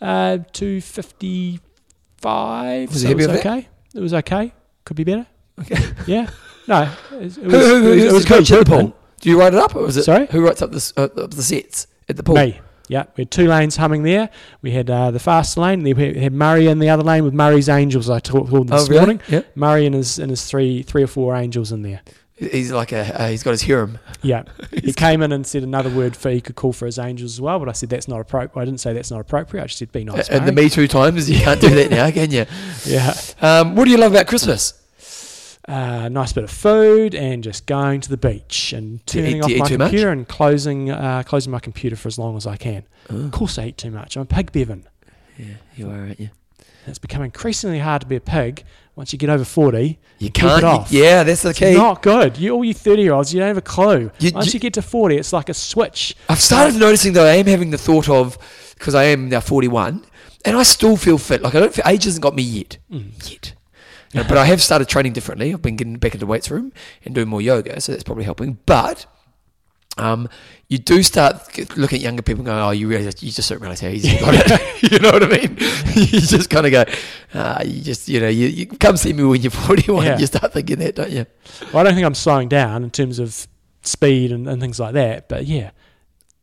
[0.00, 2.88] Uh, 255.
[2.90, 3.46] Was so he it was happy with that?
[3.46, 3.68] okay.
[3.94, 4.52] It was okay.
[4.84, 5.26] Could be better.
[5.60, 5.76] Okay.
[6.06, 6.30] Yeah.
[6.66, 6.90] No.
[7.12, 8.96] It was, it Who, who, it was, it was the coach good at the pool?
[9.20, 10.26] Do you write it up, or is it Sorry?
[10.26, 12.34] who writes up the uh, the sets at the pool?
[12.36, 12.58] Me.
[12.88, 14.28] Yeah, we had two lanes humming there.
[14.60, 15.82] We had uh, the fast lane.
[15.84, 18.10] Then we had Murray in the other lane with Murray's Angels.
[18.10, 18.98] I talked to them this Oh, really?
[19.00, 19.20] morning.
[19.28, 19.42] Yeah.
[19.54, 22.00] Murray and his and his three three or four Angels in there.
[22.36, 24.00] He's like a uh, he's got his Huram.
[24.20, 24.42] Yeah,
[24.72, 27.40] he came in and said another word for he could call for his Angels as
[27.40, 27.60] well.
[27.60, 28.60] But I said that's not appropriate.
[28.62, 29.62] I didn't say that's not appropriate.
[29.62, 30.28] I just said be nice.
[30.28, 30.50] and the.
[30.52, 32.46] Me Too times, you can't do that now, can you?
[32.84, 34.74] yeah, Um, what do you love about Christmas?
[35.72, 39.46] Uh, nice bit of food and just going to the beach and turning eat- off
[39.48, 39.88] do you eat my too much?
[39.90, 42.84] computer and closing uh, closing my computer for as long as I can.
[43.10, 44.16] Oh, Of course, I eat too much.
[44.16, 44.84] I'm a pig, Bevan.
[45.38, 45.46] yeah,
[45.76, 46.30] you are, aren't you?
[46.86, 48.64] It's become increasingly hard to be a pig
[48.96, 49.98] once you get over 40.
[50.18, 50.64] You can't.
[50.64, 50.90] off.
[50.90, 51.74] yeah, that's the It's key.
[51.74, 52.36] not good.
[52.36, 54.10] You, all you 30 year olds, you don't have a clue.
[54.18, 56.16] You- once you- you, get to 40, it's like a switch.
[56.28, 57.24] I've started noticing though.
[57.24, 58.36] I am having the thought of
[58.74, 60.04] because I am now forty-one,
[60.44, 61.40] and I still feel fit.
[61.40, 61.72] Like I don't.
[61.72, 62.78] Feel, age hasn't got me yet.
[62.92, 63.30] Mm.
[63.30, 63.54] Yet.
[64.14, 65.52] Uh, but I have started training differently.
[65.52, 66.72] I've been getting back into the weights room
[67.04, 68.58] and doing more yoga, so that's probably helping.
[68.66, 69.06] But
[69.96, 70.28] um,
[70.68, 73.60] you do start looking at younger people and going, "Oh, you really, you just don't
[73.60, 75.56] realize how easy you got it." you know what I mean?
[75.94, 76.84] you just kind of go,
[77.34, 80.18] uh, "You just, you know, you, you come see me when you're 41." Yeah.
[80.18, 81.26] You start thinking that, don't you?
[81.72, 83.46] Well, I don't think I'm slowing down in terms of
[83.82, 85.28] speed and, and things like that.
[85.28, 85.70] But yeah.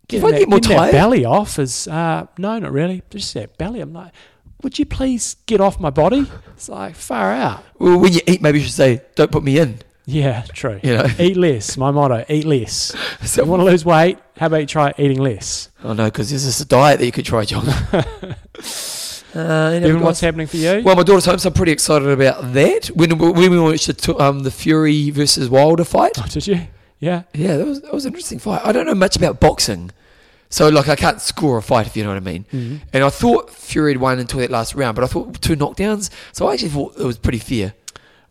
[0.08, 3.04] Getting that, get more getting that belly off is, uh, no, not really.
[3.12, 3.80] Just that belly.
[3.80, 4.12] I'm like,
[4.64, 6.26] would you please get off my body?
[6.56, 7.64] It's like, far out.
[7.78, 10.80] Well, when you eat, maybe you should say, "Don't put me in." Yeah, true.
[10.82, 11.06] You know.
[11.20, 11.78] Eat less.
[11.78, 12.96] My motto, eat less.
[13.26, 14.18] So, You want to lose weight?
[14.38, 15.70] How about you try eating less?
[15.84, 17.68] Oh no, because this is a diet that you could try, John.
[19.36, 20.82] uh, Even what's happening for you?
[20.84, 22.88] well, my daughter's home, so I'm pretty excited about that.
[22.88, 26.62] When, when we watched the, um, the Fury versus Wilder fight, Oh, did you?
[27.00, 27.24] Yeah.
[27.34, 28.62] yeah, that was that was an interesting fight.
[28.66, 29.92] I don't know much about boxing,
[30.50, 32.46] So like I can't score a fight if you know what I mean.
[32.52, 32.76] Mm-hmm.
[32.94, 36.10] And I thought Fury had won until that last round, but I thought two knockdowns.
[36.32, 37.74] So I actually thought it was pretty fair.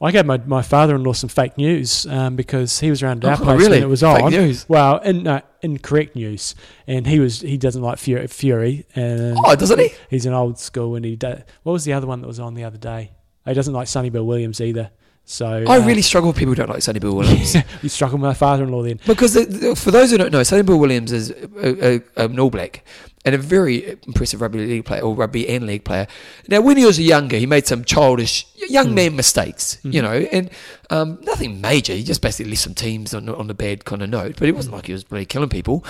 [0.01, 3.25] I gave my, my father in law some fake news um, because he was around
[3.25, 3.71] our Oh, place really?
[3.79, 4.31] when it was Fake on.
[4.31, 4.65] news?
[4.69, 6.55] Well, in, no, incorrect news,
[6.87, 9.91] and he was he doesn't like Fury, Fury and Oh, doesn't he?
[10.09, 11.35] he's an old school, and he do,
[11.65, 13.11] what was the other one that was on the other day?
[13.45, 14.91] He doesn't like Sonny Bill Williams either.
[15.31, 17.55] So I uh, really struggle with people who don't like Sonny Bill Williams.
[17.83, 18.99] you struggle with my father in law then.
[19.07, 22.41] Because the, the- for those who don't know, Sonny Bill Williams is a, a, an
[22.41, 22.83] All Black
[23.27, 26.07] and a very impressive rugby league player or rugby and league player.
[26.49, 30.49] Now, when he was younger, he made some childish young man mistakes, you know, and
[30.89, 31.93] um, nothing major.
[31.93, 34.55] He just basically left some teams on, on a bad kind of note, but it
[34.55, 35.85] wasn't like he was really killing people.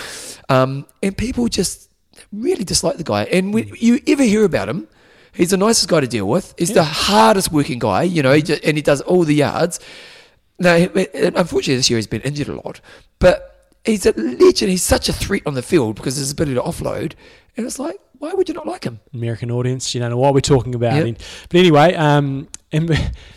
[0.48, 1.88] Um, and people just
[2.32, 3.22] really dislike the guy.
[3.24, 4.88] And when you ever hear about him,
[5.38, 6.54] he's the nicest guy to deal with.
[6.58, 9.80] He's the hardest working guy, you know, just, and he does all the yards.
[10.58, 12.80] No, he- he- unfortunately, this year he's been injured a lot,
[13.20, 14.70] but he's a legend.
[14.70, 17.12] He's such a threat on the field because of his ability to offload.
[17.56, 19.00] And it's like, why would you not like him?
[19.14, 21.06] American audience, you don't know what we're talking about.
[21.06, 21.18] Yep.
[21.48, 22.88] But anyway, um, and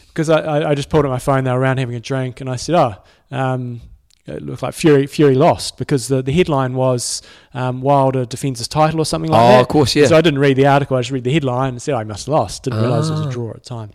[0.08, 2.42] because I, I, I just pulled up my phone, they were around having a drink,
[2.42, 2.96] and I said, "Oh,
[3.30, 3.80] um,
[4.28, 7.22] it looked like Fury Fury lost because the, the headline was
[7.54, 10.06] um, Wilder defends his title or something like Oh, that." Oh, of course, yeah.
[10.08, 12.26] So I didn't read the article; I just read the headline and said, "I must
[12.28, 13.30] have lost." Didn't realise it was Ah.
[13.30, 13.92] a draw at the time.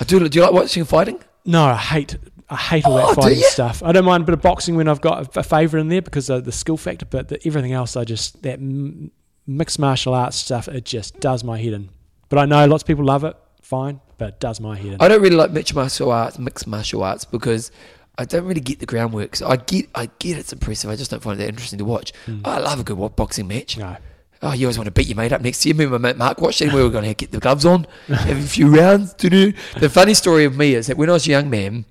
[0.00, 0.28] I do.
[0.28, 1.20] Do you like watching fighting?
[1.44, 2.16] No, I hate
[2.50, 3.82] I hate all Oh, that fighting stuff.
[3.82, 6.02] I don't mind a bit of boxing when I've got a, a favourite in there
[6.02, 9.10] because of the skill factor, but the, everything else, I just that m-
[9.46, 11.88] mixed martial arts stuff, it just does my head in.
[12.28, 14.96] But I know lots of people love it, fine, but it does my head in.
[15.00, 17.70] I don't really like mixed martial arts, mixed martial arts, because
[18.18, 19.36] I don't really get the groundwork.
[19.36, 20.90] So I get, I get it's impressive.
[20.90, 22.12] I just don't find it that interesting to watch.
[22.44, 23.78] I love a good boxing match.
[23.78, 23.96] no.
[24.44, 25.74] Oh, you always want to beat your mate up next to you.
[25.74, 27.86] Me and my mate Mark watched it we were going to get the gloves on,
[28.08, 29.52] have a few rounds to do.
[29.78, 31.84] The funny story of me is that when I was a young man,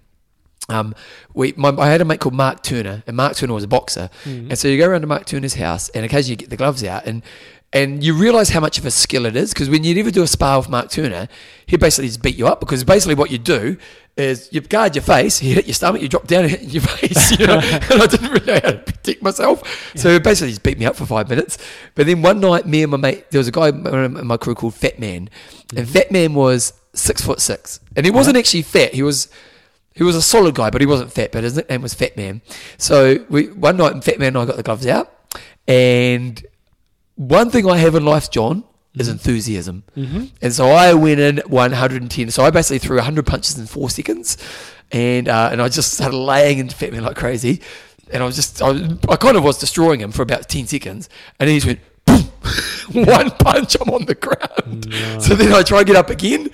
[0.68, 0.94] um,
[1.34, 4.10] we, my, I had a mate called Mark Turner, and Mark Turner was a boxer.
[4.26, 6.84] And so you go around to Mark Turner's house, and occasionally you get the gloves
[6.84, 7.24] out, and
[7.74, 10.22] and you realise how much of a skill it is because when you ever do
[10.24, 11.30] a spar with Mark Turner,
[11.66, 13.78] he basically just beat you up because basically what you do
[14.18, 16.82] is you guard your face, you hit your stomach, you drop down and hit your
[16.98, 17.60] face, you know.
[17.60, 20.86] and I didn't really know how to protect myself, so basically he just beat me
[20.86, 21.58] up for five minutes.
[21.96, 24.56] But then one night, me and my mate, there was a guy in my crew
[24.56, 25.30] called Fat Man,
[25.76, 25.94] and mm-hmm.
[25.94, 28.94] Fat Man was six foot six, and he wasn't actually fat.
[28.94, 29.30] He was
[29.94, 31.32] he was a solid guy, but he wasn't fat.
[31.32, 32.42] But his nickname was Fat Man.
[32.78, 35.14] So we one night, Fat Man and I got the gloves out,
[35.68, 36.44] and
[37.16, 38.64] one thing I have in life, John,
[38.96, 39.84] is enthusiasm.
[39.96, 40.26] Mm-hmm.
[40.42, 42.32] And so I went in 110.
[42.32, 44.38] So I basically threw 100 punches in four seconds,
[44.92, 47.62] and uh, and I just started laying into Fat Man like crazy.
[48.14, 50.68] And I was just, I, was- I kind of was destroying him for about 10
[50.68, 51.08] seconds,
[51.40, 51.80] and then he just went.
[52.04, 52.24] Boom,
[53.06, 54.92] one punch, I'm on the ground.
[55.24, 56.50] So then I try to get up again.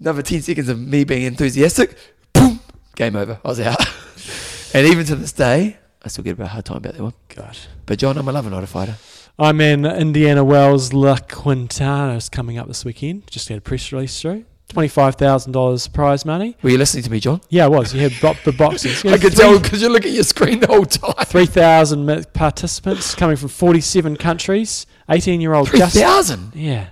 [0.00, 1.94] Another 10 seconds of me being enthusiastic.
[2.32, 2.60] Boom,
[2.96, 3.38] game over.
[3.44, 3.78] I was out.
[4.74, 7.02] and even to this day, I still get a bit a hard time about that
[7.02, 7.12] one.
[7.28, 7.56] God.
[7.84, 8.96] But John, I'm a lover, not a fighter.
[9.38, 13.26] I'm in Indiana Wells La Quintana is coming up this weekend.
[13.30, 14.44] Just had a press release through.
[14.74, 16.56] $25,000 prize money.
[16.60, 17.40] Were you listening to me, John?
[17.48, 17.94] Yeah, it was.
[17.94, 19.02] You had bo- the boxes.
[19.04, 21.24] I could three- tell because you look at your screen the whole time.
[21.24, 24.86] 3,000 participants coming from 47 countries.
[25.08, 26.02] 18 year old Three Justin.
[26.02, 26.52] thousand.
[26.54, 26.88] Yeah.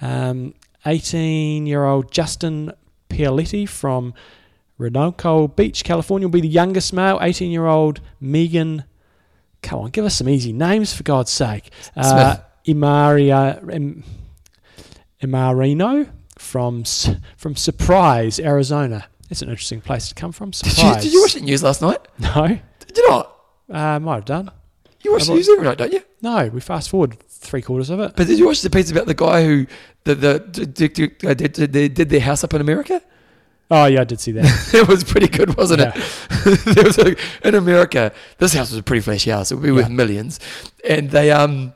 [0.00, 0.54] Um,
[0.86, 2.72] 18 year old Justin
[3.10, 4.12] Pialetti from
[4.80, 7.18] Renoco Beach, California, will be the youngest male.
[7.22, 8.84] 18 year old Megan.
[9.62, 11.70] Come on, give us some easy names for God's sake.
[11.96, 14.04] Uh, Imaria, Im,
[15.22, 16.08] Imarino
[16.38, 16.84] from
[17.36, 19.06] from Surprise, Arizona.
[19.30, 20.50] It's an interesting place to come from.
[20.50, 21.02] Did you, Surprise.
[21.04, 22.00] did you watch the news last night?
[22.18, 23.36] No, Did you not?
[23.70, 24.50] uh, might have done.
[25.02, 26.02] You watch the news every night, don't you?
[26.20, 28.14] No, we fast forward three quarters of it.
[28.16, 29.66] But did you watch the piece about the guy who
[30.04, 30.34] the the
[31.26, 33.00] uh, did, did, did their house up in America?
[33.70, 34.70] Oh yeah, I did see that.
[34.74, 35.92] it was pretty good, wasn't Yeah.
[35.94, 36.58] it?
[36.74, 37.16] there was a,
[37.46, 38.12] in America.
[38.38, 39.52] This house was a pretty flashy house.
[39.52, 40.40] It would be worth millions,
[40.88, 41.72] and they um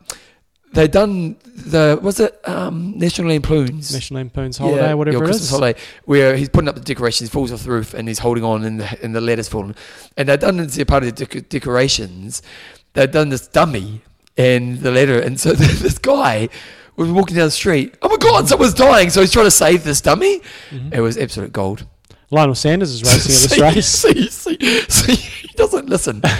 [0.72, 5.26] they done the was it um National Lampoon's National Lampoon's Holiday, Yeah, whatever your it
[5.26, 5.50] Christmas is.
[5.50, 8.42] holiday, where he's putting up the decorations, He falls off the roof, and he's holding
[8.42, 9.76] on, and the, and the ladder's falling.
[10.16, 12.42] And they've done this part of the dec- decorations.
[12.94, 14.00] They've done this dummy
[14.36, 16.48] and the ladder, and so this guy
[16.96, 17.94] was walking down the street.
[18.02, 19.10] Oh my God, someone's dying!
[19.10, 20.40] So he's trying to save this dummy.
[20.92, 21.86] It was absolute gold.
[22.30, 23.86] Lionel Sanders is racing at this race.
[23.86, 26.22] See, see, see, he doesn't listen.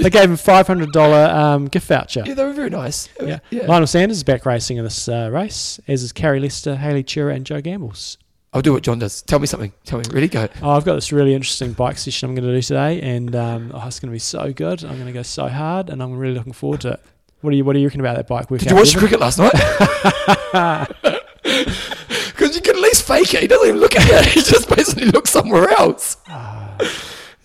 [0.00, 2.22] They gave him five hundred dollar um, gift voucher.
[2.24, 3.08] yeah, they were very nice.
[3.20, 3.40] Yeah.
[3.50, 3.66] yeah.
[3.66, 7.34] Lionel Sanders is back racing in this uh, race, as is Carrie Lester, Haley Chura,
[7.34, 8.16] and Joe Gambles.
[8.54, 9.20] I'll do what John does.
[9.22, 9.72] Tell me something.
[9.84, 10.04] Tell me.
[10.10, 10.26] Ready?
[10.28, 10.48] Go.
[10.62, 13.72] Oh, I've got this really interesting bike session I'm going to do today, and um,
[13.74, 14.84] oh, it's going to be so good.
[14.84, 17.00] I'm going to go so hard, and I'm really looking forward to it.
[17.40, 18.64] What are you What do you reckon about that bike workout?
[18.64, 19.00] Did you watch Evan?
[19.00, 20.86] cricket last night?
[21.42, 23.40] Because you can at least fake it.
[23.40, 24.26] He doesn't even look at it.
[24.32, 26.16] He just basically looks somewhere else.
[26.28, 26.76] Ah.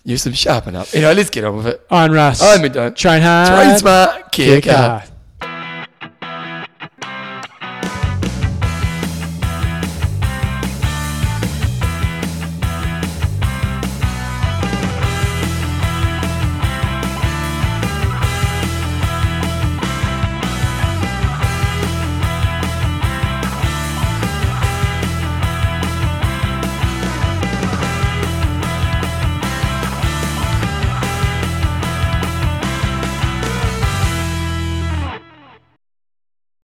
[0.04, 0.88] Use some sharpen up.
[0.94, 1.84] Anyway, let's get on with it.
[1.90, 2.40] Iron Russ.
[2.42, 2.96] I'm don't.
[2.96, 3.48] Train hard.
[3.48, 5.02] Train smart, kick hard.